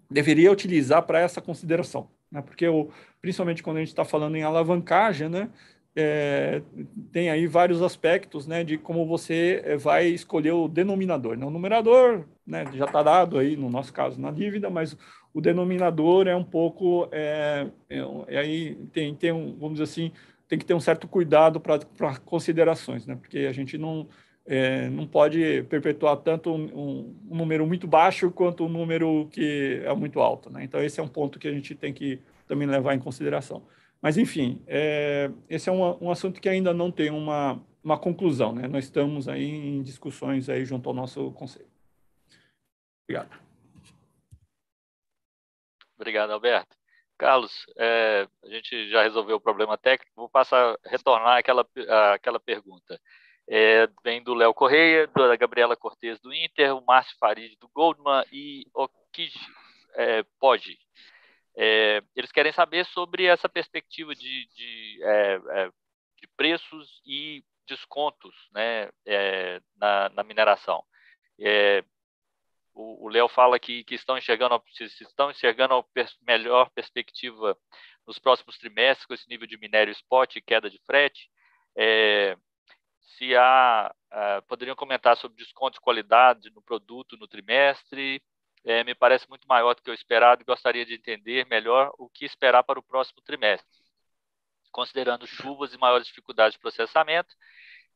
deveria 0.10 0.52
utilizar 0.52 1.04
para 1.04 1.20
essa 1.20 1.40
consideração. 1.40 2.10
Né, 2.34 2.42
porque, 2.42 2.68
o, 2.68 2.90
principalmente 3.22 3.62
quando 3.62 3.78
a 3.78 3.80
gente 3.82 3.90
está 3.90 4.04
falando 4.04 4.36
em 4.36 4.42
alavancagem, 4.42 5.30
né, 5.30 5.50
é, 5.96 6.64
tem 7.12 7.30
aí 7.30 7.46
vários 7.46 7.84
aspectos 7.84 8.48
né, 8.48 8.64
de 8.64 8.80
como 8.80 9.06
você 9.06 9.62
é, 9.64 9.78
vai 9.78 10.08
escolher 10.08 10.52
o 10.52 10.68
denominador. 10.68 11.38
Né? 11.38 11.46
O 11.46 11.52
numerador 11.52 12.26
né, 12.46 12.66
já 12.74 12.86
está 12.86 13.04
dado 13.04 13.38
aí, 13.38 13.56
no 13.56 13.70
nosso 13.70 13.94
caso, 13.94 14.20
na 14.20 14.32
dívida, 14.32 14.72
mas 14.72 14.98
o 15.32 15.40
denominador 15.40 16.28
é 16.28 16.36
um 16.36 16.44
pouco. 16.44 17.08
É, 17.12 17.68
é, 17.88 18.38
aí 18.40 18.76
tem, 18.92 19.14
tem 19.14 19.32
um, 19.32 19.56
vamos 19.56 19.74
dizer 19.74 19.84
assim, 19.84 20.12
tem 20.48 20.58
que 20.58 20.66
ter 20.66 20.74
um 20.74 20.80
certo 20.80 21.08
cuidado 21.08 21.60
para 21.60 22.18
considerações, 22.26 23.06
né? 23.06 23.16
porque 23.16 23.40
a 23.40 23.52
gente 23.52 23.78
não, 23.78 24.08
é, 24.46 24.90
não 24.90 25.08
pode 25.08 25.64
perpetuar 25.64 26.18
tanto 26.18 26.52
um, 26.52 27.16
um, 27.30 27.36
número 27.36 27.66
muito 27.66 27.88
baixo 27.88 28.30
quanto 28.30 28.66
um 28.66 28.70
número 28.70 29.28
que 29.32 29.82
é 29.86 29.94
muito 29.94 30.20
alto. 30.20 30.50
Né? 30.50 30.64
Então, 30.64 30.84
esse 30.84 31.00
é 31.00 31.04
um 31.04 31.08
ponto 31.08 31.40
que 31.40 31.48
a 31.48 31.52
gente 31.52 31.74
tem 31.76 31.94
que 31.94 32.20
também 32.48 32.68
levar 32.68 32.94
em 32.94 33.00
consideração. 33.00 33.66
Mas, 34.02 34.18
enfim, 34.18 34.62
é, 34.68 35.32
esse 35.50 35.70
é 35.70 35.72
um, 35.72 36.06
um 36.06 36.12
assunto 36.12 36.42
que 36.42 36.50
ainda 36.50 36.74
não 36.74 36.92
tem 36.92 37.10
uma, 37.10 37.62
uma 37.82 37.98
conclusão, 37.98 38.54
né? 38.54 38.68
Nós 38.68 38.84
estamos 38.84 39.30
aí 39.30 39.46
em 39.46 39.82
discussões 39.82 40.50
aí 40.50 40.66
junto 40.66 40.90
ao 40.90 40.96
nosso 40.96 41.32
conselho. 41.32 41.72
Obrigado. 43.06 43.40
Obrigado, 45.96 46.32
Alberto. 46.32 46.76
Carlos, 47.18 47.66
é, 47.78 48.28
a 48.44 48.50
gente 48.50 48.90
já 48.90 49.04
resolveu 49.04 49.38
o 49.38 49.42
problema 49.42 49.78
técnico, 49.78 50.12
vou 50.16 50.28
passar, 50.28 50.78
retornar 50.84 51.38
aquela, 51.38 51.66
aquela 52.14 52.40
pergunta. 52.40 53.00
É, 53.48 53.88
vem 54.04 54.24
do 54.24 54.34
Léo 54.34 54.54
Correia, 54.54 55.08
da 55.08 55.36
Gabriela 55.36 55.76
Cortes 55.76 56.20
do 56.20 56.34
Inter, 56.34 56.76
o 56.76 56.86
Márcio 56.86 57.18
Farid 57.20 57.58
do 57.60 57.68
Goldman 57.70 58.24
e 58.32 58.66
o 58.74 58.88
Kiji 59.12 59.40
é, 59.96 60.24
Poggi. 60.40 60.78
É, 61.56 62.02
eles 62.16 62.32
querem 62.32 62.52
saber 62.52 62.86
sobre 62.86 63.26
essa 63.26 63.48
perspectiva 63.48 64.16
de, 64.16 64.48
de, 64.56 65.00
é, 65.04 65.42
é, 65.50 65.70
de 66.20 66.28
preços 66.36 67.02
e 67.06 67.44
descontos 67.68 68.36
né, 68.52 68.90
é, 69.06 69.62
na, 69.76 70.10
na, 70.10 70.24
mineração. 70.24 70.84
É, 71.40 71.84
o 72.74 73.08
Léo 73.08 73.28
fala 73.28 73.60
que, 73.60 73.84
que 73.84 73.94
estão 73.94 74.18
enxergando, 74.18 74.62
estão 74.80 75.30
enxergando 75.30 75.76
a 75.76 75.84
pers 75.84 76.18
melhor 76.26 76.72
perspectiva 76.72 77.56
nos 78.08 78.18
próximos 78.18 78.58
trimestres 78.58 79.06
com 79.06 79.14
esse 79.14 79.30
nível 79.30 79.46
de 79.46 79.58
minério 79.58 79.92
spot 79.92 80.36
e 80.36 80.42
queda 80.42 80.70
de 80.70 80.80
frete. 80.80 81.30
É, 81.78 82.36
se 83.18 83.36
há, 83.36 83.94
uh, 84.12 84.42
poderiam 84.48 84.76
comentar 84.76 85.18
sobre 85.18 85.38
descontos 85.38 85.78
de 85.78 85.84
qualidade 85.84 86.50
no 86.52 86.62
produto 86.62 87.18
no 87.18 87.28
trimestre. 87.28 88.22
É, 88.66 88.84
me 88.84 88.96
parece 88.96 89.28
muito 89.28 89.48
maior 89.48 89.76
do 89.76 89.82
que 89.82 89.92
o 89.92 89.94
esperado 89.94 90.42
e 90.42 90.46
gostaria 90.46 90.86
de 90.86 90.94
entender 90.94 91.46
melhor 91.48 91.92
o 91.98 92.10
que 92.10 92.24
esperar 92.24 92.64
para 92.64 92.80
o 92.80 92.84
próximo 92.84 93.22
trimestre, 93.22 93.82
considerando 94.72 95.28
chuvas 95.28 95.74
e 95.74 95.78
maiores 95.78 96.08
dificuldades 96.08 96.54
de 96.54 96.60
processamento. 96.60 97.36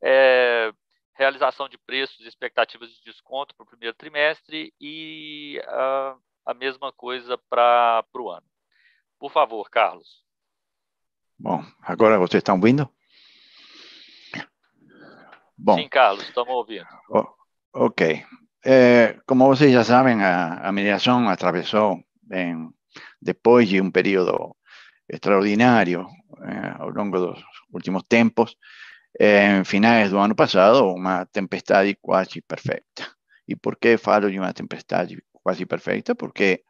É, 0.04 0.74
realização 1.16 1.68
de 1.68 1.78
preços 1.78 2.20
e 2.20 2.28
expectativas 2.28 2.90
de 2.90 3.02
desconto 3.04 3.56
para 3.56 3.64
o 3.64 3.68
primeiro 3.68 3.96
trimestre 3.96 4.74
e 4.80 5.60
a, 5.68 6.16
a 6.46 6.54
mesma 6.54 6.92
coisa 6.92 7.38
para 7.50 8.06
o 8.14 8.30
ano. 8.30 8.46
Por 9.18 9.32
favor, 9.32 9.70
Carlos. 9.70 10.24
Bom, 11.40 11.64
agora 11.82 12.20
vocês 12.20 12.42
estão 12.42 12.56
ouvindo? 12.56 12.90
Bom, 15.68 15.76
Sim, 15.76 15.90
Carlos, 15.90 16.24
estamos 16.24 16.54
ouvindo. 16.54 16.88
ok. 17.74 18.24
Eh, 18.64 19.20
como 19.26 19.48
vocês 19.48 19.74
já 19.74 19.84
sabem, 19.84 20.24
a, 20.24 20.66
a 20.66 20.72
mineração 20.72 21.28
atravessou, 21.28 22.02
em, 22.32 22.70
depois 23.22 23.68
de 23.68 23.82
um 23.82 23.92
período 23.92 24.56
extraordinário 25.10 26.08
eh, 26.42 26.74
ao 26.80 26.90
longo 26.90 27.20
dos 27.20 27.44
últimos 27.74 28.04
tempos, 28.08 28.58
en 29.20 29.66
finales 29.66 30.12
del 30.12 30.22
año 30.22 30.36
pasado 30.38 30.94
una 30.94 31.26
tempestad 31.26 31.86
casi 32.02 32.40
perfecta. 32.40 33.18
¿Y 33.46 33.58
por 33.58 33.78
qué 33.78 33.98
falo 33.98 34.28
de 34.30 34.40
una 34.40 34.54
tempestad 34.54 35.10
casi 35.44 35.66
perfecta? 35.66 36.16
Porque 36.16 36.64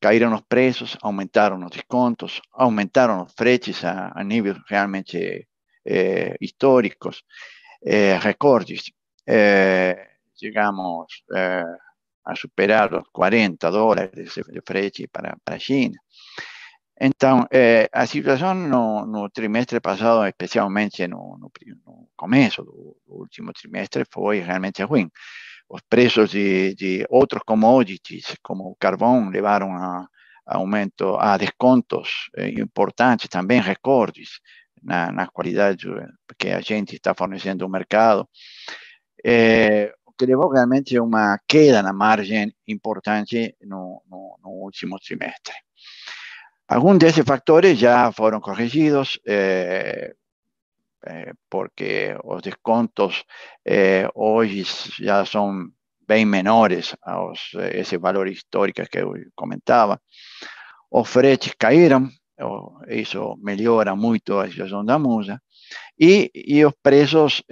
caíram 0.00 0.30
los 0.32 0.42
precios, 0.42 0.96
aumentaron 1.02 1.60
los 1.60 1.70
descontos, 1.70 2.40
aumentaron 2.52 3.18
los 3.18 3.34
fretes 3.34 3.84
a, 3.84 4.10
niveles 4.24 4.62
realmente 4.68 5.48
eh, 5.84 6.34
históricos, 6.40 7.26
eh, 7.80 8.18
recordes. 8.20 8.92
Eh, 9.24 9.96
llegamos 10.36 11.24
a 12.24 12.34
superar 12.36 12.92
los 12.92 13.04
40 13.10 13.70
dólares 13.70 14.34
de 14.34 14.60
frete 14.62 15.08
para, 15.08 15.36
para 15.42 15.58
China. 15.58 15.98
Então, 16.98 17.46
a 17.92 18.06
situação 18.06 18.54
no, 18.54 19.06
no, 19.06 19.28
trimestre 19.30 19.80
passado, 19.80 20.26
especialmente 20.26 21.06
no, 21.06 21.36
no, 21.38 21.50
no 21.84 22.08
começo 22.16 22.62
do, 22.62 22.96
do, 23.06 23.14
último 23.14 23.52
trimestre, 23.52 24.04
foi 24.10 24.40
realmente 24.40 24.82
ruim. 24.82 25.10
Os 25.68 25.80
preços 25.88 26.30
de, 26.30 26.74
de 26.74 27.06
outros 27.10 27.42
commodities, 27.44 28.36
como 28.42 28.70
o 28.70 28.76
carvão, 28.76 29.28
levaram 29.30 29.72
a 29.74 30.06
aumento, 30.46 31.16
a 31.16 31.36
descontos 31.36 32.30
eh, 32.36 32.50
importantes, 32.60 33.28
também 33.28 33.60
recordes 33.60 34.40
na, 34.86 35.10
na 35.10 35.26
qualidade 35.26 35.86
que 36.38 36.48
a 36.48 36.60
gente 36.60 36.94
está 36.94 37.14
fornecendo 37.14 37.64
ao 37.64 37.70
mercado, 37.70 38.28
é, 39.24 39.92
que 40.16 40.26
levou 40.26 40.50
realmente 40.50 40.98
uma 40.98 41.38
queda 41.46 41.82
na 41.82 41.92
margem 41.92 42.54
importante 42.66 43.56
no, 43.62 44.02
no, 44.08 44.50
último 44.50 44.98
trimestre. 44.98 45.54
Algunos 46.68 46.98
de 46.98 47.08
esos 47.08 47.24
factores 47.24 47.78
ya 47.78 48.10
fueron 48.12 48.40
corregidos 48.40 49.20
eh, 49.24 50.14
eh, 51.06 51.32
porque 51.48 52.16
los 52.24 52.42
descontos 52.42 53.24
eh, 53.64 54.08
hoy 54.14 54.64
ya 54.98 55.24
son 55.24 55.76
bien 56.08 56.28
menores 56.28 56.96
a 57.02 57.18
ese 57.72 57.98
valor 57.98 58.28
histórico 58.28 58.82
que 58.90 59.04
comentaba. 59.34 60.00
Los 60.90 61.08
fretes 61.08 61.54
cayeron, 61.56 62.10
eso 62.88 63.36
mejora 63.40 63.94
mucho 63.94 64.42
la 64.42 64.50
situación 64.50 64.86
da 64.86 64.98
musa, 64.98 65.42
y, 65.96 66.30
y 66.34 66.62
los 66.62 66.74
precios 66.80 67.44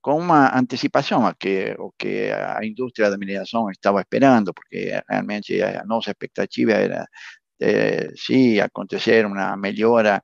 con 0.00 0.22
una 0.22 0.48
anticipación 0.48 1.24
a 1.24 1.34
que 1.34 1.74
o 1.78 1.94
que 1.96 2.30
la 2.30 2.64
industria 2.64 3.10
de 3.10 3.18
mineración 3.18 3.70
estaba 3.70 4.00
esperando, 4.00 4.52
porque 4.52 5.00
realmente 5.06 5.58
la 5.58 5.84
nuestra 5.84 6.12
expectativa 6.12 6.74
era 6.78 7.06
eh, 7.58 8.10
sí 8.16 8.58
acontecer 8.58 9.24
una 9.24 9.56
mejora 9.56 10.22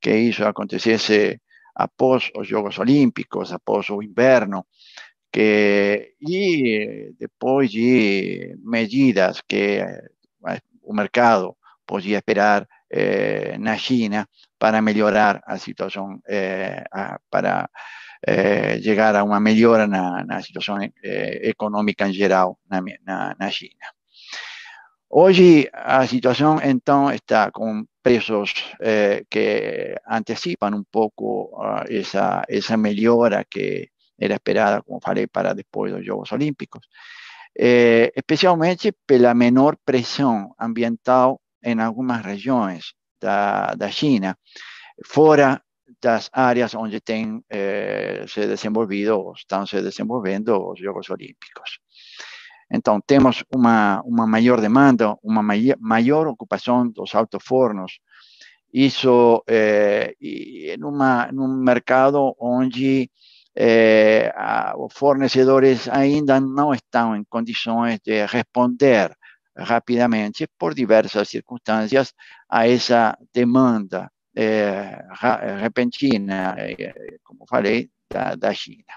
que 0.00 0.18
hizo 0.18 0.46
aconteciese 0.46 1.40
após 1.74 2.32
los 2.34 2.48
Juegos 2.48 2.78
Olímpicos, 2.78 3.52
após 3.52 3.88
o 3.90 4.02
inverno, 4.02 4.66
que, 5.30 6.16
y 6.20 7.14
después 7.14 7.72
de 7.72 8.56
medidas 8.62 9.42
que 9.46 9.78
eh, 9.78 10.60
mercado 10.92 11.56
podía 11.92 12.16
esperar 12.16 12.66
eh, 12.88 13.50
en 13.52 13.76
China 13.76 14.26
para 14.56 14.80
mejorar 14.80 15.42
la 15.46 15.58
situación, 15.58 16.22
eh, 16.26 16.82
para 17.28 17.70
llegar 18.80 19.14
a 19.16 19.24
una 19.24 19.40
mejora 19.40 19.84
en 19.84 20.28
la 20.28 20.40
situación 20.40 20.90
económica 21.02 22.06
en 22.06 22.14
general 22.14 22.52
en 22.70 23.50
China. 23.50 23.86
Hoy 25.08 25.68
la 25.70 26.06
situación 26.06 26.60
entonces 26.62 27.16
está 27.16 27.50
con 27.50 27.86
precios 28.00 28.54
eh, 28.80 29.24
que 29.28 29.94
anticipan 30.06 30.72
un 30.72 30.86
poco 30.86 31.50
uh, 31.50 31.84
esa, 31.86 32.42
esa 32.48 32.78
mejora 32.78 33.44
que 33.44 33.92
era 34.16 34.36
esperada, 34.36 34.80
como 34.80 35.00
falei, 35.00 35.26
para 35.26 35.52
después 35.52 35.92
de 35.92 35.98
los 35.98 36.06
Juegos 36.06 36.32
Olímpicos. 36.32 36.88
Eh, 37.54 38.10
especialmente 38.14 38.94
por 39.04 39.20
la 39.20 39.34
menor 39.34 39.76
presión 39.84 40.54
ambiental 40.56 41.36
en 41.62 41.80
algunas 41.80 42.24
regiones 42.24 42.96
da, 43.20 43.74
da 43.76 43.88
China, 43.90 44.36
fuera 45.02 45.64
das 46.00 46.30
áreas 46.32 46.72
donde 46.72 47.00
ten, 47.00 47.44
eh, 47.48 48.24
se 48.26 48.46
desenvolvido, 48.46 49.32
están 49.36 49.66
se 49.66 49.82
desenvolvendo 49.82 50.58
los 50.58 50.80
Juegos 50.80 51.10
Olímpicos. 51.10 51.80
Entonces, 52.68 53.04
tenemos 53.06 53.44
una, 53.50 54.02
mayor 54.06 54.60
demanda, 54.60 55.16
una 55.22 55.42
mayor 55.42 56.28
ocupación 56.28 56.92
de 56.92 57.00
los 57.02 57.14
autofornos. 57.14 58.00
Eso 58.72 59.44
eh, 59.46 60.14
en, 60.18 60.82
un 60.82 61.62
mercado 61.62 62.34
donde 62.40 63.10
eh, 63.54 64.32
los 64.78 64.94
fornecedores 64.94 65.86
ainda 65.88 66.40
no 66.40 66.72
están 66.72 67.16
en 67.16 67.24
condiciones 67.24 68.00
de 68.02 68.26
responder 68.26 69.14
rápidamente 69.56 70.48
por 70.58 70.74
diversas 70.74 71.28
circunstancias 71.28 72.14
a 72.48 72.66
esa 72.66 73.16
demanda 73.32 74.10
eh, 74.34 75.04
repentina, 75.60 76.56
como 77.22 77.46
falei, 77.46 77.90
da, 78.10 78.34
da 78.34 78.54
China. 78.54 78.94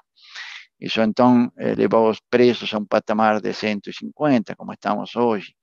Isso 0.80 1.02
então 1.02 1.52
levou 1.78 2.10
os 2.10 2.20
preços 2.30 2.74
a 2.74 2.78
um 2.78 2.86
patamar 2.86 3.42
de 3.42 3.54
150, 3.54 4.56
como 4.56 4.74
estamos 4.74 5.16
hoje. 5.16 5.56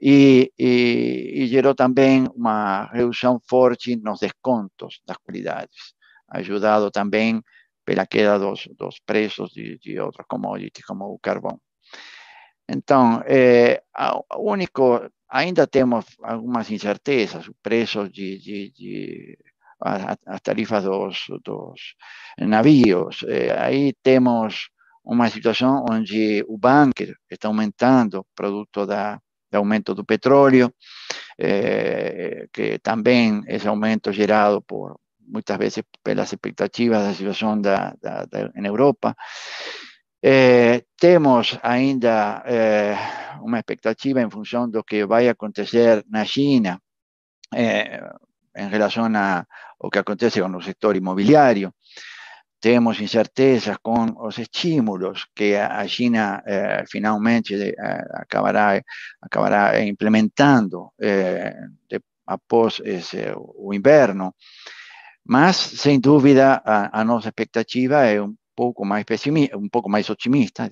E, 0.00 0.52
e, 0.58 1.32
e, 1.34 1.46
gerou 1.46 1.74
também 1.74 2.26
uma 2.34 2.86
redução 2.86 3.40
forte 3.48 3.96
nos 3.96 4.20
descontos 4.20 5.00
das 5.06 5.16
qualidades, 5.18 5.94
ajudado 6.28 6.90
também 6.90 7.40
pela 7.84 8.06
queda 8.06 8.38
dos, 8.38 8.68
dos 8.76 8.98
preços 8.98 9.50
de, 9.52 9.78
de 9.78 10.00
outros 10.00 10.26
commodities, 10.28 10.84
como 10.84 11.04
o 11.06 11.18
carvão. 11.18 11.60
Então, 12.68 13.22
é, 13.26 13.82
o 14.36 14.50
único, 14.50 15.10
ainda 15.28 15.66
temos 15.66 16.04
algumas 16.22 16.70
incertezas, 16.70 17.48
o 17.48 17.54
preço 17.62 18.08
de, 18.08 18.38
de, 18.38 18.70
de 18.72 19.38
as 19.80 20.40
tarifas 20.40 20.84
dos, 20.84 21.26
dos 21.44 21.94
navios. 22.38 23.22
Eh, 23.28 23.54
aí 23.58 23.92
temos 24.02 24.70
uma 25.04 25.28
situação 25.28 25.84
onde 25.90 26.44
o 26.48 26.56
bunker 26.56 27.14
está 27.30 27.48
aumentando, 27.48 28.26
produto 28.34 28.86
da, 28.86 29.20
do 29.50 29.58
aumento 29.58 29.94
do 29.94 30.04
petróleo, 30.04 30.72
eh, 31.38 32.46
que 32.52 32.78
também 32.78 33.42
esse 33.46 33.68
aumento 33.68 34.12
gerado 34.12 34.62
por 34.62 34.98
muitas 35.26 35.56
vezes 35.58 35.82
pelas 36.02 36.32
expectativas 36.32 37.02
da 37.02 37.14
situação 37.14 37.60
da, 37.60 37.94
da, 38.00 38.24
da, 38.24 38.50
Europa. 38.64 39.14
Eh, 40.26 40.84
temos 40.96 41.58
ainda 41.62 42.42
eh, 42.46 42.96
uma 43.42 43.58
expectativa 43.58 44.22
em 44.22 44.30
função 44.30 44.66
do 44.66 44.82
que 44.82 45.04
vai 45.04 45.28
acontecer 45.28 46.02
na 46.08 46.24
China 46.24 46.80
eh, 47.54 48.00
em 48.56 48.68
relação 48.70 49.04
ao 49.78 49.90
que 49.90 49.98
acontece 49.98 50.40
com 50.40 50.56
o 50.56 50.62
setor 50.62 50.96
imobiliário. 50.96 51.74
Temos 52.58 53.02
incertezas 53.02 53.76
com 53.82 54.14
os 54.26 54.38
estímulos 54.38 55.26
que 55.36 55.56
a 55.56 55.86
China 55.86 56.42
finalmente 56.88 57.74
acabará, 58.14 58.80
acabará 59.20 59.84
implementando 59.84 60.90
de, 60.98 62.00
após 62.26 62.80
esse, 62.82 63.18
o 63.36 63.74
inverno. 63.74 64.34
Mas, 65.26 65.56
sem 65.56 66.00
dúvida, 66.00 66.62
a, 66.64 67.00
a 67.00 67.04
nossa 67.04 67.28
expectativa 67.28 68.06
é 68.06 68.22
um 68.22 68.34
pouco 68.54 68.84
mais 68.84 69.04
pessimista, 69.04 69.56
um 69.56 69.68
pouco 69.68 69.88
mais 69.90 70.08
otimista, 70.10 70.70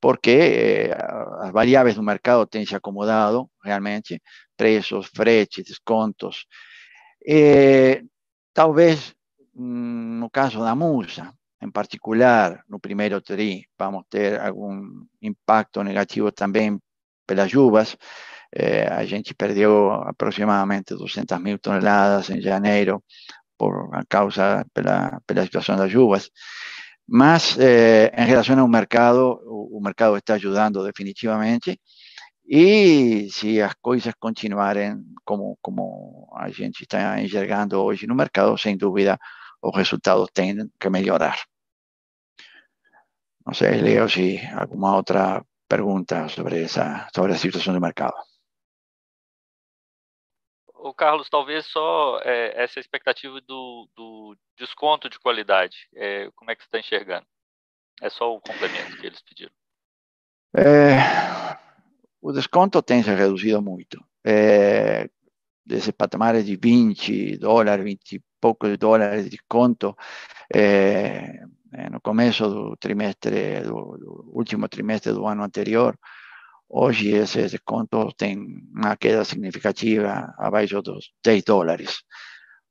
porque 0.00 0.30
eh, 0.30 0.96
as 1.40 1.50
variáveis 1.52 1.96
do 1.96 2.02
mercado 2.02 2.46
têm 2.46 2.64
se 2.66 2.74
acomodado 2.76 3.50
realmente, 3.64 4.20
preços, 4.56 5.06
fretes, 5.14 5.64
descontos. 5.64 6.46
Eh, 7.26 8.02
mm, 9.54 10.18
no 10.20 10.30
caso 10.30 10.60
da 10.60 10.74
Musa, 10.74 11.32
em 11.60 11.70
particular, 11.70 12.62
no 12.68 12.78
primeiro 12.80 13.20
TRI, 13.20 13.66
vamos 13.78 14.04
ter 14.08 14.40
algum 14.40 15.04
impacto 15.20 15.82
negativo 15.82 16.30
também 16.32 16.78
pelas 17.26 17.50
chuvas. 17.50 17.96
Eh, 18.54 18.86
a 18.90 19.04
gente 19.04 19.34
perdeu 19.34 19.90
aproximadamente 19.92 20.94
200 20.94 21.38
mil 21.40 21.58
toneladas 21.58 22.30
em 22.30 22.40
janeiro 22.40 23.02
por 23.58 23.90
a 23.94 24.04
causa 24.08 24.64
pela, 24.72 25.20
pela 25.26 25.44
situação 25.44 25.76
das 25.76 25.90
chuvas. 25.90 26.30
Mas 27.08 27.56
eh, 27.58 28.12
em 28.16 28.26
relação 28.26 28.58
ao 28.60 28.68
mercado, 28.68 29.40
o, 29.46 29.78
o, 29.78 29.80
mercado 29.80 30.16
está 30.18 30.34
ajudando 30.34 30.84
definitivamente. 30.84 31.80
E 32.46 33.28
se 33.30 33.60
as 33.62 33.74
coisas 33.80 34.14
continuarem 34.18 35.02
como, 35.24 35.58
como 35.62 36.30
a 36.36 36.50
gente 36.50 36.82
está 36.82 37.20
enxergando 37.20 37.80
hoje 37.82 38.06
no 38.06 38.14
mercado, 38.14 38.58
sem 38.58 38.76
dúvida, 38.76 39.18
os 39.62 39.74
resultados 39.76 40.28
têm 40.34 40.56
que 40.78 40.90
melhorar. 40.90 41.38
Não 43.46 43.54
sei, 43.54 43.80
Leo, 43.80 44.08
se 44.08 44.38
alguma 44.54 44.94
outra 44.94 45.42
pergunta 45.66 46.28
sobre 46.28 46.64
essa 46.64 47.08
sobre 47.14 47.32
a 47.32 47.38
situação 47.38 47.72
do 47.74 47.80
mercado. 47.80 48.27
O 50.80 50.94
Carlos, 50.94 51.28
talvez 51.28 51.66
só 51.66 52.20
é, 52.22 52.62
essa 52.62 52.78
expectativa 52.78 53.40
do, 53.40 53.88
do, 53.96 54.36
desconto 54.56 55.08
de 55.08 55.18
qualidade, 55.18 55.88
é, 55.94 56.30
como 56.36 56.50
é 56.50 56.54
que 56.54 56.62
você 56.62 56.68
está 56.68 56.78
enxergando? 56.78 57.26
É 58.00 58.08
só 58.08 58.32
o 58.32 58.40
complemento 58.40 58.96
que 58.96 59.06
eles 59.06 59.20
pediram. 59.20 59.52
É, 60.56 61.58
o 62.20 62.32
desconto 62.32 62.80
tem 62.80 63.02
se 63.02 63.10
reduzido 63.12 63.60
muito. 63.60 64.02
É, 64.24 65.10
patamar 65.96 66.40
de 66.42 66.56
20 66.56 67.36
dólares, 67.38 67.84
20 67.84 68.12
e 68.12 68.22
poucos 68.40 68.78
dólares 68.78 69.24
de 69.24 69.30
desconto, 69.30 69.96
é, 70.54 71.44
no 71.90 72.00
começo 72.00 72.48
do 72.48 72.76
trimestre, 72.76 73.62
do, 73.62 73.96
do 73.98 74.30
último 74.32 74.68
trimestre 74.68 75.12
do 75.12 75.26
ano 75.26 75.42
anterior, 75.42 75.98
Hoje 76.70 77.08
esse 77.10 77.42
desconto 77.42 78.12
tem 78.14 78.36
uma 78.74 78.96
queda 78.96 79.24
significativa 79.24 80.34
abaixo 80.38 80.82
dos 80.82 81.12
10 81.24 81.42
dólares. 81.44 82.02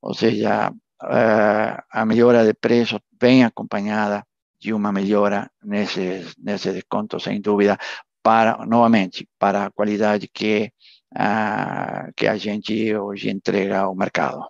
Ou 0.01 0.13
seja, 0.13 0.71
a 0.99 2.05
melhora 2.05 2.45
de 2.45 2.53
preços 2.53 2.99
vem 3.19 3.43
acompanhada 3.43 4.23
de 4.59 4.73
uma 4.73 4.91
melhora 4.91 5.49
nesse, 5.63 6.25
nesse 6.37 6.71
desconto, 6.71 7.19
sem 7.19 7.41
dúvida, 7.41 7.77
para, 8.21 8.65
novamente, 8.65 9.27
para 9.39 9.65
a 9.65 9.71
qualidade 9.71 10.27
que, 10.27 10.71
uh, 11.13 12.11
que 12.15 12.27
a 12.27 12.35
gente 12.37 12.95
hoje 12.95 13.29
entrega 13.29 13.79
ao 13.79 13.95
mercado. 13.95 14.45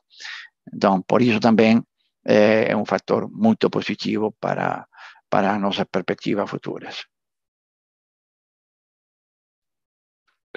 Então, 0.74 1.02
por 1.02 1.22
isso 1.22 1.40
também 1.40 1.82
é 2.26 2.76
um 2.76 2.86
fator 2.86 3.30
muito 3.32 3.70
positivo 3.70 4.36
para, 4.42 4.86
para 5.30 5.54
as 5.54 5.62
nossas 5.62 5.86
perspectivas 5.90 6.50
futuras. 6.50 7.06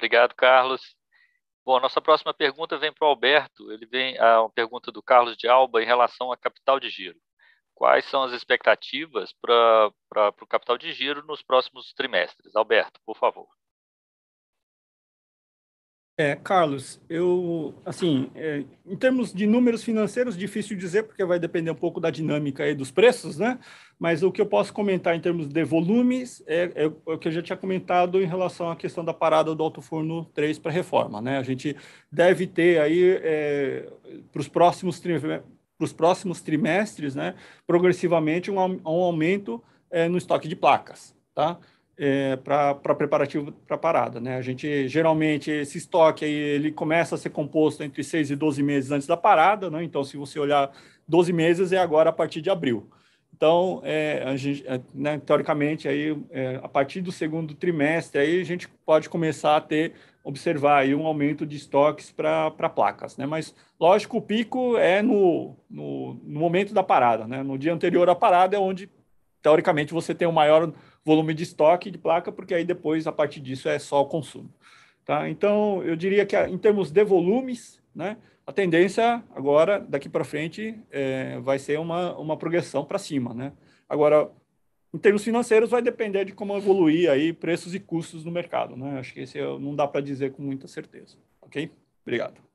Obrigado, 0.01 0.33
Carlos. 0.33 0.95
Bom, 1.63 1.79
nossa 1.79 2.01
próxima 2.01 2.33
pergunta 2.33 2.75
vem 2.75 2.91
para 2.91 3.05
o 3.05 3.09
Alberto. 3.09 3.71
Ele 3.71 3.85
vem 3.85 4.17
a 4.17 4.41
uma 4.41 4.49
pergunta 4.49 4.91
do 4.91 5.03
Carlos 5.03 5.37
de 5.37 5.47
Alba 5.47 5.79
em 5.79 5.85
relação 5.85 6.31
a 6.31 6.37
capital 6.37 6.79
de 6.79 6.89
giro. 6.89 7.19
Quais 7.75 8.03
são 8.05 8.23
as 8.23 8.31
expectativas 8.33 9.31
para 9.39 9.93
o 10.41 10.47
capital 10.47 10.75
de 10.75 10.91
giro 10.91 11.23
nos 11.27 11.43
próximos 11.43 11.93
trimestres? 11.93 12.55
Alberto, 12.55 12.99
por 13.05 13.15
favor. 13.15 13.47
É, 16.21 16.35
Carlos, 16.35 17.01
eu, 17.09 17.73
assim, 17.83 18.29
é, 18.35 18.63
em 18.85 18.95
termos 18.95 19.33
de 19.33 19.47
números 19.47 19.83
financeiros, 19.83 20.37
difícil 20.37 20.77
dizer, 20.77 21.01
porque 21.01 21.25
vai 21.25 21.39
depender 21.39 21.71
um 21.71 21.75
pouco 21.75 21.99
da 21.99 22.11
dinâmica 22.11 22.63
aí 22.63 22.75
dos 22.75 22.91
preços, 22.91 23.39
né? 23.39 23.57
Mas 23.97 24.21
o 24.21 24.31
que 24.31 24.39
eu 24.39 24.45
posso 24.45 24.71
comentar 24.71 25.15
em 25.15 25.19
termos 25.19 25.47
de 25.47 25.63
volumes 25.63 26.43
é, 26.45 26.71
é, 26.75 26.85
o 26.85 27.17
que 27.17 27.27
eu 27.27 27.31
já 27.31 27.41
tinha 27.41 27.57
comentado 27.57 28.21
em 28.21 28.27
relação 28.27 28.69
à 28.69 28.75
questão 28.75 29.03
da 29.03 29.15
parada 29.15 29.55
do 29.55 29.63
Alto 29.63 29.81
Forno 29.81 30.25
3 30.25 30.59
para 30.59 30.71
reforma, 30.71 31.19
né? 31.23 31.39
A 31.39 31.43
gente 31.43 31.75
deve 32.11 32.45
ter 32.45 32.79
aí, 32.79 33.17
é, 33.23 33.91
para 34.31 34.41
os 34.41 34.47
próximos, 34.47 35.01
próximos 35.97 36.39
trimestres, 36.39 37.15
né, 37.15 37.33
progressivamente, 37.65 38.51
um, 38.51 38.59
um 38.59 38.79
aumento 38.85 39.59
é, 39.89 40.07
no 40.07 40.19
estoque 40.19 40.47
de 40.47 40.55
placas, 40.55 41.15
tá? 41.33 41.57
É, 42.03 42.35
para 42.35 42.73
preparativo 42.73 43.51
para 43.51 43.77
parada. 43.77 44.19
Né? 44.19 44.35
A 44.35 44.41
gente, 44.41 44.87
geralmente, 44.87 45.51
esse 45.51 45.77
estoque 45.77 46.25
aí, 46.25 46.33
ele 46.33 46.71
começa 46.71 47.13
a 47.13 47.17
ser 47.17 47.29
composto 47.29 47.83
entre 47.83 48.03
6 48.03 48.31
e 48.31 48.35
12 48.35 48.63
meses 48.63 48.89
antes 48.89 49.07
da 49.07 49.15
parada, 49.15 49.69
né? 49.69 49.83
então, 49.83 50.03
se 50.03 50.17
você 50.17 50.39
olhar 50.39 50.71
12 51.07 51.31
meses, 51.31 51.71
é 51.71 51.77
agora 51.77 52.09
a 52.09 52.13
partir 52.13 52.41
de 52.41 52.49
abril. 52.49 52.89
Então, 53.35 53.81
é, 53.83 54.23
a 54.25 54.35
gente, 54.35 54.65
é, 54.67 54.81
né, 54.91 55.21
teoricamente, 55.23 55.87
aí, 55.87 56.17
é, 56.31 56.59
a 56.63 56.67
partir 56.67 57.01
do 57.01 57.11
segundo 57.11 57.53
trimestre, 57.53 58.19
aí 58.19 58.41
a 58.41 58.45
gente 58.45 58.67
pode 58.83 59.07
começar 59.07 59.55
a 59.55 59.61
ter, 59.61 59.93
observar 60.23 60.79
aí 60.79 60.95
um 60.95 61.05
aumento 61.05 61.45
de 61.45 61.55
estoques 61.55 62.11
para 62.11 62.49
placas. 62.69 63.15
Né? 63.15 63.27
Mas, 63.27 63.53
lógico, 63.79 64.17
o 64.17 64.21
pico 64.21 64.75
é 64.75 65.03
no, 65.03 65.55
no, 65.69 66.15
no 66.23 66.39
momento 66.39 66.73
da 66.73 66.81
parada. 66.81 67.27
Né? 67.27 67.43
No 67.43 67.59
dia 67.59 67.73
anterior 67.73 68.09
à 68.09 68.15
parada 68.15 68.55
é 68.55 68.59
onde, 68.59 68.89
teoricamente, 69.41 69.93
você 69.93 70.13
tem 70.13 70.27
o 70.27 70.31
maior 70.31 70.71
volume 71.03 71.33
de 71.33 71.43
estoque 71.43 71.91
de 71.91 71.97
placa, 71.97 72.31
porque 72.31 72.53
aí 72.53 72.63
depois, 72.63 73.07
a 73.07 73.11
partir 73.11 73.39
disso, 73.39 73.67
é 73.67 73.79
só 73.79 74.01
o 74.01 74.05
consumo. 74.05 74.53
Tá? 75.03 75.29
Então, 75.29 75.83
eu 75.83 75.95
diria 75.95 76.25
que 76.25 76.37
em 76.37 76.57
termos 76.57 76.91
de 76.91 77.03
volumes, 77.03 77.81
né, 77.93 78.17
a 78.45 78.51
tendência 78.51 79.23
agora, 79.35 79.79
daqui 79.79 80.07
para 80.07 80.23
frente, 80.23 80.77
é, 80.91 81.39
vai 81.39 81.57
ser 81.57 81.79
uma, 81.79 82.17
uma 82.17 82.37
progressão 82.37 82.85
para 82.85 82.99
cima. 82.99 83.33
Né? 83.33 83.53
Agora, 83.89 84.31
em 84.93 84.97
termos 84.97 85.23
financeiros, 85.23 85.69
vai 85.69 85.81
depender 85.81 86.25
de 86.25 86.33
como 86.33 86.55
evoluir 86.55 87.09
aí 87.09 87.33
preços 87.33 87.73
e 87.73 87.79
custos 87.79 88.25
no 88.25 88.31
mercado. 88.31 88.75
Né? 88.75 88.99
Acho 88.99 89.13
que 89.13 89.21
esse 89.21 89.39
não 89.39 89.75
dá 89.75 89.87
para 89.87 90.01
dizer 90.01 90.33
com 90.33 90.41
muita 90.43 90.67
certeza. 90.67 91.17
Ok? 91.41 91.71
Obrigado. 92.03 92.50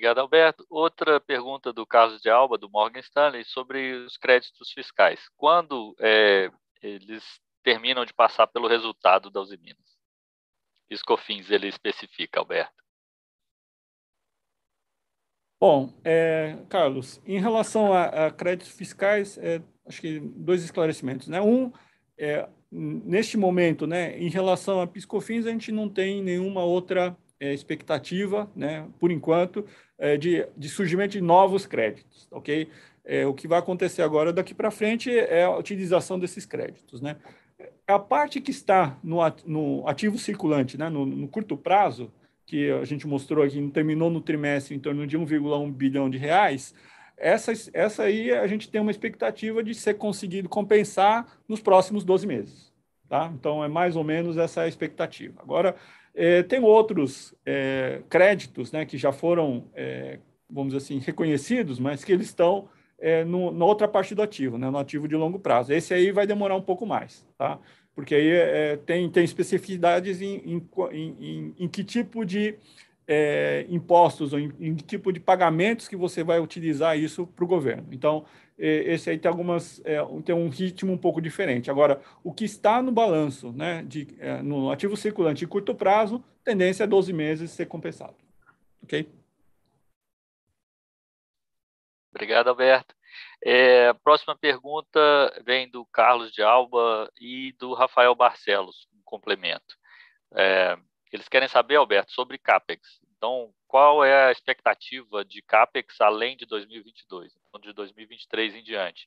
Obrigado, 0.00 0.20
Alberto. 0.20 0.66
Outra 0.70 1.20
pergunta 1.20 1.74
do 1.74 1.84
Carlos 1.84 2.22
de 2.22 2.30
Alba, 2.30 2.56
do 2.56 2.70
Morgan 2.70 3.00
Stanley, 3.00 3.44
sobre 3.44 3.92
os 3.96 4.16
créditos 4.16 4.72
fiscais. 4.72 5.28
Quando 5.36 5.94
é, 6.00 6.50
eles 6.80 7.22
terminam 7.62 8.06
de 8.06 8.14
passar 8.14 8.46
pelo 8.46 8.66
resultado 8.66 9.28
da 9.28 9.42
Usiminas? 9.42 9.98
Escofins, 10.88 11.50
ele 11.50 11.68
especifica, 11.68 12.40
Alberto. 12.40 12.82
Bom, 15.60 15.92
é, 16.02 16.56
Carlos, 16.70 17.20
em 17.26 17.38
relação 17.38 17.92
a, 17.92 18.28
a 18.28 18.30
créditos 18.30 18.72
fiscais, 18.72 19.36
é, 19.36 19.62
acho 19.84 20.00
que 20.00 20.18
dois 20.18 20.64
esclarecimentos. 20.64 21.28
Né? 21.28 21.42
Um, 21.42 21.70
é, 22.16 22.48
neste 22.72 23.36
momento, 23.36 23.86
né, 23.86 24.18
em 24.18 24.30
relação 24.30 24.80
a 24.80 24.86
Piscofins, 24.86 25.44
a 25.44 25.50
gente 25.50 25.70
não 25.70 25.90
tem 25.90 26.22
nenhuma 26.22 26.64
outra 26.64 27.14
é, 27.40 27.54
expectativa, 27.54 28.48
né, 28.54 28.86
por 29.00 29.10
enquanto, 29.10 29.64
é, 29.98 30.16
de, 30.16 30.46
de 30.56 30.68
surgimento 30.68 31.12
de 31.12 31.20
novos 31.20 31.66
créditos, 31.66 32.28
ok? 32.30 32.68
É, 33.02 33.26
o 33.26 33.32
que 33.32 33.48
vai 33.48 33.58
acontecer 33.58 34.02
agora 34.02 34.32
daqui 34.32 34.54
para 34.54 34.70
frente 34.70 35.10
é 35.10 35.44
a 35.44 35.56
utilização 35.56 36.18
desses 36.18 36.44
créditos, 36.44 37.00
né? 37.00 37.16
A 37.86 37.98
parte 37.98 38.40
que 38.40 38.50
está 38.50 38.96
no, 39.02 39.18
no 39.46 39.88
ativo 39.88 40.18
circulante, 40.18 40.78
né, 40.78 40.88
no, 40.88 41.04
no, 41.04 41.26
curto 41.26 41.56
prazo, 41.56 42.12
que 42.46 42.70
a 42.70 42.84
gente 42.84 43.06
mostrou 43.06 43.44
aqui, 43.44 43.70
terminou 43.70 44.10
no 44.10 44.20
trimestre 44.20 44.74
em 44.74 44.78
torno 44.78 45.06
de 45.06 45.18
1,1 45.18 45.72
bilhão 45.72 46.08
de 46.08 46.18
reais, 46.18 46.74
essa, 47.16 47.52
essa 47.74 48.04
aí 48.04 48.32
a 48.32 48.46
gente 48.46 48.68
tem 48.68 48.80
uma 48.80 48.90
expectativa 48.90 49.62
de 49.62 49.74
ser 49.74 49.94
conseguido 49.94 50.48
compensar 50.48 51.26
nos 51.46 51.60
próximos 51.60 52.02
12 52.02 52.26
meses. 52.26 52.72
Tá? 53.08 53.30
Então, 53.34 53.62
é 53.62 53.68
mais 53.68 53.94
ou 53.96 54.04
menos 54.04 54.38
essa 54.38 54.62
a 54.62 54.68
expectativa. 54.68 55.42
Agora, 55.42 55.76
é, 56.14 56.42
tem 56.42 56.60
outros 56.60 57.34
é, 57.46 58.02
créditos 58.08 58.72
né, 58.72 58.84
que 58.84 58.98
já 58.98 59.12
foram 59.12 59.64
é, 59.74 60.18
vamos 60.52 60.72
dizer 60.72 60.84
assim, 60.84 60.98
reconhecidos, 60.98 61.78
mas 61.78 62.04
que 62.04 62.12
eles 62.12 62.26
estão 62.26 62.68
é, 62.98 63.24
na 63.24 63.64
outra 63.64 63.88
parte 63.88 64.14
do 64.14 64.22
ativo, 64.22 64.58
né, 64.58 64.68
no 64.68 64.78
ativo 64.78 65.08
de 65.08 65.16
longo 65.16 65.38
prazo. 65.38 65.72
Esse 65.72 65.94
aí 65.94 66.10
vai 66.10 66.26
demorar 66.26 66.56
um 66.56 66.62
pouco 66.62 66.84
mais, 66.84 67.26
tá? 67.38 67.58
Porque 67.94 68.14
aí 68.14 68.28
é, 68.28 68.76
tem, 68.76 69.08
tem 69.10 69.24
especificidades 69.24 70.20
em, 70.20 70.36
em, 70.44 70.68
em, 70.92 71.54
em 71.58 71.68
que 71.68 71.82
tipo 71.82 72.24
de 72.24 72.56
é, 73.06 73.66
impostos 73.68 74.32
ou 74.32 74.38
em, 74.38 74.74
que 74.74 74.84
tipo 74.84 75.12
de 75.12 75.18
pagamentos 75.18 75.88
que 75.88 75.96
você 75.96 76.22
vai 76.22 76.38
utilizar 76.40 76.98
isso 76.98 77.26
para 77.26 77.44
o 77.44 77.48
governo. 77.48 77.86
Então, 77.90 78.24
esse 78.60 79.10
aí 79.10 79.18
tem 79.18 79.28
algumas 79.28 79.80
é, 79.84 79.98
tem 80.24 80.34
um 80.34 80.48
ritmo 80.48 80.92
um 80.92 80.98
pouco 80.98 81.20
diferente. 81.20 81.70
Agora, 81.70 82.00
o 82.22 82.32
que 82.32 82.44
está 82.44 82.82
no 82.82 82.92
balanço, 82.92 83.52
né, 83.52 83.82
de, 83.82 84.08
é, 84.18 84.42
no 84.42 84.70
ativo 84.70 84.96
circulante 84.96 85.40
de 85.40 85.46
curto 85.46 85.74
prazo, 85.74 86.22
tendência 86.44 86.84
é 86.84 86.86
12 86.86 87.12
meses 87.12 87.50
ser 87.50 87.66
compensado. 87.66 88.16
Ok? 88.82 89.08
Obrigado, 92.12 92.48
Alberto. 92.48 92.94
É, 93.42 93.92
próxima 94.04 94.36
pergunta 94.36 95.00
vem 95.44 95.70
do 95.70 95.86
Carlos 95.86 96.30
de 96.32 96.42
Alba 96.42 97.10
e 97.18 97.52
do 97.58 97.72
Rafael 97.72 98.14
Barcelos, 98.14 98.86
um 98.94 99.00
complemento. 99.04 99.76
É, 100.34 100.76
eles 101.12 101.28
querem 101.28 101.48
saber, 101.48 101.76
Alberto, 101.76 102.12
sobre 102.12 102.38
CAPEX. 102.38 103.00
Então, 103.20 103.52
qual 103.68 104.02
é 104.02 104.28
a 104.28 104.32
expectativa 104.32 105.22
de 105.22 105.42
CAPEX 105.42 106.00
além 106.00 106.38
de 106.38 106.46
2022, 106.46 107.36
então 107.36 107.60
de 107.60 107.70
2023 107.74 108.54
em 108.54 108.62
diante? 108.62 109.06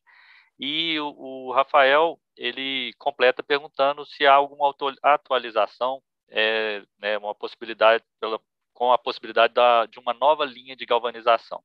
E 0.59 0.99
o, 0.99 1.51
Rafael, 1.51 2.19
ele 2.37 2.93
completa 2.99 3.41
perguntando 3.41 4.05
se 4.05 4.23
há 4.23 4.35
alguma 4.35 4.71
atualização, 5.01 5.99
é, 6.29 6.83
né, 6.99 7.17
uma 7.17 7.33
possibilidade, 7.33 8.03
pela, 8.19 8.39
com 8.71 8.93
a 8.93 8.99
possibilidade 8.99 9.55
da, 9.55 9.87
de 9.87 9.97
uma 9.97 10.13
nova 10.13 10.45
linha 10.45 10.75
de 10.75 10.85
galvanização. 10.85 11.63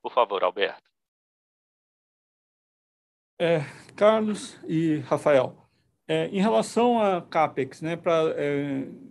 Por 0.00 0.14
favor, 0.14 0.42
Alberto. 0.42 0.88
É, 3.38 3.58
Carlos 3.94 4.58
e 4.64 5.00
Rafael, 5.00 5.68
é, 6.08 6.24
em 6.28 6.40
relação 6.40 6.98
a 6.98 7.20
CAPEX, 7.20 7.82
né, 7.82 7.98
é, 8.36 9.09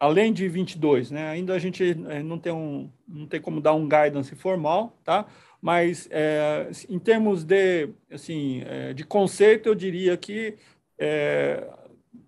além 0.00 0.32
de 0.32 0.48
22, 0.48 1.10
né, 1.10 1.28
ainda 1.28 1.54
a 1.54 1.58
gente 1.58 1.84
é, 2.08 2.22
não 2.22 2.38
tem, 2.38 2.52
um, 2.52 2.90
não 3.06 3.26
tem 3.26 3.40
como 3.40 3.60
dar 3.60 3.74
um 3.74 3.86
guidance 3.86 4.34
formal, 4.34 4.98
tá? 5.04 5.26
mas 5.60 6.08
é, 6.10 6.70
em 6.88 6.98
termos 6.98 7.44
de, 7.44 7.90
assim, 8.10 8.62
é, 8.66 8.94
de 8.94 9.04
conceito, 9.04 9.68
eu 9.68 9.74
diria 9.74 10.16
que 10.16 10.56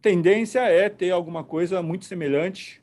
tendência 0.01 0.61
é 0.61 0.89
ter 0.89 1.11
alguma 1.11 1.45
coisa 1.45 1.83
muito 1.83 2.07
semelhante, 2.07 2.83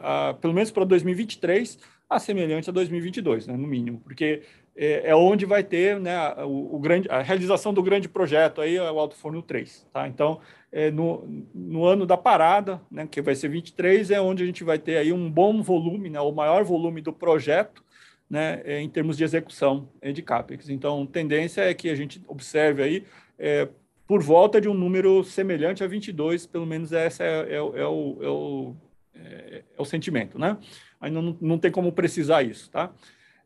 a, 0.00 0.34
pelo 0.40 0.54
menos 0.54 0.70
para 0.70 0.84
2023, 0.84 1.78
a 2.08 2.18
semelhante 2.18 2.70
a 2.70 2.72
2022, 2.72 3.46
né, 3.46 3.56
no 3.56 3.66
mínimo, 3.66 4.00
porque 4.00 4.42
é, 4.76 5.10
é 5.10 5.16
onde 5.16 5.46
vai 5.46 5.64
ter 5.64 5.98
né, 5.98 6.16
o, 6.44 6.76
o, 6.76 6.78
grande, 6.78 7.08
a 7.08 7.22
realização 7.22 7.72
do 7.72 7.82
grande 7.82 8.08
projeto, 8.08 8.60
aí 8.60 8.76
é 8.76 8.92
o 8.92 8.98
Alto 8.98 9.16
Forno 9.16 9.42
3. 9.42 9.86
Tá? 9.92 10.06
Então, 10.06 10.40
é, 10.72 10.90
no, 10.90 11.46
no 11.54 11.84
ano 11.84 12.04
da 12.04 12.16
parada, 12.16 12.80
né, 12.90 13.06
que 13.10 13.22
vai 13.22 13.34
ser 13.34 13.48
23, 13.48 14.10
é 14.10 14.20
onde 14.20 14.42
a 14.42 14.46
gente 14.46 14.64
vai 14.64 14.78
ter 14.78 14.96
aí 14.96 15.12
um 15.12 15.30
bom 15.30 15.62
volume, 15.62 16.10
né, 16.10 16.20
o 16.20 16.32
maior 16.32 16.64
volume 16.64 17.00
do 17.00 17.12
projeto, 17.12 17.84
né, 18.28 18.60
é, 18.64 18.80
em 18.80 18.88
termos 18.88 19.16
de 19.16 19.24
execução 19.24 19.88
é, 20.00 20.12
de 20.12 20.22
CAPEX. 20.22 20.68
Então, 20.68 21.06
tendência 21.06 21.62
é 21.62 21.72
que 21.72 21.88
a 21.88 21.94
gente 21.94 22.20
observe 22.26 22.82
aí 22.82 23.04
é, 23.38 23.68
por 24.06 24.22
volta 24.22 24.60
de 24.60 24.68
um 24.68 24.74
número 24.74 25.24
semelhante 25.24 25.82
a 25.82 25.86
22, 25.86 26.46
pelo 26.46 26.66
menos 26.66 26.92
esse 26.92 27.22
é, 27.22 27.26
é, 27.26 27.54
é, 27.54 27.60
o, 27.60 27.74
é, 27.76 28.28
o, 28.28 28.76
é, 29.14 29.62
o 29.76 29.84
sentimento, 29.84 30.38
né? 30.38 30.56
Ainda 31.00 31.20
não, 31.20 31.36
não 31.40 31.58
tem 31.58 31.70
como 31.70 31.92
precisar 31.92 32.42
isso, 32.42 32.70
tá? 32.70 32.92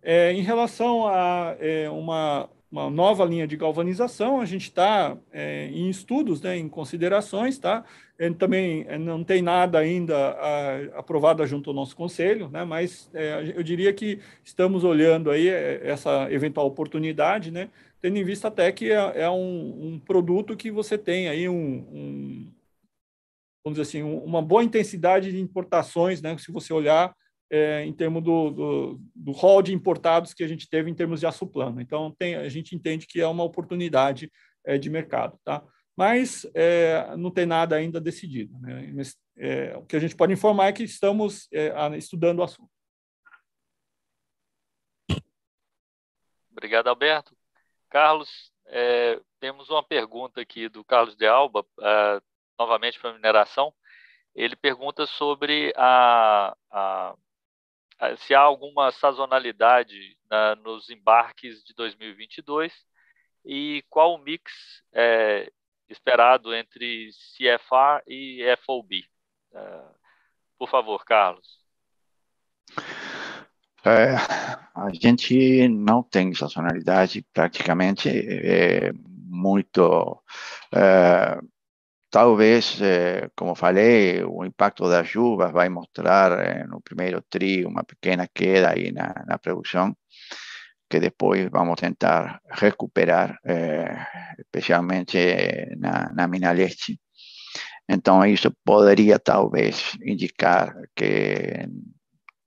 É, 0.02 0.32
em 0.32 0.42
relação 0.42 1.06
a 1.06 1.56
é, 1.58 1.88
uma, 1.90 2.48
uma 2.70 2.88
nova 2.88 3.24
linha 3.24 3.46
de 3.46 3.56
galvanização, 3.56 4.40
a 4.40 4.44
gente 4.44 4.64
está 4.64 5.18
é, 5.32 5.66
em 5.66 5.90
estudos, 5.90 6.40
né, 6.40 6.56
em 6.56 6.68
considerações, 6.68 7.58
tá? 7.58 7.84
Ele 8.16 8.34
também 8.34 8.84
é, 8.86 8.96
não 8.96 9.24
tem 9.24 9.42
nada 9.42 9.78
ainda 9.78 10.14
a, 10.14 10.98
aprovado 10.98 11.44
junto 11.46 11.70
ao 11.70 11.74
nosso 11.74 11.96
conselho, 11.96 12.48
né? 12.48 12.64
Mas 12.64 13.10
é, 13.12 13.54
eu 13.56 13.62
diria 13.62 13.92
que 13.92 14.20
estamos 14.44 14.84
olhando 14.84 15.30
aí 15.30 15.48
é, 15.48 15.80
essa 15.88 16.30
eventual 16.30 16.66
oportunidade, 16.66 17.50
né? 17.50 17.70
Tendo 18.00 18.18
em 18.18 18.24
vista 18.24 18.48
até 18.48 18.70
que 18.70 18.92
é, 18.92 19.28
um, 19.28 19.94
um, 19.94 19.98
produto 19.98 20.56
que 20.56 20.70
você 20.70 20.96
tem 20.96 21.28
aí 21.28 21.48
um, 21.48 21.54
um 21.54 22.52
vamos 23.64 23.78
dizer 23.78 23.82
assim, 23.82 24.02
uma 24.02 24.40
boa 24.40 24.62
intensidade 24.62 25.32
de 25.32 25.40
importações, 25.40 26.22
né? 26.22 26.36
Se 26.38 26.52
você 26.52 26.72
olhar 26.72 27.14
é, 27.50 27.84
em 27.84 27.92
termos 27.92 28.22
do, 28.22 28.50
do, 28.50 29.00
do 29.14 29.32
hall 29.32 29.60
de 29.60 29.74
importados 29.74 30.32
que 30.32 30.44
a 30.44 30.48
gente 30.48 30.68
teve 30.68 30.88
em 30.88 30.94
termos 30.94 31.20
de 31.20 31.26
aço 31.26 31.46
plano. 31.46 31.80
Então, 31.80 32.14
tem, 32.16 32.36
a 32.36 32.48
gente 32.48 32.76
entende 32.76 33.06
que 33.06 33.20
é 33.20 33.26
uma 33.26 33.42
oportunidade 33.42 34.30
é, 34.64 34.78
de 34.78 34.88
mercado. 34.88 35.38
Tá? 35.44 35.62
Mas 35.96 36.46
é, 36.54 37.16
não 37.16 37.30
tem 37.30 37.46
nada 37.46 37.74
ainda 37.74 38.00
decidido. 38.00 38.56
Né? 38.60 38.92
Mas, 38.94 39.16
é, 39.36 39.76
o 39.76 39.84
que 39.84 39.96
a 39.96 39.98
gente 39.98 40.14
pode 40.14 40.32
informar 40.32 40.68
é 40.68 40.72
que 40.72 40.84
estamos 40.84 41.48
é, 41.52 41.72
estudando 41.96 42.38
o 42.38 42.44
assunto. 42.44 42.70
Obrigado, 46.52 46.88
Alberto. 46.88 47.36
Carlos, 47.88 48.52
é, 48.66 49.20
temos 49.40 49.68
uma 49.70 49.82
pergunta 49.82 50.40
aqui 50.40 50.68
do 50.68 50.84
Carlos 50.84 51.16
de 51.16 51.26
Alba, 51.26 51.66
novamente 52.58 53.00
para 53.00 53.14
mineração. 53.14 53.74
Ele 54.34 54.54
pergunta 54.54 55.06
sobre 55.06 55.72
a, 55.76 56.54
a 56.70 57.16
se 58.18 58.34
há 58.34 58.40
alguma 58.40 58.90
sazonalidade 58.90 60.16
na, 60.30 60.56
nos 60.56 60.88
embarques 60.90 61.62
de 61.64 61.74
2022 61.74 62.72
e 63.44 63.84
qual 63.88 64.14
o 64.14 64.18
mix 64.18 64.52
é, 64.92 65.50
esperado 65.88 66.54
entre 66.54 67.10
CFR 67.36 68.02
e 68.06 68.42
FOB. 68.64 69.04
É, 69.52 69.82
por 70.58 70.68
favor, 70.68 71.04
Carlos. 71.04 71.60
É, 73.84 74.14
a 74.74 74.90
gente 74.92 75.66
não 75.68 76.02
tem 76.02 76.34
sazonalidade 76.34 77.24
praticamente, 77.32 78.08
é 78.10 78.92
muito 78.92 80.22
é, 80.74 81.38
Talvez, 82.10 82.80
eh, 82.80 83.30
como 83.36 83.54
falei, 83.54 84.24
o 84.24 84.44
impacto 84.44 84.88
das 84.88 85.06
chuvas 85.06 85.52
vai 85.52 85.68
mostrar 85.68 86.32
eh, 86.40 86.64
no 86.66 86.80
primeiro 86.80 87.22
tri 87.22 87.64
uma 87.64 87.84
pequena 87.84 88.26
queda 88.26 88.70
aí 88.70 88.90
na, 88.90 89.24
na 89.28 89.38
produção, 89.38 89.96
que 90.88 90.98
depois 90.98 91.48
vamos 91.50 91.76
tentar 91.80 92.40
recuperar, 92.50 93.38
eh, 93.44 93.96
especialmente 94.40 95.18
na, 95.78 96.12
na 96.12 96.26
mina 96.26 96.50
leste. 96.52 96.98
Então, 97.88 98.24
isso 98.26 98.50
poderia 98.64 99.18
talvez 99.20 99.96
indicar 100.04 100.74
que 100.96 101.68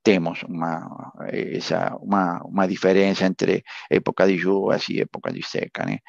temos 0.03 0.43
uma, 0.43 1.13
essa, 1.29 1.95
uma, 2.01 2.41
uma 2.43 2.67
diferença 2.67 3.25
entre 3.25 3.63
época 3.89 4.27
de 4.27 4.37
chuvas 4.37 4.89
e 4.89 5.01
época 5.01 5.31
de 5.31 5.41
seca, 5.41 5.85
né? 5.85 5.99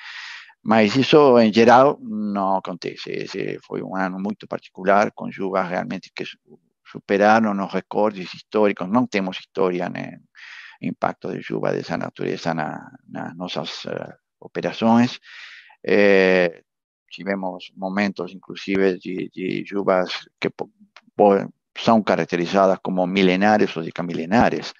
Mas 0.64 0.96
isso, 0.96 1.38
em 1.38 1.52
geral, 1.52 1.98
não 2.00 2.56
acontece. 2.56 3.10
Esse 3.10 3.58
foi 3.66 3.82
um 3.82 3.94
ano 3.94 4.18
muito 4.18 4.46
particular, 4.48 5.12
com 5.12 5.30
chuvas 5.30 5.68
realmente 5.68 6.10
que 6.14 6.24
superaram 6.86 7.52
os 7.64 7.72
recordes 7.72 8.32
históricos. 8.32 8.88
Não 8.88 9.06
temos 9.06 9.38
história, 9.38 9.88
né? 9.90 10.18
impacto 10.80 11.32
de 11.32 11.42
chuva 11.42 11.72
dessa 11.72 11.96
natureza 11.96 12.54
na, 12.54 12.90
nas 13.08 13.36
nossas 13.36 13.84
uh, 13.84 14.12
operações. 14.40 15.18
Eh, 15.86 16.62
tivemos 17.10 17.70
momentos, 17.76 18.32
inclusive, 18.32 18.98
de, 18.98 19.30
de 19.30 19.64
chuvas 19.66 20.28
que 20.40 20.50
são 21.76 22.02
caracterizadas 22.02 22.78
como 22.82 23.06
milenares 23.06 23.76
ou 23.76 23.82
decamilenares. 23.82 24.72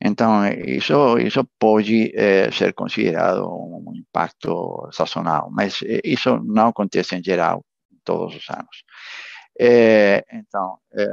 Então, 0.00 0.46
isso, 0.46 1.18
isso 1.18 1.44
pode 1.58 2.12
é, 2.16 2.50
ser 2.52 2.72
considerado 2.72 3.48
um 3.48 3.92
impacto 3.96 4.88
sazonal, 4.92 5.50
mas 5.50 5.80
isso 6.04 6.38
não 6.44 6.68
acontece 6.68 7.16
em 7.16 7.22
geral 7.22 7.64
todos 8.04 8.36
os 8.36 8.48
anos. 8.48 8.84
É, 9.58 10.24
então, 10.32 10.78
é, 10.92 11.04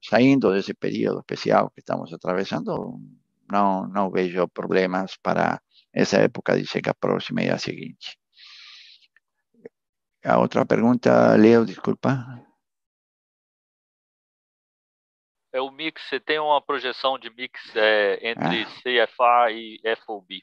saindo 0.00 0.52
desse 0.52 0.72
período 0.72 1.18
especial 1.18 1.70
que 1.70 1.80
estamos 1.80 2.12
atravessando, 2.12 3.00
não, 3.50 3.88
não 3.88 4.10
vejo 4.10 4.46
problemas 4.48 5.16
para 5.20 5.60
essa 5.92 6.18
época 6.18 6.56
de 6.56 6.66
seca 6.66 6.94
próxima 6.94 7.42
e 7.42 7.50
a 7.50 7.58
seguinte. 7.58 8.16
A 10.24 10.38
outra 10.38 10.64
pergunta, 10.64 11.34
Leo, 11.36 11.64
desculpa. 11.64 12.47
É 15.52 15.60
o 15.60 15.70
mix, 15.70 16.02
você 16.08 16.20
tem 16.20 16.38
uma 16.38 16.60
projeção 16.60 17.18
de 17.18 17.30
mix 17.30 17.60
é, 17.74 18.30
entre 18.30 18.62
ah. 18.62 19.06
CFA 19.06 19.50
e 19.52 19.80
FOB? 20.04 20.42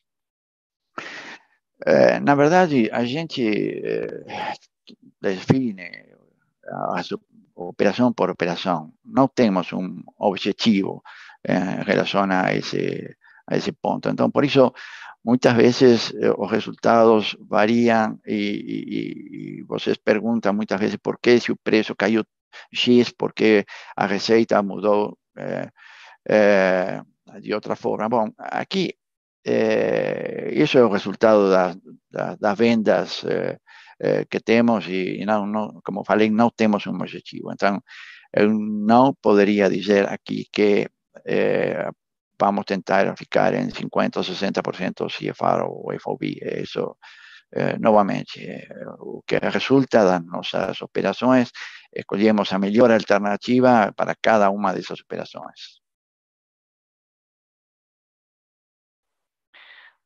É, 1.86 2.20
na 2.20 2.36
verdade, 2.36 2.90
a 2.92 3.04
gente 3.04 3.44
é, 3.44 4.54
define 5.22 5.92
a 6.68 7.02
operação 7.56 8.12
por 8.14 8.30
operação. 8.30 8.94
Não 9.04 9.28
temos 9.28 9.72
um 9.74 10.02
objetivo 10.18 11.04
é, 11.44 11.82
em 11.82 11.84
relação 11.84 12.24
a 12.30 12.54
esse 12.54 13.16
a 13.48 13.56
esse 13.56 13.72
ponto. 13.72 14.10
Então, 14.10 14.30
por 14.30 14.44
isso, 14.44 14.74
muitas 15.24 15.54
vezes 15.54 16.14
eh, 16.16 16.34
os 16.38 16.50
resultados 16.50 17.36
variam 17.40 18.20
e, 18.26 18.34
e, 18.34 19.60
e, 19.60 19.64
vocês 19.64 19.98
perguntam 19.98 20.54
muitas 20.54 20.80
vezes 20.80 20.98
por 20.98 21.20
que 21.20 21.40
se 21.40 21.52
o 21.52 21.58
preço 21.58 21.96
caiu 21.96 22.24
X, 22.74 23.12
porque 23.18 23.66
a 23.96 24.06
receita 24.08 24.62
mudou 24.64 25.18
eh, 25.38 25.70
eh, 26.28 27.02
de 27.42 27.54
outra 27.54 27.76
forma. 27.76 28.10
Bom, 28.10 28.32
aqui, 28.38 28.98
isso 30.54 30.78
é 30.78 30.84
o 30.84 30.90
resultado 30.90 31.50
das, 31.52 31.78
das, 32.10 32.38
das 32.40 32.58
vendas 32.58 33.24
que 34.30 34.40
temos 34.40 34.88
e, 34.88 35.24
não, 35.26 35.46
não, 35.46 35.82
como 35.84 36.04
falei, 36.04 36.30
não 36.30 36.50
temos 36.50 36.88
um 36.88 36.96
objetivo. 36.96 37.52
Então, 37.52 37.82
eu 38.34 38.50
não 38.50 39.14
poderia 39.14 39.70
dizer 39.70 40.08
aqui 40.10 40.48
que 40.52 40.90
vamos 42.38 42.62
a 42.62 42.66
tentar 42.66 43.16
ficar 43.18 43.54
en 43.54 43.72
50 43.72 44.20
o 44.20 44.24
60% 44.24 45.08
CFR 45.08 45.66
o 45.68 45.92
FOB. 46.00 46.24
Eh, 46.42 46.64
eh, 47.52 47.78
lo 48.98 49.24
que 49.26 49.40
resulta 49.40 50.04
de 50.04 50.26
nuestras 50.26 50.82
operaciones, 50.82 51.52
escolhemos 51.96 52.52
a 52.52 52.60
mejor 52.60 52.92
alternativa 52.92 53.92
para 53.96 54.14
cada 54.14 54.50
una 54.50 54.74
de 54.74 54.82
esas 54.82 55.00
operaciones. 55.02 55.82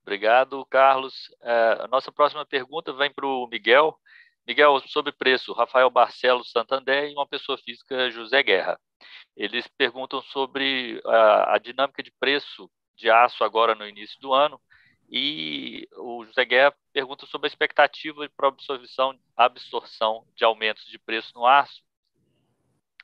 Obrigado, 0.04 0.66
Carlos. 0.66 1.30
Uh, 1.42 1.84
a 1.84 1.88
nossa 1.88 2.12
próxima 2.12 2.46
pergunta 2.46 2.94
vem 2.94 3.12
para 3.12 3.28
o 3.28 3.48
Miguel. 3.48 4.00
Miguel, 4.48 4.80
sobre 4.88 5.12
preço, 5.12 5.54
Rafael 5.54 5.90
Barcelos 5.90 6.52
Santander 6.52 7.10
e 7.10 7.14
uma 7.14 7.28
pessoa 7.28 7.58
física, 7.58 8.10
José 8.10 8.42
Guerra. 8.42 8.80
Eles 9.36 9.68
perguntam 9.78 10.22
sobre 10.22 11.02
a, 11.06 11.56
a 11.56 11.58
dinâmica 11.60 12.02
de 12.02 12.12
preço 12.20 12.70
de 12.96 13.10
aço 13.10 13.44
agora 13.44 13.76
no 13.76 13.88
início 13.88 14.20
do 14.20 14.34
ano 14.34 14.60
e 15.12 15.88
o 15.97 16.24
José 16.26 16.45
Guerra 16.45 16.76
pergunta 16.93 17.26
sobre 17.26 17.47
a 17.47 17.49
expectativa 17.49 18.30
para 18.38 18.47
absorção, 18.47 19.18
absorção 19.36 20.26
de 20.36 20.43
aumentos 20.43 20.86
de 20.86 20.99
preço 20.99 21.32
no 21.34 21.47
aço 21.47 21.82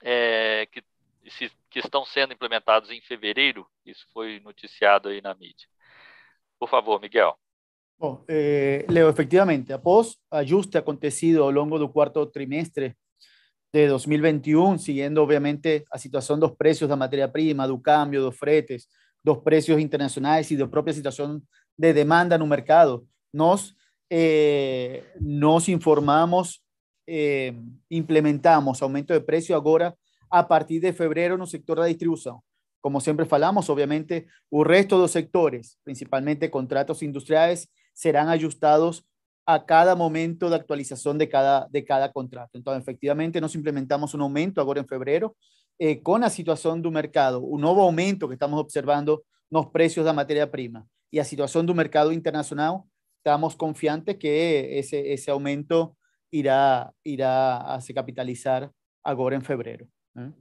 é, 0.04 0.68
que, 0.68 0.84
se, 1.30 1.52
que 1.70 1.80
estão 1.80 2.06
sendo 2.06 2.34
implementados 2.34 2.92
em 2.92 3.02
fevereiro. 3.02 3.68
Isso 3.84 4.06
foi 4.14 4.40
noticiado 4.40 5.10
aí 5.10 5.20
na 5.20 5.34
mídia. 5.34 5.68
Por 6.60 6.70
favor, 6.70 7.02
Miguel. 7.02 7.36
Bom, 7.98 8.24
eh, 8.28 8.86
Leo, 8.90 9.10
efectivamente, 9.10 9.74
após 9.74 10.18
ajuste 10.30 10.78
acontecido 10.78 11.42
ao 11.42 11.50
longo 11.50 11.80
do 11.80 11.90
quarto 11.90 12.26
trimestre 12.28 12.96
de 13.74 13.88
2021, 13.88 14.78
siguiendo 14.78 15.24
obviamente 15.24 15.86
a 15.90 15.98
situación 15.98 16.40
dos 16.40 16.56
precios 16.56 16.90
de 16.90 16.96
materia 16.96 17.32
prima, 17.32 17.68
do 17.68 17.82
cambio, 17.82 18.22
dos 18.22 18.38
fretes, 18.38 18.88
dos 19.24 19.40
precios 19.40 19.80
internacionales 19.80 20.52
y 20.52 20.56
de 20.56 20.68
propia 20.68 20.94
situación 20.94 21.48
de 21.78 21.94
demanda 21.94 22.38
no 22.38 22.48
mercado, 22.48 23.06
nos, 23.32 23.76
eh, 24.10 25.04
nos 25.20 25.70
informamos, 25.70 26.64
eh, 27.08 27.54
implementamos 27.90 28.82
aumento 28.82 29.14
de 29.14 29.22
precio 29.22 29.56
agora 29.56 29.96
a 30.30 30.48
partir 30.48 30.82
de 30.82 30.94
febrero 30.94 31.38
no 31.38 31.46
sector 31.46 31.78
da 31.78 31.86
distribución. 31.86 32.40
Como 32.82 33.02
siempre 33.02 33.26
falamos, 33.26 33.70
obviamente, 33.70 34.28
o 34.50 34.64
resto 34.64 34.98
dos 34.98 35.12
sectores, 35.12 35.80
principalmente 35.84 36.52
contratos 36.52 37.02
industriales, 37.04 37.72
serán 37.94 38.30
ajustados 38.30 39.06
a 39.48 39.66
cada 39.66 39.96
momento 39.96 40.50
de 40.50 40.56
actualización 40.56 41.18
de 41.18 41.30
cada, 41.30 41.68
de 41.70 41.86
cada 41.86 42.12
contrato. 42.12 42.58
Entonces, 42.58 42.82
efectivamente, 42.82 43.42
nos 43.42 43.56
implementamos 43.56 44.14
un 44.14 44.22
aumento 44.22 44.62
ahora 44.62 44.82
en 44.82 44.88
febrero 44.88 45.36
eh, 45.78 46.02
con 46.02 46.22
la 46.22 46.30
situación 46.30 46.82
del 46.82 46.92
mercado, 46.92 47.42
un 47.42 47.62
nuevo 47.62 47.84
aumento 47.84 48.28
que 48.28 48.34
estamos 48.34 48.60
observando 48.60 49.24
los 49.50 49.68
precios 49.68 50.04
de 50.04 50.10
la 50.10 50.14
materia 50.14 50.50
prima 50.50 50.86
y 51.12 51.18
la 51.18 51.24
situación 51.24 51.66
del 51.66 51.76
mercado 51.76 52.12
internacional, 52.12 52.84
estamos 53.18 53.56
confiantes 53.56 54.18
que 54.18 54.80
ese, 54.80 55.14
ese 55.14 55.32
aumento 55.32 55.98
irá, 56.32 56.94
irá 57.04 57.58
a 57.58 57.82
se 57.82 57.94
capitalizar 57.94 58.72
ahora 59.04 59.36
en 59.36 59.44
febrero. 59.44 59.88
¿eh? 60.16 60.32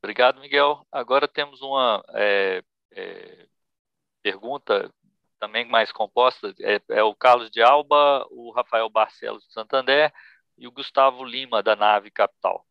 Obrigado, 0.00 0.40
Miguel. 0.40 0.76
Agora 0.92 1.26
temos 1.26 1.60
uma 1.60 2.04
é, 2.14 2.62
é, 2.92 3.46
pergunta 4.22 4.92
também 5.38 5.64
mais 5.64 5.92
composta, 5.92 6.54
é, 6.60 6.80
é, 6.90 7.02
o 7.02 7.14
Carlos 7.14 7.50
de 7.50 7.62
Alba, 7.62 8.26
o 8.30 8.50
Rafael 8.50 8.88
Barcelos 8.90 9.46
de 9.46 9.52
Santander 9.52 10.12
e 10.56 10.66
o 10.66 10.72
Gustavo 10.72 11.24
Lima, 11.24 11.62
da 11.62 11.76
Nave 11.76 12.10
Capital. 12.10 12.64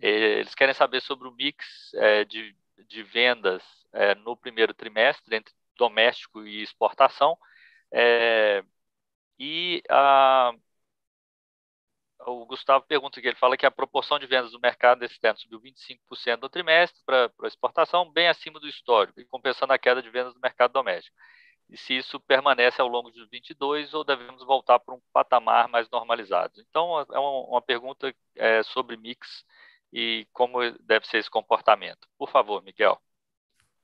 É, 0.00 0.08
eles 0.40 0.54
querem 0.54 0.74
saber 0.74 1.00
sobre 1.00 1.28
o 1.28 1.32
mix 1.32 1.92
é, 1.94 2.24
de, 2.24 2.56
de 2.88 3.02
vendas 3.02 3.62
é, 3.96 4.14
no 4.16 4.36
primeiro 4.36 4.74
trimestre 4.74 5.36
entre 5.36 5.52
doméstico 5.76 6.46
e 6.46 6.62
exportação. 6.62 7.38
É, 7.92 8.64
e 9.38 9.82
a, 9.90 10.52
o 12.26 12.46
Gustavo 12.46 12.84
pergunta 12.86 13.20
que 13.20 13.28
ele 13.28 13.36
fala 13.36 13.56
que 13.56 13.66
a 13.66 13.70
proporção 13.70 14.18
de 14.18 14.26
vendas 14.26 14.52
do 14.52 14.60
mercado 14.60 15.04
externo 15.04 15.38
subiu 15.38 15.60
25% 15.60 16.40
no 16.40 16.48
trimestre 16.48 17.02
para 17.04 17.30
exportação, 17.44 18.10
bem 18.10 18.28
acima 18.28 18.58
do 18.60 18.68
histórico, 18.68 19.20
e 19.20 19.24
compensando 19.26 19.72
a 19.72 19.78
queda 19.78 20.02
de 20.02 20.10
vendas 20.10 20.34
do 20.34 20.40
mercado 20.40 20.72
doméstico 20.72 21.16
e 21.68 21.76
se 21.76 21.96
isso 21.96 22.20
permanece 22.20 22.80
ao 22.80 22.88
longo 22.88 23.10
de 23.10 23.24
22 23.26 23.92
ou 23.94 24.04
devemos 24.04 24.44
voltar 24.44 24.78
para 24.78 24.94
um 24.94 25.00
patamar 25.12 25.68
mais 25.68 25.88
normalizado. 25.90 26.60
Então, 26.60 27.00
é 27.00 27.18
uma, 27.18 27.48
uma 27.48 27.62
pergunta 27.62 28.14
é, 28.36 28.62
sobre 28.62 28.96
mix 28.96 29.44
e 29.92 30.26
como 30.32 30.58
deve 30.80 31.06
ser 31.06 31.18
esse 31.18 31.30
comportamento. 31.30 32.06
Por 32.18 32.30
favor, 32.30 32.62
Miguel. 32.62 33.00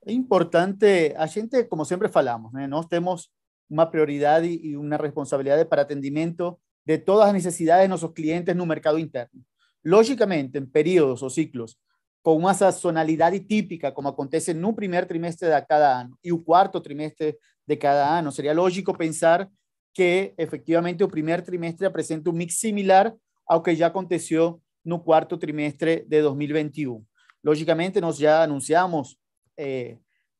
É 0.04 0.12
importante, 0.12 1.14
a 1.16 1.26
gente, 1.26 1.64
como 1.64 1.84
sempre 1.84 2.08
falamos, 2.08 2.52
né, 2.52 2.66
nós 2.66 2.86
temos 2.86 3.30
uma 3.70 3.86
prioridade 3.86 4.48
e 4.48 4.76
uma 4.76 4.96
responsabilidade 4.96 5.64
para 5.64 5.82
atendimento 5.82 6.58
de 6.84 6.98
todas 6.98 7.28
as 7.28 7.32
necessidades 7.32 7.84
de 7.84 7.88
nossos 7.88 8.12
clientes 8.12 8.54
no 8.54 8.66
mercado 8.66 8.98
interno. 8.98 9.40
Lógicamente, 9.84 10.58
em 10.58 10.66
períodos 10.66 11.22
ou 11.22 11.30
ciclos 11.30 11.78
con 12.22 12.36
una 12.36 12.54
sazonalidad 12.54 13.32
típica, 13.48 13.92
como 13.92 14.08
acontece 14.08 14.52
en 14.52 14.64
un 14.64 14.74
primer 14.74 15.06
trimestre 15.06 15.48
de 15.48 15.66
cada 15.66 15.98
año 15.98 16.16
y 16.22 16.30
un 16.30 16.42
cuarto 16.44 16.80
trimestre 16.80 17.38
de 17.66 17.78
cada 17.78 18.16
año. 18.16 18.30
Sería 18.30 18.54
lógico 18.54 18.94
pensar 18.94 19.48
que 19.92 20.32
efectivamente 20.36 21.02
el 21.02 21.10
primer 21.10 21.42
trimestre 21.42 21.90
presenta 21.90 22.30
un 22.30 22.36
mix 22.36 22.58
similar 22.58 23.14
ao 23.44 23.62
que 23.62 23.74
ya 23.74 23.86
aconteció 23.88 24.60
en 24.84 24.92
el 24.92 25.00
cuarto 25.00 25.38
trimestre 25.38 26.04
de 26.06 26.20
2021. 26.20 27.04
Lógicamente, 27.42 28.00
nos 28.00 28.18
ya 28.18 28.42
anunciamos 28.42 29.18
eh, 29.56 29.98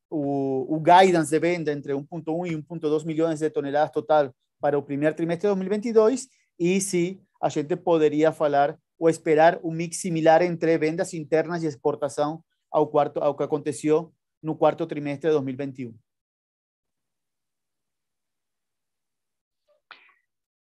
o, 0.08 0.80
guidance 0.80 1.30
de 1.30 1.38
venda 1.38 1.72
entre 1.72 1.94
1.1 1.94 2.50
y 2.50 2.54
1.2 2.54 3.04
millones 3.04 3.40
de 3.40 3.50
toneladas 3.50 3.92
total 3.92 4.32
para 4.60 4.76
el 4.76 4.84
primer 4.84 5.14
trimestre 5.14 5.48
de 5.48 5.54
2022 5.54 6.28
y 6.58 6.80
si 6.80 7.20
a 7.40 7.50
gente 7.50 7.76
podría 7.76 8.32
falar 8.32 8.78
o 8.98 9.08
esperar 9.08 9.58
un 9.62 9.76
mix 9.76 10.00
similar 10.00 10.42
entre 10.42 10.78
vendas 10.78 11.14
internas 11.14 11.62
y 11.62 11.66
exportación 11.66 12.44
ao, 12.70 12.90
cuarto, 12.90 13.20
ao 13.20 13.36
que 13.36 13.42
aconteceu 13.42 14.14
no 14.42 14.56
quarto 14.56 14.86
trimestre 14.86 15.30
de 15.30 15.34
2021. 15.34 15.94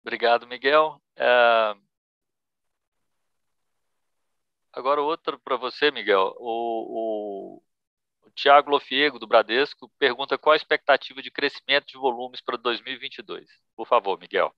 Obrigado, 0.03 0.47
Miguel. 0.47 1.01
Uh, 1.19 1.79
agora 4.73 5.03
outro 5.03 5.39
para 5.39 5.57
você, 5.57 5.91
Miguel. 5.91 6.35
O, 6.39 7.57
o, 7.57 7.57
o 7.57 7.63
Tiago 8.41 8.71
Lofiego, 8.71 9.19
do 9.19 9.27
Bradesco, 9.27 9.91
pergunta 9.99 10.39
qual 10.39 10.53
a 10.53 10.57
expectativa 10.57 11.21
de 11.21 11.29
crescimento 11.29 11.87
de 11.93 11.99
volumes 11.99 12.41
para 12.41 12.57
2022. 12.57 13.45
Por 13.75 13.85
favor, 13.85 14.17
Miguel. 14.21 14.51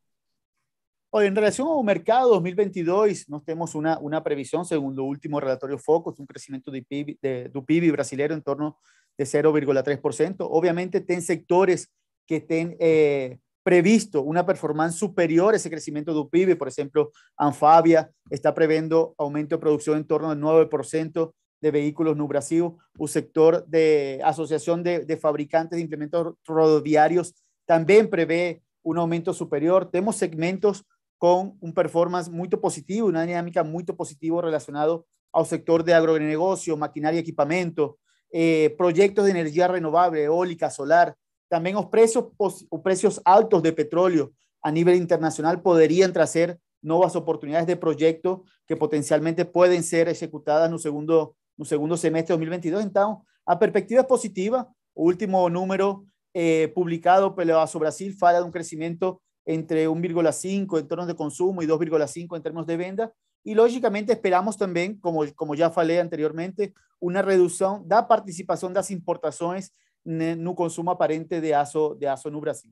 Hoy, 1.11 1.27
en 1.27 1.35
relación 1.35 1.67
al 1.67 1.83
mercado 1.83 2.29
2022, 2.35 3.27
nos 3.31 3.43
tenemos 3.43 3.75
una, 3.75 3.99
una 3.99 4.23
previsión, 4.23 4.67
según 4.67 4.93
el 4.93 5.01
último 5.01 5.41
relatorio 5.41 5.79
Focus, 5.79 6.19
un 6.19 6.27
crecimiento 6.27 6.71
de 6.71 6.83
PIB, 6.83 7.19
de, 7.23 7.51
PIB 7.67 7.93
brasileño 7.93 8.35
en 8.35 8.43
torno 8.43 8.79
de 9.17 9.25
0,3%. 9.25 10.37
Obviamente, 10.41 11.01
ten 11.01 11.23
sectores 11.23 11.91
que 12.27 12.37
estén 12.37 12.77
eh, 12.79 13.39
previsto 13.63 14.21
una 14.21 14.45
performance 14.45 14.99
superior 14.99 15.55
a 15.55 15.57
ese 15.57 15.71
crecimiento 15.71 16.13
del 16.13 16.29
PIB. 16.29 16.59
Por 16.59 16.69
ejemplo, 16.69 17.13
Anfavia 17.35 18.11
está 18.29 18.53
previendo 18.53 19.15
aumento 19.17 19.57
de 19.57 19.61
producción 19.61 19.97
en 19.97 20.07
torno 20.07 20.29
del 20.29 20.39
9% 20.39 21.33
de 21.61 21.71
vehículos 21.71 22.17
no 22.17 22.27
Brasil. 22.27 22.73
Un 22.99 23.09
sector 23.09 23.67
de 23.67 24.21
asociación 24.25 24.83
de, 24.83 25.19
fabricantes 25.21 25.77
de 25.77 25.83
implementos 25.83 26.35
rodoviarios 26.45 27.35
también 27.67 28.09
prevé 28.09 28.63
un 28.83 28.99
aumento 28.99 29.33
superior. 29.33 29.91
Tenemos 29.91 30.17
segmentos 30.17 30.85
con 31.19 31.57
un 31.61 31.75
performance 31.75 32.31
muy 32.31 32.49
positivo, 32.49 33.09
una 33.09 33.25
dinámica 33.25 33.63
muy 33.63 33.85
positiva 33.85 34.41
relacionado 34.43 35.07
al 35.33 35.47
sector 35.47 35.85
de 35.85 35.95
agronegocio, 35.95 36.77
maquinaria 36.77 37.19
y 37.19 37.23
equipamiento, 37.23 37.99
eh, 38.33 38.75
proyectos 38.79 39.25
de 39.25 39.33
energía 39.33 39.69
renovable, 39.69 40.25
eólica, 40.25 40.71
solar. 40.71 41.15
También 41.49 41.77
los 41.77 41.87
precios, 41.87 42.27
los 42.39 42.81
precios 42.83 43.21
altos 43.25 43.63
de 43.63 43.73
petróleo 43.73 44.33
a 44.63 44.71
nivel 44.71 44.97
internacional 44.97 45.63
podrían 45.63 46.13
traer 46.13 46.59
nuevas 46.83 47.17
oportunidades 47.17 47.67
de 47.67 47.77
proyectos 47.77 48.41
que 48.67 48.77
potencialmente 48.77 49.45
pueden 49.45 49.83
ser 49.83 50.09
ejecutadas 50.09 50.69
en 50.69 50.75
un 50.75 50.79
segundo, 50.79 51.37
un 51.61 51.67
segundo 51.67 51.97
semestre 51.97 52.33
de 52.33 52.39
2022. 52.39 52.83
Entonces, 52.83 53.23
a 53.45 53.59
perspectiva 53.59 54.01
es 54.01 54.07
positiva. 54.07 54.67
El 54.97 55.05
último 55.05 55.49
número 55.51 56.07
eh, 56.33 56.73
publicado 56.75 57.35
pelo 57.35 57.61
Aso 57.61 57.79
Brasil 57.79 58.15
fala 58.15 58.39
de 58.39 58.45
un 58.45 58.51
crecimiento 58.51 59.21
entre 59.45 59.87
1,5 59.87 60.79
en 60.79 60.89
términos 60.89 61.07
de 61.07 61.15
consumo 61.15 61.63
y 61.63 61.67
2,5 61.67 62.35
en 62.35 62.43
términos 62.43 62.67
de 62.67 62.77
venta. 62.79 63.13
Y 63.45 63.55
lógicamente 63.55 64.13
esperamos 64.13 64.57
también, 64.57 64.99
como, 65.01 65.23
como 65.35 65.55
ya 65.55 65.71
falei 65.71 65.99
anteriormente, 65.99 66.73
una 66.99 67.21
reducción 67.21 67.87
da 67.87 68.09
participación 68.09 68.73
de 68.73 68.79
las 68.79 68.91
importaciones 68.91 69.75
no 70.03 70.55
consumo 70.55 70.91
aparente 70.91 71.43
de 71.43 71.55
aço, 71.55 71.95
de 71.95 72.09
aço 72.09 72.31
no 72.31 72.41
Brasil. 72.41 72.71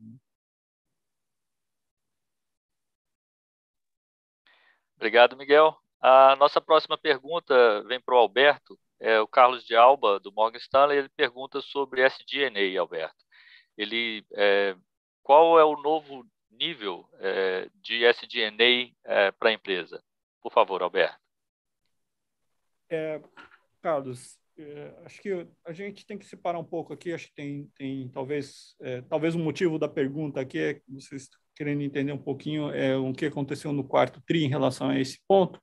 Obrigado, 4.96 5.36
Miguel. 5.36 5.72
A 6.00 6.36
nossa 6.36 6.60
próxima 6.60 6.96
pergunta 6.96 7.82
vem 7.84 8.00
para 8.00 8.14
o 8.14 8.18
Alberto. 8.18 8.78
É 9.00 9.20
o 9.20 9.28
Carlos 9.28 9.64
de 9.64 9.74
Alba, 9.74 10.18
do 10.20 10.32
Morgan 10.32 10.58
Stanley. 10.58 10.98
Ele 10.98 11.08
pergunta 11.10 11.60
sobre 11.60 12.02
SG&A, 12.02 12.80
Alberto. 12.80 13.24
Ele, 13.76 14.24
é, 14.34 14.76
qual 15.22 15.58
é 15.58 15.64
o 15.64 15.80
novo 15.80 16.26
nível 16.50 17.08
é, 17.14 17.68
de 17.74 18.04
é, 18.04 19.30
para 19.32 19.50
a 19.50 19.52
empresa? 19.52 20.02
Por 20.40 20.52
favor, 20.52 20.82
Alberto. 20.82 21.18
É, 22.90 23.20
Carlos, 23.82 24.38
é, 24.58 24.94
acho 25.04 25.20
que 25.20 25.46
a 25.64 25.72
gente 25.72 26.04
tem 26.04 26.18
que 26.18 26.26
separar 26.26 26.58
um 26.58 26.64
pouco 26.64 26.92
aqui. 26.92 27.12
Acho 27.12 27.26
que 27.28 27.34
tem, 27.34 27.66
tem 27.76 28.08
talvez, 28.08 28.74
é, 28.80 29.02
talvez 29.02 29.34
o 29.34 29.38
motivo 29.38 29.78
da 29.78 29.88
pergunta 29.88 30.40
aqui 30.40 30.58
é 30.58 30.74
que 30.74 30.92
vocês 30.92 31.28
querendo 31.58 31.82
entender 31.82 32.12
um 32.12 32.18
pouquinho 32.18 32.70
é, 32.70 32.96
o 32.96 33.12
que 33.12 33.26
aconteceu 33.26 33.72
no 33.72 33.82
quarto 33.82 34.22
tri 34.24 34.44
em 34.44 34.48
relação 34.48 34.90
a 34.90 35.00
esse 35.00 35.18
ponto. 35.26 35.60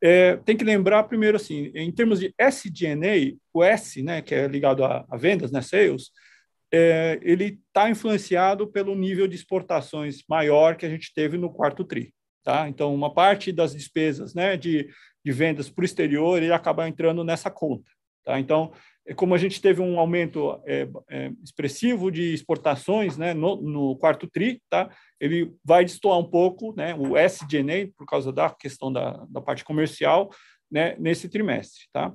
É, 0.00 0.36
tem 0.36 0.56
que 0.56 0.64
lembrar 0.64 1.02
primeiro 1.04 1.36
assim, 1.36 1.72
em 1.74 1.90
termos 1.90 2.20
de 2.20 2.32
SG&A, 2.38 3.36
o 3.52 3.64
S, 3.64 4.00
né, 4.00 4.22
que 4.22 4.32
é 4.32 4.46
ligado 4.46 4.84
a, 4.84 5.04
a 5.10 5.16
vendas, 5.16 5.50
né, 5.50 5.60
sales, 5.60 6.10
é, 6.72 7.18
ele 7.22 7.60
está 7.66 7.90
influenciado 7.90 8.70
pelo 8.70 8.94
nível 8.94 9.26
de 9.26 9.34
exportações 9.34 10.22
maior 10.28 10.76
que 10.76 10.86
a 10.86 10.88
gente 10.88 11.12
teve 11.12 11.36
no 11.36 11.52
quarto 11.52 11.84
tri. 11.84 12.14
Tá? 12.44 12.68
Então, 12.68 12.94
uma 12.94 13.12
parte 13.12 13.50
das 13.50 13.74
despesas 13.74 14.34
né, 14.34 14.56
de, 14.56 14.88
de 15.24 15.32
vendas 15.32 15.68
para 15.68 15.82
o 15.82 15.84
exterior 15.84 16.40
ele 16.40 16.52
acaba 16.52 16.86
entrando 16.86 17.24
nessa 17.24 17.50
conta. 17.50 17.90
Tá? 18.24 18.38
Então, 18.38 18.72
como 19.12 19.34
a 19.34 19.38
gente 19.38 19.60
teve 19.60 19.82
um 19.82 19.98
aumento 19.98 20.58
é, 20.64 20.88
é, 21.10 21.30
expressivo 21.42 22.10
de 22.10 22.32
exportações 22.32 23.18
né, 23.18 23.34
no, 23.34 23.60
no, 23.60 23.96
quarto 23.96 24.26
TRI, 24.26 24.62
tá? 24.70 24.88
ele 25.20 25.52
vai 25.62 25.84
destoar 25.84 26.18
um 26.18 26.24
pouco 26.24 26.74
né, 26.74 26.94
o 26.94 27.18
SG&A, 27.18 27.92
por 27.98 28.06
causa 28.06 28.32
da 28.32 28.48
questão 28.48 28.90
da, 28.90 29.26
da 29.28 29.42
parte 29.42 29.62
comercial, 29.62 30.30
né, 30.70 30.96
nesse 30.98 31.28
trimestre. 31.28 31.82
Tá? 31.92 32.14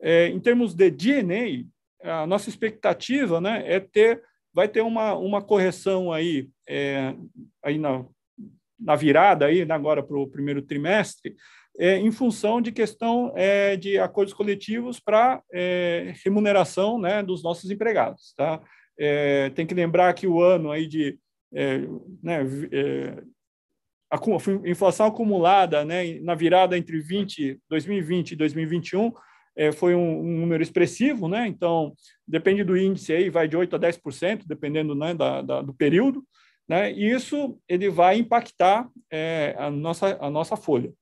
É, 0.00 0.28
em 0.28 0.38
termos 0.38 0.74
de 0.74 0.88
DNA, 0.90 1.64
a 2.02 2.24
nossa 2.24 2.48
expectativa 2.48 3.40
né, 3.40 3.64
é 3.66 3.80
ter, 3.80 4.22
vai 4.54 4.68
ter 4.68 4.82
uma, 4.82 5.14
uma 5.14 5.42
correção 5.42 6.12
aí, 6.12 6.48
é, 6.68 7.16
aí 7.64 7.78
na, 7.78 8.04
na 8.78 8.94
virada 8.94 9.46
aí, 9.46 9.64
né, 9.64 9.74
agora 9.74 10.04
para 10.04 10.16
o 10.16 10.28
primeiro 10.28 10.62
trimestre, 10.62 11.34
é, 11.78 11.96
em 11.96 12.10
função 12.10 12.60
de 12.60 12.72
questão 12.72 13.32
é, 13.36 13.76
de 13.76 13.98
acordos 13.98 14.34
coletivos 14.34 14.98
para 14.98 15.40
é, 15.52 16.12
remuneração 16.24 16.98
né, 16.98 17.22
dos 17.22 17.42
nossos 17.42 17.70
empregados. 17.70 18.34
Tá? 18.36 18.60
É, 18.98 19.50
tem 19.50 19.64
que 19.64 19.74
lembrar 19.74 20.12
que 20.14 20.26
o 20.26 20.42
ano 20.42 20.72
aí 20.72 20.88
de 20.88 21.16
é, 21.54 21.78
né, 22.22 22.40
é, 22.72 23.22
a 24.10 24.18
inflação 24.66 25.06
acumulada 25.06 25.84
né, 25.84 26.18
na 26.20 26.34
virada 26.34 26.76
entre 26.76 26.98
20, 27.00 27.60
2020 27.68 28.32
e 28.32 28.36
2021 28.36 29.12
foi 29.74 29.92
um, 29.92 30.20
um, 30.20 30.38
número 30.38 30.62
expressivo, 30.62 31.26
né? 31.26 31.48
então 31.48 31.92
depende 32.26 32.62
do 32.62 32.76
índice, 32.76 33.12
aí, 33.12 33.28
vai 33.28 33.48
de 33.48 33.56
8% 33.56 33.74
a 33.74 33.78
10%, 33.78 34.44
dependendo 34.46 34.94
né, 34.94 35.12
da, 35.12 35.42
da, 35.42 35.60
do 35.60 35.74
período, 35.74 36.24
né? 36.68 36.92
e 36.92 37.10
isso 37.10 37.58
ele 37.68 37.90
vai 37.90 38.18
impactar 38.18 38.88
a, 39.56 39.68
nossa, 39.68 40.16
a 40.20 40.30
nossa 40.30 40.56
folha 40.56 40.92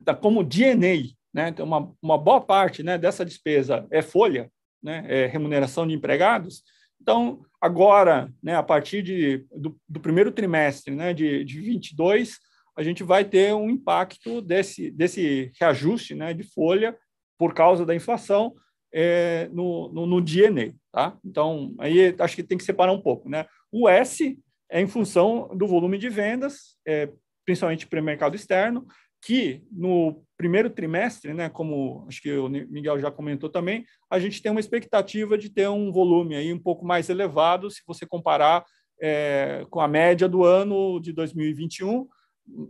da, 0.00 0.14
como 0.14 0.44
DNA, 0.44 1.12
né? 1.32 1.48
Então, 1.48 1.66
uma, 1.66 1.92
uma 2.00 2.18
boa 2.18 2.40
parte 2.40 2.82
né, 2.82 2.96
dessa 2.98 3.24
despesa 3.24 3.86
é 3.90 4.02
folha, 4.02 4.50
né, 4.82 5.04
é 5.08 5.26
remuneração 5.26 5.86
de 5.86 5.94
empregados. 5.94 6.62
Então, 7.00 7.40
agora, 7.60 8.32
né, 8.42 8.54
a 8.54 8.62
partir 8.62 9.02
de, 9.02 9.46
do, 9.54 9.78
do 9.88 10.00
primeiro 10.00 10.32
trimestre 10.32 10.94
né, 10.94 11.12
de, 11.14 11.44
de 11.44 11.60
22, 11.60 12.38
a 12.76 12.82
gente 12.82 13.02
vai 13.02 13.24
ter 13.24 13.54
um 13.54 13.70
impacto 13.70 14.40
desse, 14.40 14.90
desse 14.90 15.50
reajuste 15.60 16.14
né, 16.14 16.32
de 16.32 16.42
folha 16.42 16.96
por 17.36 17.54
causa 17.54 17.84
da 17.84 17.94
inflação 17.94 18.54
é, 18.92 19.48
no, 19.52 19.92
no, 19.92 20.06
no 20.06 20.20
DNA. 20.20 20.72
Tá? 20.92 21.16
Então, 21.24 21.74
aí 21.78 22.14
acho 22.18 22.36
que 22.36 22.42
tem 22.42 22.58
que 22.58 22.64
separar 22.64 22.92
um 22.92 23.00
pouco. 23.00 23.28
Né? 23.28 23.46
O 23.70 23.88
S 23.88 24.38
é 24.70 24.80
em 24.80 24.86
função 24.86 25.50
do 25.56 25.66
volume 25.66 25.98
de 25.98 26.08
vendas, 26.08 26.76
é, 26.86 27.10
principalmente 27.44 27.86
para 27.86 28.00
o 28.00 28.04
mercado 28.04 28.36
externo, 28.36 28.86
que 29.28 29.62
no 29.70 30.24
primeiro 30.38 30.70
trimestre, 30.70 31.34
né, 31.34 31.50
como 31.50 32.06
acho 32.08 32.22
que 32.22 32.32
o 32.32 32.48
Miguel 32.48 32.98
já 32.98 33.10
comentou 33.10 33.50
também, 33.50 33.84
a 34.08 34.18
gente 34.18 34.40
tem 34.40 34.50
uma 34.50 34.58
expectativa 34.58 35.36
de 35.36 35.50
ter 35.50 35.68
um 35.68 35.92
volume 35.92 36.34
aí 36.34 36.50
um 36.50 36.58
pouco 36.58 36.82
mais 36.82 37.10
elevado 37.10 37.70
se 37.70 37.82
você 37.86 38.06
comparar 38.06 38.64
é, 38.98 39.66
com 39.68 39.80
a 39.80 39.86
média 39.86 40.26
do 40.26 40.44
ano 40.44 40.98
de 40.98 41.12
2021, 41.12 42.08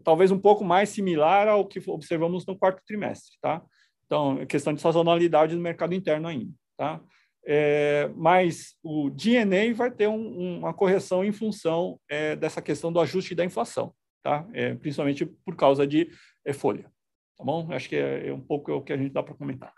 talvez 0.03 0.33
um 0.33 0.39
pouco 0.39 0.65
mais 0.65 0.89
similar 0.89 1.47
ao 1.47 1.65
que 1.65 1.81
observamos 1.89 2.45
no 2.45 2.59
quarto 2.59 2.83
trimestre, 2.85 3.37
tá? 3.41 3.63
Então, 4.07 4.41
é 4.41 4.45
questão 4.45 4.75
de 4.75 4.81
sazonalidade 4.81 5.55
do 5.55 5.63
mercado 5.63 5.95
interno 5.95 6.27
ainda, 6.27 6.53
tá? 6.77 7.01
É, 7.47 8.11
mas 8.17 8.75
o 8.83 9.11
DNA 9.11 9.73
vai 9.75 9.93
ter 9.93 10.09
um, 10.09 10.59
uma 10.59 10.75
correção 10.75 11.25
em 11.25 11.31
função 11.31 12.01
é, 12.11 12.35
dessa 12.35 12.61
questão 12.61 12.93
do 12.93 12.99
ajuste 12.99 13.33
da 13.33 13.45
inflação, 13.45 13.95
tá? 14.25 14.45
É, 14.53 14.75
principalmente 14.75 15.25
por 15.25 15.55
causa 15.55 15.87
de 15.87 16.11
é 16.49 16.53
folha. 16.53 16.91
Tá 17.37 17.45
bom? 17.45 17.73
Acho 17.73 17.89
que 17.89 17.97
é, 17.97 18.29
é 18.29 18.33
um 18.33 18.41
pouco 18.41 18.73
o 18.73 18.83
que 18.83 18.93
a 18.93 18.97
gente 18.97 19.13
dá 19.13 19.23
para 19.23 19.35
comentar. 19.35 19.73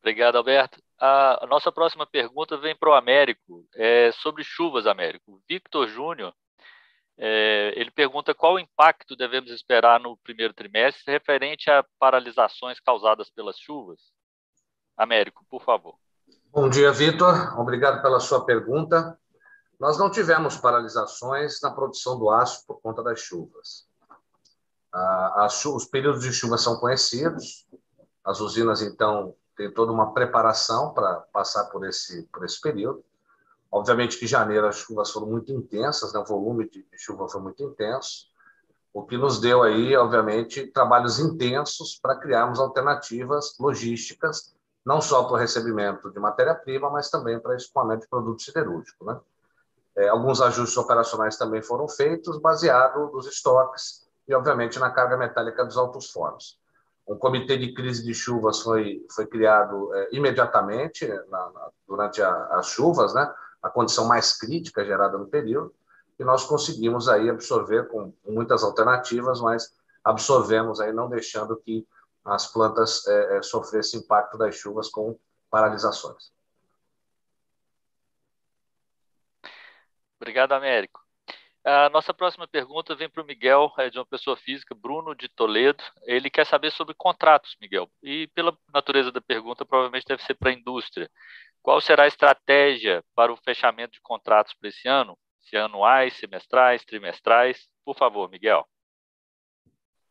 Obrigado, 0.00 0.36
Alberto. 0.36 0.82
A 0.98 1.46
nossa 1.48 1.70
próxima 1.70 2.06
pergunta 2.06 2.56
vem 2.56 2.76
para 2.76 2.90
o 2.90 2.94
Américo, 2.94 3.66
é 3.74 4.10
sobre 4.12 4.44
chuvas, 4.44 4.86
Américo. 4.86 5.42
Victor 5.48 5.88
Júnior, 5.88 6.32
é, 7.18 7.72
ele 7.76 7.90
pergunta 7.90 8.34
qual 8.34 8.54
o 8.54 8.58
impacto 8.58 9.16
devemos 9.16 9.50
esperar 9.50 10.00
no 10.00 10.16
primeiro 10.18 10.54
trimestre 10.54 11.12
referente 11.12 11.70
a 11.70 11.84
paralisações 11.98 12.80
causadas 12.80 13.30
pelas 13.30 13.58
chuvas. 13.58 14.00
Américo, 14.96 15.44
por 15.48 15.62
favor. 15.62 15.96
Bom 16.50 16.68
dia, 16.68 16.92
Vitor. 16.92 17.58
Obrigado 17.58 18.00
pela 18.02 18.20
sua 18.20 18.44
pergunta. 18.44 19.18
Nós 19.82 19.98
não 19.98 20.08
tivemos 20.08 20.56
paralisações 20.56 21.60
na 21.60 21.68
produção 21.68 22.16
do 22.16 22.30
aço 22.30 22.64
por 22.68 22.80
conta 22.80 23.02
das 23.02 23.18
chuvas. 23.18 23.84
os 25.74 25.84
períodos 25.86 26.22
de 26.22 26.32
chuva 26.32 26.56
são 26.56 26.76
conhecidos, 26.76 27.66
as 28.24 28.38
usinas, 28.38 28.80
então, 28.80 29.34
têm 29.56 29.74
toda 29.74 29.90
uma 29.90 30.14
preparação 30.14 30.94
para 30.94 31.22
passar 31.32 31.64
por 31.64 31.84
esse, 31.84 32.22
por 32.32 32.44
esse 32.44 32.60
período. 32.60 33.04
Obviamente 33.72 34.16
que 34.16 34.24
em 34.24 34.28
janeiro 34.28 34.68
as 34.68 34.76
chuvas 34.76 35.10
foram 35.10 35.26
muito 35.26 35.50
intensas, 35.50 36.12
né? 36.12 36.20
o 36.20 36.24
volume 36.24 36.70
de 36.70 36.86
chuva 36.96 37.28
foi 37.28 37.40
muito 37.40 37.60
intenso, 37.64 38.28
o 38.94 39.02
que 39.04 39.18
nos 39.18 39.40
deu 39.40 39.64
aí, 39.64 39.96
obviamente, 39.96 40.64
trabalhos 40.68 41.18
intensos 41.18 41.98
para 42.00 42.14
criarmos 42.14 42.60
alternativas 42.60 43.58
logísticas, 43.58 44.54
não 44.86 45.00
só 45.00 45.24
para 45.24 45.32
o 45.32 45.38
recebimento 45.38 46.08
de 46.12 46.20
matéria-prima, 46.20 46.88
mas 46.88 47.10
também 47.10 47.40
para 47.40 47.56
escoamento 47.56 48.02
de 48.02 48.08
produto 48.08 48.42
siderúrgico. 48.42 49.04
Né? 49.04 49.20
É, 49.96 50.08
alguns 50.08 50.40
ajustes 50.40 50.76
operacionais 50.76 51.36
também 51.36 51.62
foram 51.62 51.88
feitos, 51.88 52.38
baseado 52.38 53.10
nos 53.12 53.26
estoques 53.26 54.08
e, 54.26 54.34
obviamente, 54.34 54.78
na 54.78 54.90
carga 54.90 55.16
metálica 55.16 55.64
dos 55.64 55.76
altos 55.76 56.10
fornos. 56.10 56.58
Um 57.06 57.16
comitê 57.16 57.56
de 57.58 57.74
crise 57.74 58.04
de 58.04 58.14
chuvas 58.14 58.60
foi, 58.60 59.04
foi 59.14 59.26
criado 59.26 59.94
é, 59.94 60.08
imediatamente 60.12 61.06
na, 61.06 61.50
na, 61.50 61.70
durante 61.86 62.22
a, 62.22 62.46
as 62.52 62.68
chuvas, 62.68 63.12
né? 63.12 63.32
a 63.62 63.70
condição 63.70 64.06
mais 64.06 64.36
crítica 64.36 64.84
gerada 64.84 65.18
no 65.18 65.26
período, 65.26 65.74
e 66.18 66.24
nós 66.24 66.44
conseguimos 66.44 67.08
aí 67.08 67.28
absorver 67.28 67.88
com 67.88 68.12
muitas 68.24 68.62
alternativas, 68.62 69.40
mas 69.40 69.72
absorvemos 70.04 70.80
aí 70.80 70.92
não 70.92 71.08
deixando 71.08 71.56
que 71.56 71.86
as 72.24 72.46
plantas 72.46 73.06
é, 73.06 73.38
é 73.38 73.42
sofressem 73.42 74.00
impacto 74.00 74.38
das 74.38 74.54
chuvas 74.54 74.88
com 74.88 75.18
paralisações. 75.50 76.32
Obrigado, 80.22 80.52
Américo. 80.52 81.00
A 81.64 81.88
nossa 81.88 82.14
próxima 82.14 82.46
pergunta 82.46 82.94
vem 82.94 83.10
para 83.10 83.24
o 83.24 83.26
Miguel, 83.26 83.72
é 83.76 83.90
de 83.90 83.98
uma 83.98 84.06
pessoa 84.06 84.36
física, 84.36 84.72
Bruno 84.72 85.16
de 85.16 85.28
Toledo. 85.28 85.82
Ele 86.04 86.30
quer 86.30 86.46
saber 86.46 86.70
sobre 86.70 86.94
contratos, 86.94 87.56
Miguel. 87.60 87.90
E 88.00 88.28
pela 88.28 88.56
natureza 88.72 89.10
da 89.10 89.20
pergunta, 89.20 89.64
provavelmente 89.64 90.06
deve 90.06 90.22
ser 90.22 90.34
para 90.34 90.50
a 90.50 90.54
indústria. 90.54 91.10
Qual 91.60 91.80
será 91.80 92.04
a 92.04 92.06
estratégia 92.06 93.02
para 93.16 93.32
o 93.32 93.36
fechamento 93.36 93.94
de 93.94 94.00
contratos 94.00 94.54
para 94.54 94.68
esse 94.68 94.86
ano? 94.86 95.18
Se 95.40 95.56
anuais, 95.56 96.16
semestrais, 96.16 96.84
trimestrais? 96.84 97.66
Por 97.84 97.96
favor, 97.96 98.30
Miguel. 98.30 98.64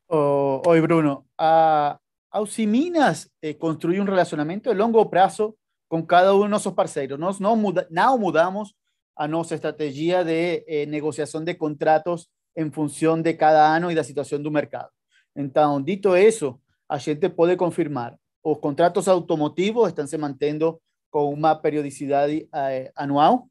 Oh, 0.09 0.62
oi, 0.68 0.82
Bruno. 0.82 1.26
A, 1.38 1.97
Auximinas 2.32 3.32
eh, 3.41 3.57
construye 3.57 4.01
un 4.01 4.07
relacionamiento 4.07 4.70
de 4.70 4.76
largo 4.76 5.09
plazo 5.09 5.55
con 5.88 6.05
cada 6.05 6.34
uno 6.34 6.43
de 6.43 6.49
nuestros 6.49 6.76
parceiros. 6.76 7.18
Nós 7.18 7.39
não, 7.39 7.55
muda, 7.55 7.88
não 7.89 8.18
mudamos 8.18 8.76
a 9.16 9.28
nossa 9.28 9.55
estratégia 9.55 10.24
de 10.24 10.64
eh, 10.68 10.86
negociação 10.86 11.43
de 11.43 11.53
contratos 11.55 12.28
em 12.55 12.70
função 12.72 13.22
de 13.22 13.34
cada 13.34 13.76
ano 13.76 13.91
e 13.91 13.95
da 13.95 14.03
situação 14.03 14.41
do 14.41 14.51
mercado. 14.51 14.89
Então, 15.36 15.82
dito 15.82 16.16
isso, 16.16 16.59
a 16.89 16.97
gente 16.97 17.30
pode 17.30 17.55
confirmar, 17.55 18.18
os 18.43 18.57
contratos 18.57 19.07
automotivos 19.07 19.89
estão 19.89 20.07
se 20.07 20.18
mantendo 20.18 20.82
com 21.09 21.32
uma 21.32 21.55
periodicidade 21.55 22.47
eh, 22.53 22.91
anual. 22.95 23.47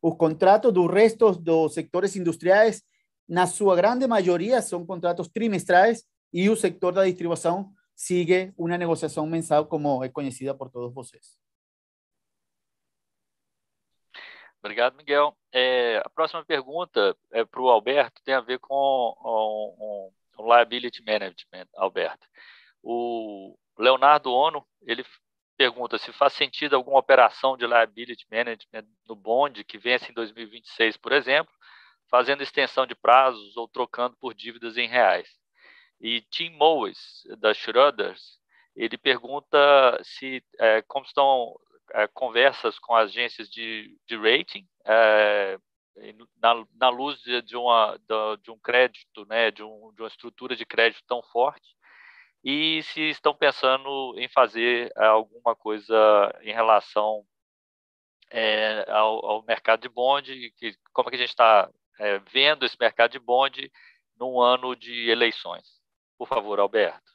Os 0.00 0.16
contratos 0.16 0.72
do 0.72 0.86
resto 0.86 1.32
dos 1.32 1.74
sectores 1.74 2.16
industriais, 2.16 2.82
na 3.28 3.46
sua 3.46 3.76
grande 3.76 4.06
maioria, 4.06 4.62
são 4.62 4.84
contratos 4.86 5.28
trimestrais 5.28 6.04
e 6.32 6.48
o 6.48 6.56
sector 6.56 6.92
da 6.92 7.04
distribuição 7.04 7.70
sigue 7.94 8.52
uma 8.56 8.78
negociação 8.78 9.26
mensal, 9.26 9.66
como 9.66 10.02
é 10.02 10.08
conhecida 10.08 10.54
por 10.54 10.70
todos 10.70 10.92
vocês. 10.92 11.36
Obrigado, 14.62 14.96
Miguel. 14.96 15.36
É, 15.52 16.00
a 16.04 16.08
próxima 16.08 16.44
pergunta 16.44 17.16
é 17.32 17.44
para 17.44 17.60
o 17.60 17.68
Alberto, 17.68 18.22
tem 18.22 18.32
a 18.32 18.40
ver 18.40 18.60
com 18.60 18.74
o, 18.74 19.14
o, 19.18 20.12
o 20.38 20.54
liability 20.54 21.02
management, 21.04 21.66
Alberto. 21.74 22.24
O 22.80 23.58
Leonardo 23.76 24.32
Ono, 24.32 24.64
ele 24.82 25.04
pergunta 25.56 25.98
se 25.98 26.12
faz 26.12 26.32
sentido 26.34 26.76
alguma 26.76 27.00
operação 27.00 27.56
de 27.56 27.66
liability 27.66 28.24
management 28.30 28.86
no 29.08 29.16
bond 29.16 29.64
que 29.64 29.78
vence 29.78 30.10
em 30.10 30.14
2026, 30.14 30.96
por 30.96 31.12
exemplo, 31.12 31.52
fazendo 32.08 32.42
extensão 32.42 32.86
de 32.86 32.94
prazos 32.94 33.56
ou 33.56 33.66
trocando 33.66 34.16
por 34.16 34.32
dívidas 34.32 34.76
em 34.76 34.86
reais. 34.86 35.28
E 36.00 36.20
Tim 36.30 36.50
Mowes, 36.50 37.22
da 37.38 37.52
Schroders, 37.52 38.38
ele 38.76 38.96
pergunta 38.96 39.58
se 40.04 40.44
é, 40.58 40.82
como 40.82 41.04
estão 41.04 41.58
conversas 42.14 42.78
com 42.78 42.94
agências 42.94 43.48
de, 43.50 43.98
de 44.06 44.16
rating 44.16 44.66
é, 44.84 45.58
na, 46.40 46.66
na, 46.74 46.88
luz 46.88 47.20
de, 47.20 47.42
de, 47.42 47.56
uma, 47.56 47.98
de, 48.42 48.50
um 48.50 48.58
crédito, 48.58 49.26
né, 49.26 49.50
de, 49.50 49.62
um, 49.62 49.92
de 49.94 50.02
uma 50.02 50.08
estrutura 50.08 50.56
de 50.56 50.64
crédito 50.64 51.02
tão 51.06 51.22
forte, 51.22 51.76
e 52.44 52.82
se 52.84 53.00
estão 53.10 53.34
pensando 53.34 54.14
em 54.18 54.28
fazer 54.28 54.92
é, 54.96 55.06
alguma 55.06 55.54
coisa 55.54 55.94
em 56.42 56.52
relação 56.52 57.24
é, 58.30 58.90
ao, 58.90 59.24
ao, 59.24 59.44
mercado 59.44 59.82
de 59.82 59.88
bonde, 59.88 60.52
que, 60.56 60.74
como 60.92 61.08
é 61.08 61.10
que 61.10 61.16
a 61.16 61.20
gente 61.20 61.28
está 61.28 61.70
é, 62.00 62.18
vendo 62.18 62.64
esse 62.64 62.76
mercado 62.78 63.12
de 63.12 63.18
bonde 63.18 63.70
num 64.16 64.40
ano 64.40 64.74
de 64.74 65.08
eleições. 65.10 65.80
Por 66.18 66.26
favor, 66.26 66.58
Alberto. 66.58 67.12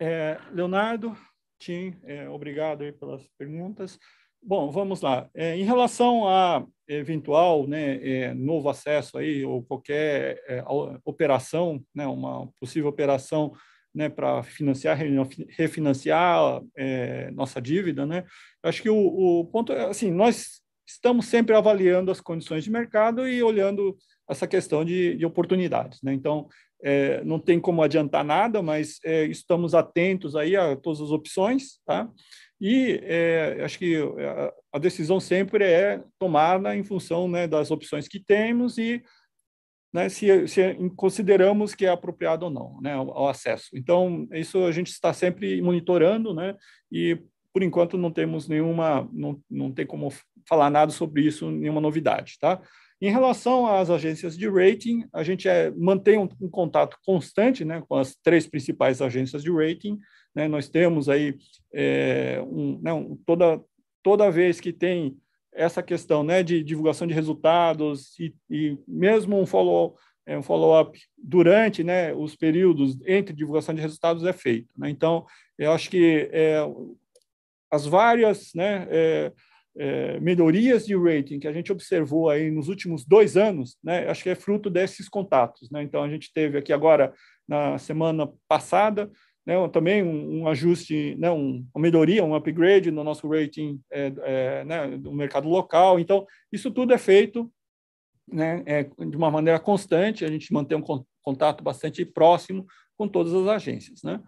É, 0.00 0.38
Leonardo, 0.50 1.16
Tim, 1.58 1.96
é, 2.04 2.28
obrigado 2.28 2.82
aí 2.82 2.92
pelas 2.92 3.26
perguntas. 3.36 3.98
Bom, 4.42 4.70
vamos 4.70 5.00
lá. 5.00 5.28
É, 5.34 5.56
em 5.56 5.64
relação 5.64 6.26
a 6.28 6.64
eventual 6.86 7.66
né, 7.66 7.96
é, 7.96 8.34
novo 8.34 8.68
acesso 8.68 9.18
aí, 9.18 9.44
ou 9.44 9.62
qualquer 9.62 10.42
é, 10.48 10.64
operação, 11.04 11.82
né, 11.94 12.06
uma 12.06 12.46
possível 12.58 12.88
operação 12.88 13.52
né, 13.94 14.08
para 14.08 14.42
financiar, 14.42 14.96
refinanciar 15.50 16.62
é, 16.76 17.30
nossa 17.32 17.60
dívida, 17.60 18.06
né, 18.06 18.24
acho 18.62 18.80
que 18.80 18.88
o, 18.88 18.96
o 18.96 19.44
ponto 19.46 19.72
é 19.72 19.86
assim, 19.86 20.10
nós 20.10 20.62
estamos 20.86 21.26
sempre 21.26 21.54
avaliando 21.54 22.10
as 22.10 22.20
condições 22.20 22.64
de 22.64 22.70
mercado 22.70 23.28
e 23.28 23.42
olhando 23.42 23.96
essa 24.28 24.46
questão 24.46 24.84
de, 24.84 25.16
de 25.16 25.24
oportunidades. 25.24 26.00
Né? 26.02 26.12
Então, 26.12 26.48
é, 26.82 27.22
não 27.24 27.38
tem 27.38 27.58
como 27.58 27.82
adiantar 27.82 28.24
nada, 28.24 28.62
mas 28.62 28.98
é, 29.04 29.24
estamos 29.24 29.74
atentos 29.74 30.36
aí 30.36 30.56
a 30.56 30.76
todas 30.76 31.00
as 31.00 31.10
opções, 31.10 31.80
tá? 31.84 32.08
E 32.60 33.00
é, 33.04 33.60
acho 33.64 33.78
que 33.78 33.96
a, 33.96 34.52
a, 34.72 34.78
decisão 34.78 35.20
sempre 35.20 35.64
é 35.64 36.02
tomada 36.18 36.74
em 36.76 36.82
função 36.82 37.28
né, 37.28 37.46
das 37.46 37.70
opções 37.70 38.08
que 38.08 38.18
temos 38.18 38.78
e 38.78 39.02
né, 39.92 40.08
se, 40.08 40.48
se, 40.48 40.74
consideramos 40.96 41.74
que 41.74 41.86
é 41.86 41.88
apropriado 41.88 42.46
ou 42.46 42.50
não, 42.50 42.80
né, 42.80 42.96
o, 42.96 43.06
o, 43.06 43.28
acesso. 43.28 43.68
Então, 43.74 44.28
isso 44.32 44.64
a 44.64 44.72
gente 44.72 44.88
está 44.88 45.12
sempre 45.12 45.60
monitorando, 45.62 46.34
né, 46.34 46.56
e 46.90 47.20
por 47.52 47.62
enquanto 47.62 47.96
não 47.96 48.10
temos 48.10 48.48
nenhuma, 48.48 49.08
não, 49.12 49.40
não 49.48 49.72
tem 49.72 49.86
como 49.86 50.12
falar 50.48 50.68
nada 50.68 50.90
sobre 50.90 51.22
isso, 51.22 51.50
nenhuma 51.50 51.80
novidade, 51.80 52.38
tá? 52.40 52.60
Em 53.00 53.10
relação 53.10 53.66
às 53.66 53.90
agências 53.90 54.36
de 54.36 54.48
rating, 54.48 55.04
a 55.12 55.22
gente 55.22 55.48
é, 55.48 55.70
mantém 55.70 56.18
um, 56.18 56.28
um, 56.40 56.48
contato 56.48 56.96
constante 57.04 57.64
né, 57.64 57.82
com 57.88 57.94
as 57.94 58.16
três 58.16 58.46
principais 58.46 59.00
agências 59.00 59.42
de 59.42 59.52
rating. 59.52 59.98
Né, 60.34 60.48
nós 60.48 60.68
temos 60.68 61.08
aí 61.08 61.36
é, 61.72 62.42
um, 62.44 62.80
né, 62.82 62.92
um, 62.92 63.16
toda, 63.24 63.62
toda 64.02 64.30
vez 64.30 64.60
que 64.60 64.72
tem 64.72 65.16
essa 65.52 65.80
questão 65.80 66.24
né, 66.24 66.42
de 66.42 66.62
divulgação 66.62 67.06
de 67.06 67.14
resultados 67.14 68.18
e, 68.18 68.34
e 68.50 68.76
mesmo 68.86 69.40
um 69.40 69.46
follow 69.46 69.96
é, 70.26 70.36
um 70.36 70.42
follow-up 70.42 71.00
durante 71.16 71.82
né, 71.82 72.12
os 72.12 72.36
períodos 72.36 72.98
entre 73.06 73.34
divulgação 73.34 73.74
de 73.74 73.80
resultados 73.80 74.24
é 74.24 74.32
feito. 74.32 74.68
Né? 74.76 74.90
Então, 74.90 75.24
eu 75.56 75.72
acho 75.72 75.88
que 75.88 76.28
é, 76.30 76.58
as 77.70 77.86
várias 77.86 78.52
né, 78.54 78.86
é, 79.78 80.18
melhorias 80.20 80.84
de 80.84 80.96
rating 80.96 81.38
que 81.38 81.46
a 81.46 81.52
gente 81.52 81.70
observou 81.70 82.28
aí 82.28 82.50
nos 82.50 82.68
últimos 82.68 83.04
dois 83.04 83.36
anos, 83.36 83.78
né, 83.82 84.08
acho 84.08 84.22
que 84.22 84.30
é 84.30 84.34
fruto 84.34 84.68
desses 84.68 85.08
contatos. 85.08 85.70
Né? 85.70 85.82
Então, 85.82 86.02
a 86.02 86.08
gente 86.08 86.32
teve 86.32 86.58
aqui 86.58 86.72
agora, 86.72 87.14
na 87.46 87.78
semana 87.78 88.28
passada, 88.48 89.10
né, 89.46 89.54
também 89.68 90.02
um, 90.02 90.40
um 90.40 90.48
ajuste, 90.48 91.14
né, 91.18 91.30
um, 91.30 91.64
uma 91.74 91.82
melhoria, 91.82 92.24
um 92.24 92.34
upgrade 92.34 92.90
no 92.90 93.04
nosso 93.04 93.28
rating 93.28 93.80
é, 93.90 94.12
é, 94.24 94.96
do 94.98 95.12
mercado 95.12 95.48
local. 95.48 95.98
Então, 95.98 96.26
isso 96.52 96.70
tudo 96.70 96.92
é 96.92 96.98
feito 96.98 97.50
né, 98.30 98.62
é, 98.66 98.82
de 98.82 99.16
uma 99.16 99.30
maneira 99.30 99.58
constante, 99.58 100.24
a 100.24 100.28
gente 100.28 100.52
mantém 100.52 100.76
um 100.76 101.04
contato 101.22 101.64
bastante 101.64 102.04
próximo 102.04 102.66
com 102.96 103.08
todas 103.08 103.32
as 103.32 103.46
agências, 103.46 104.02
né? 104.02 104.20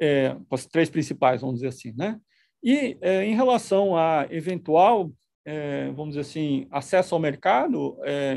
É, 0.00 0.36
com 0.48 0.54
as 0.54 0.66
três 0.66 0.88
principais, 0.90 1.40
vamos 1.40 1.56
dizer 1.56 1.68
assim, 1.68 1.92
né? 1.96 2.20
E 2.62 2.96
é, 3.00 3.24
em 3.24 3.34
relação 3.34 3.96
a 3.96 4.26
eventual, 4.30 5.10
é, 5.44 5.90
vamos 5.92 6.10
dizer 6.10 6.20
assim, 6.20 6.66
acesso 6.70 7.14
ao 7.14 7.20
mercado 7.20 7.96
é, 8.04 8.36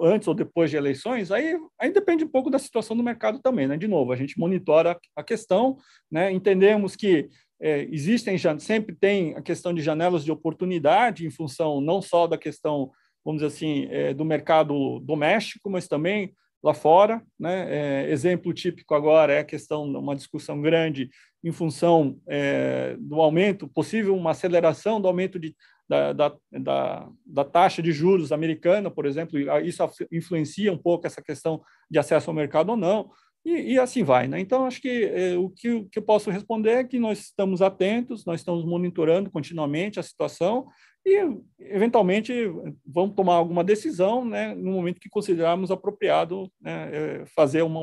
antes 0.00 0.28
ou 0.28 0.34
depois 0.34 0.70
de 0.70 0.76
eleições, 0.76 1.32
aí, 1.32 1.58
aí 1.80 1.92
depende 1.92 2.24
um 2.24 2.28
pouco 2.28 2.50
da 2.50 2.58
situação 2.58 2.96
do 2.96 3.02
mercado 3.02 3.40
também, 3.40 3.66
né? 3.66 3.76
De 3.76 3.88
novo, 3.88 4.12
a 4.12 4.16
gente 4.16 4.38
monitora 4.38 4.98
a 5.16 5.22
questão, 5.22 5.76
né? 6.10 6.30
Entendemos 6.30 6.94
que 6.94 7.28
é, 7.60 7.88
existem 7.90 8.36
sempre 8.58 8.94
tem 8.94 9.34
a 9.34 9.42
questão 9.42 9.72
de 9.72 9.80
janelas 9.80 10.24
de 10.24 10.30
oportunidade 10.30 11.26
em 11.26 11.30
função 11.30 11.80
não 11.80 12.02
só 12.02 12.26
da 12.26 12.36
questão, 12.36 12.90
vamos 13.24 13.42
dizer 13.42 13.54
assim, 13.54 13.88
é, 13.90 14.12
do 14.12 14.24
mercado 14.24 15.00
doméstico, 15.00 15.70
mas 15.70 15.88
também 15.88 16.32
lá 16.62 16.74
fora. 16.74 17.22
Né? 17.38 18.04
É, 18.04 18.10
exemplo 18.10 18.52
típico 18.52 18.94
agora 18.94 19.32
é 19.32 19.40
a 19.40 19.44
questão 19.44 19.90
de 19.90 19.96
uma 19.96 20.16
discussão 20.16 20.60
grande 20.60 21.10
em 21.44 21.52
função 21.52 22.18
é, 22.28 22.96
do 22.98 23.20
aumento, 23.20 23.68
possível 23.68 24.16
uma 24.16 24.32
aceleração 24.32 25.00
do 25.00 25.06
aumento 25.06 25.38
de, 25.38 25.54
da, 25.88 26.12
da, 26.12 26.36
da, 26.52 27.08
da, 27.24 27.44
taxa 27.44 27.80
de 27.80 27.92
juros 27.92 28.32
americana, 28.32 28.90
por 28.90 29.06
exemplo, 29.06 29.38
isso 29.62 29.88
influencia 30.10 30.72
um 30.72 30.78
pouco 30.78 31.06
essa 31.06 31.22
questão 31.22 31.62
de 31.88 31.98
acesso 31.98 32.30
ao 32.30 32.34
mercado 32.34 32.70
ou 32.70 32.76
não, 32.76 33.10
e, 33.44 33.74
e 33.74 33.78
assim 33.78 34.02
vai. 34.02 34.26
Né? 34.26 34.40
Então, 34.40 34.66
acho 34.66 34.80
que 34.80 35.04
é, 35.04 35.38
o 35.38 35.48
que, 35.48 35.84
que 35.84 36.00
eu 36.00 36.02
posso 36.02 36.30
responder 36.30 36.70
é 36.70 36.84
que 36.84 36.98
nós 36.98 37.20
estamos 37.20 37.62
atentos, 37.62 38.24
nós 38.24 38.40
estamos 38.40 38.64
monitorando 38.64 39.30
continuamente 39.30 40.00
a 40.00 40.02
situação 40.02 40.66
e, 41.06 41.40
eventualmente, 41.60 42.32
vamos 42.84 43.14
tomar 43.14 43.34
alguma 43.34 43.62
decisão 43.62 44.24
né, 44.24 44.52
no 44.56 44.72
momento 44.72 45.00
que 45.00 45.08
considerarmos 45.08 45.70
apropriado 45.70 46.50
né, 46.60 46.90
é, 46.92 47.26
fazer 47.26 47.62
uma, 47.62 47.80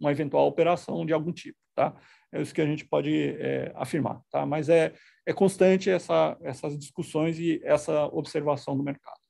uma 0.00 0.10
eventual 0.10 0.48
operação 0.48 1.06
de 1.06 1.12
algum 1.12 1.32
tipo. 1.32 1.56
Tá? 1.72 1.94
É 2.32 2.42
isso 2.42 2.52
que 2.52 2.60
a 2.60 2.66
gente 2.66 2.84
pode 2.84 3.36
é, 3.38 3.72
afirmar. 3.76 4.20
Tá? 4.28 4.44
Mas 4.44 4.68
é, 4.68 4.92
é 5.24 5.32
constante 5.32 5.88
essa, 5.88 6.36
essas 6.42 6.76
discussões 6.76 7.38
e 7.38 7.60
essa 7.62 8.06
observação 8.06 8.76
do 8.76 8.82
mercado. 8.82 9.20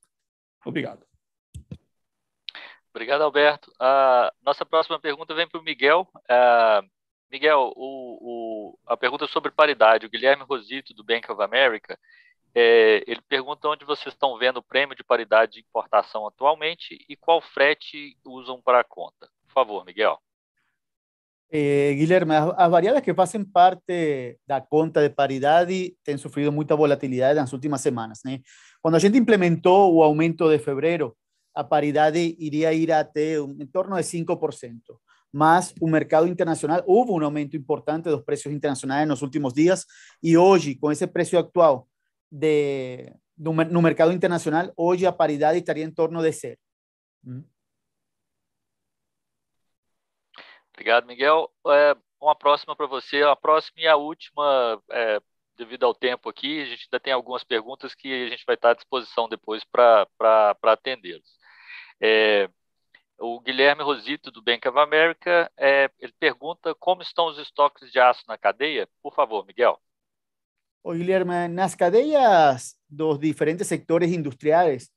Obrigado. 0.64 1.04
Obrigado, 2.94 3.22
Alberto. 3.24 3.70
A 3.78 4.32
nossa 4.42 4.64
próxima 4.64 4.98
pergunta 4.98 5.34
vem 5.34 5.46
para 5.46 5.60
o 5.60 5.64
Miguel. 5.64 6.08
Uh, 6.30 6.88
Miguel, 7.30 7.74
o, 7.76 8.72
o, 8.76 8.78
a 8.86 8.96
pergunta 8.96 9.26
sobre 9.26 9.50
paridade. 9.50 10.06
O 10.06 10.08
Guilherme 10.08 10.44
Rosito, 10.44 10.94
do 10.94 11.04
Bank 11.04 11.30
of 11.30 11.42
America, 11.42 11.98
é, 12.54 13.02
ele 13.06 13.20
pergunta 13.28 13.68
onde 13.68 13.84
vocês 13.84 14.14
estão 14.14 14.38
vendo 14.38 14.58
o 14.58 14.62
prêmio 14.62 14.94
de 14.94 15.02
paridade 15.02 15.54
de 15.54 15.60
importação 15.60 16.26
atualmente 16.26 16.96
e 17.08 17.16
qual 17.16 17.40
frete 17.40 18.16
usam 18.24 18.62
para 18.62 18.80
a 18.80 18.84
conta. 18.84 19.28
Por 19.46 19.52
favor, 19.52 19.84
Miguel. 19.84 20.18
Eh, 21.50 21.94
Guilherme, 21.94 22.34
as, 22.34 22.70
variables 22.70 23.02
que 23.02 23.14
fazem 23.14 23.44
parte 23.44 24.38
da 24.46 24.60
conta 24.60 25.00
de 25.00 25.14
paridade 25.14 25.96
têm 26.02 26.16
sofrido 26.16 26.50
muita 26.50 26.74
volatilidade 26.74 27.38
nas 27.38 27.52
últimas 27.52 27.80
semanas. 27.80 28.20
Né? 28.24 28.40
Quando 28.80 28.96
a 28.96 28.98
gente 28.98 29.18
implementou 29.18 29.94
o 29.94 30.02
aumento 30.02 30.48
de 30.48 30.58
fevereiro, 30.58 31.16
a 31.54 31.62
paridade 31.62 32.36
iria 32.38 32.72
ir 32.72 32.90
até 32.90 33.36
em 33.36 33.66
torno 33.66 33.96
de 33.96 34.02
5%. 34.02 34.80
mas 35.32 35.74
o 35.80 35.88
mercado 35.88 36.28
internacional, 36.28 36.80
houve 36.86 37.10
um 37.10 37.24
aumento 37.24 37.56
importante 37.56 38.08
dos 38.08 38.22
preços 38.22 38.52
internacionais 38.52 39.06
nos 39.08 39.20
últimos 39.20 39.52
dias, 39.52 39.84
e 40.22 40.36
hoje, 40.36 40.76
com 40.76 40.92
esse 40.92 41.06
preço 41.08 41.36
atual 41.36 41.88
de, 42.30 43.12
no, 43.36 43.82
mercado 43.82 44.12
internacional, 44.12 44.72
hoje 44.76 45.06
a 45.06 45.12
paridade 45.12 45.58
estaria 45.58 45.84
em 45.84 45.92
torno 45.92 46.22
de 46.22 46.32
zero. 46.32 46.58
Obrigado, 50.72 51.06
Miguel. 51.06 51.50
É, 51.68 51.96
uma 52.20 52.34
próxima 52.34 52.74
para 52.74 52.86
você, 52.86 53.22
a 53.22 53.36
próxima 53.36 53.80
e 53.80 53.86
a 53.86 53.96
última, 53.96 54.82
é, 54.90 55.20
devido 55.56 55.84
ao 55.84 55.94
tempo 55.94 56.28
aqui, 56.28 56.62
a 56.62 56.64
gente 56.64 56.86
ainda 56.86 57.00
tem 57.00 57.12
algumas 57.12 57.44
perguntas 57.44 57.94
que 57.94 58.26
a 58.26 58.28
gente 58.28 58.44
vai 58.46 58.54
estar 58.54 58.70
à 58.70 58.74
disposição 58.74 59.28
depois 59.28 59.62
para 59.64 60.06
atendê-los. 60.62 61.38
É, 62.00 62.48
o 63.18 63.40
Guilherme 63.40 63.82
Rosito, 63.82 64.30
do 64.30 64.42
Bank 64.42 64.66
of 64.68 64.78
America, 64.78 65.50
é, 65.56 65.90
ele 65.98 66.12
pergunta 66.18 66.74
como 66.74 67.02
estão 67.02 67.26
os 67.26 67.38
estoques 67.38 67.90
de 67.92 67.98
aço 68.00 68.24
na 68.26 68.36
cadeia. 68.36 68.88
Por 69.02 69.14
favor, 69.14 69.46
Miguel. 69.46 69.80
Oi, 70.86 70.98
Guilherme, 70.98 71.48
nas 71.48 71.74
cadeias 71.74 72.74
dos 72.86 73.18
diferentes 73.18 73.66
sectores 73.66 74.12
industriais, 74.12 74.90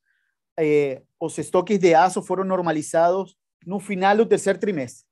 eh, 0.59 1.01
os 1.17 1.38
estoques 1.38 1.79
de 1.79 1.95
aço 1.95 2.21
foram 2.21 2.43
normalizados 2.43 3.38
no 3.65 3.79
final 3.79 4.17
do 4.17 4.25
terceiro 4.25 4.59
trimestre. 4.59 5.05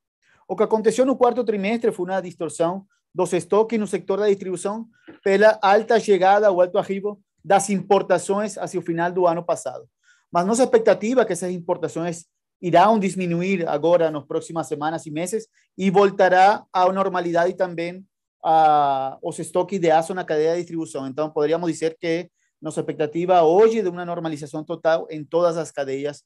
O 0.45 0.53
que 0.53 0.63
aconteceu 0.63 1.05
no 1.05 1.15
quarto 1.15 1.45
trimestre 1.45 1.93
foi 1.93 2.05
uma 2.07 2.19
distorção 2.19 2.85
dos 3.13 3.31
estoques 3.31 3.79
no 3.79 3.87
sector 3.87 4.19
da 4.19 4.27
distribuição 4.27 4.85
pela 5.23 5.57
alta 5.61 5.97
chegada, 5.97 6.51
o 6.51 6.59
alto 6.59 6.77
arribo 6.77 7.21
das 7.41 7.69
importações 7.69 8.57
hacia 8.57 8.81
o 8.81 8.83
final 8.83 9.09
do 9.09 9.25
ano 9.25 9.45
passado. 9.45 9.87
Mas 10.29 10.45
nossa 10.45 10.63
expectativa 10.63 11.23
que 11.23 11.31
essas 11.31 11.51
importações 11.51 12.25
irão 12.61 12.99
diminuir 12.99 13.65
agora 13.65 14.11
nas 14.11 14.25
próximas 14.25 14.67
semanas 14.67 15.05
e 15.05 15.11
meses 15.11 15.47
e 15.77 15.89
voltará 15.89 16.65
à 16.73 16.91
normalidade 16.91 17.53
também 17.53 18.05
a, 18.47 19.17
os 19.23 19.39
estoques 19.39 19.79
de 19.79 19.89
aço 19.89 20.13
na 20.13 20.23
cadeia 20.23 20.53
de 20.53 20.59
distribuição. 20.59 21.07
Então, 21.07 21.31
poderíamos 21.31 21.71
dizer 21.71 21.97
que 21.97 22.29
nossa 22.61 22.79
expectativa 22.79 23.41
hoje 23.41 23.79
é 23.79 23.81
de 23.81 23.89
uma 23.89 24.05
normalização 24.05 24.63
total 24.63 25.07
em 25.09 25.25
todas 25.25 25.57
as 25.57 25.71
cadeias 25.71 26.23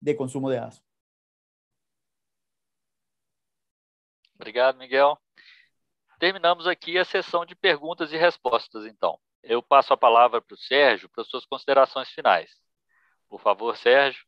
de 0.00 0.14
consumo 0.14 0.50
de 0.50 0.56
aço. 0.56 0.82
Obrigado, 4.34 4.78
Miguel. 4.78 5.18
Terminamos 6.18 6.66
aqui 6.66 6.96
a 6.96 7.04
sessão 7.04 7.44
de 7.44 7.54
perguntas 7.54 8.12
e 8.12 8.16
respostas, 8.16 8.86
então. 8.86 9.20
Eu 9.42 9.62
passo 9.62 9.92
a 9.92 9.96
palavra 9.96 10.40
para 10.40 10.54
o 10.54 10.58
Sérgio 10.58 11.08
para 11.10 11.22
suas 11.22 11.44
considerações 11.44 12.08
finais. 12.08 12.50
Por 13.28 13.40
favor, 13.40 13.76
Sérgio. 13.76 14.24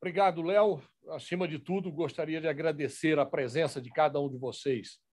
Obrigado, 0.00 0.42
Léo. 0.42 0.80
Acima 1.08 1.48
de 1.48 1.58
tudo, 1.58 1.90
gostaria 1.90 2.40
de 2.40 2.46
agradecer 2.46 3.18
a 3.18 3.26
presença 3.26 3.80
de 3.80 3.90
cada 3.90 4.20
um 4.20 4.30
de 4.30 4.38
vocês 4.38 5.03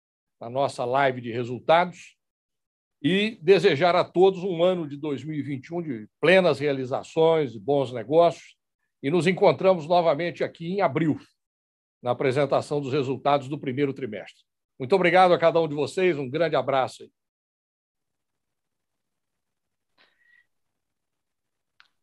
na 0.41 0.49
nossa 0.49 0.83
live 0.83 1.21
de 1.21 1.31
resultados 1.31 2.17
e 2.99 3.37
desejar 3.43 3.95
a 3.95 4.03
todos 4.03 4.43
um 4.43 4.63
ano 4.63 4.89
de 4.89 4.97
2021 4.97 5.83
de 5.83 6.09
plenas 6.19 6.59
realizações, 6.59 7.53
de 7.53 7.59
bons 7.59 7.93
negócios. 7.93 8.55
E 9.03 9.11
nos 9.11 9.27
encontramos 9.27 9.87
novamente 9.87 10.43
aqui 10.43 10.73
em 10.73 10.81
abril, 10.81 11.19
na 12.01 12.11
apresentação 12.11 12.81
dos 12.81 12.91
resultados 12.91 13.47
do 13.47 13.59
primeiro 13.59 13.93
trimestre. 13.93 14.43
Muito 14.79 14.95
obrigado 14.95 15.31
a 15.31 15.39
cada 15.39 15.61
um 15.61 15.67
de 15.67 15.75
vocês, 15.75 16.17
um 16.17 16.29
grande 16.29 16.55
abraço. 16.55 17.07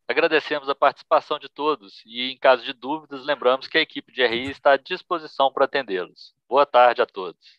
Agradecemos 0.07 0.69
a 0.69 0.75
participação 0.75 1.39
de 1.39 1.49
todos 1.49 2.03
e, 2.07 2.33
em 2.33 2.39
caso 2.39 2.65
de 2.65 2.73
dúvidas, 2.73 3.25
lembramos 3.25 3.69
que 3.69 3.79
a 3.79 3.83
equipe 3.83 4.13
de 4.13 4.25
RI 4.25 4.51
está 4.51 4.73
à 4.73 4.77
disposição 4.77 5.53
para 5.53 5.67
atendê-los. 5.67 6.35
Boa 6.49 6.65
tarde 6.65 7.03
a 7.03 7.07
todos. 7.07 7.59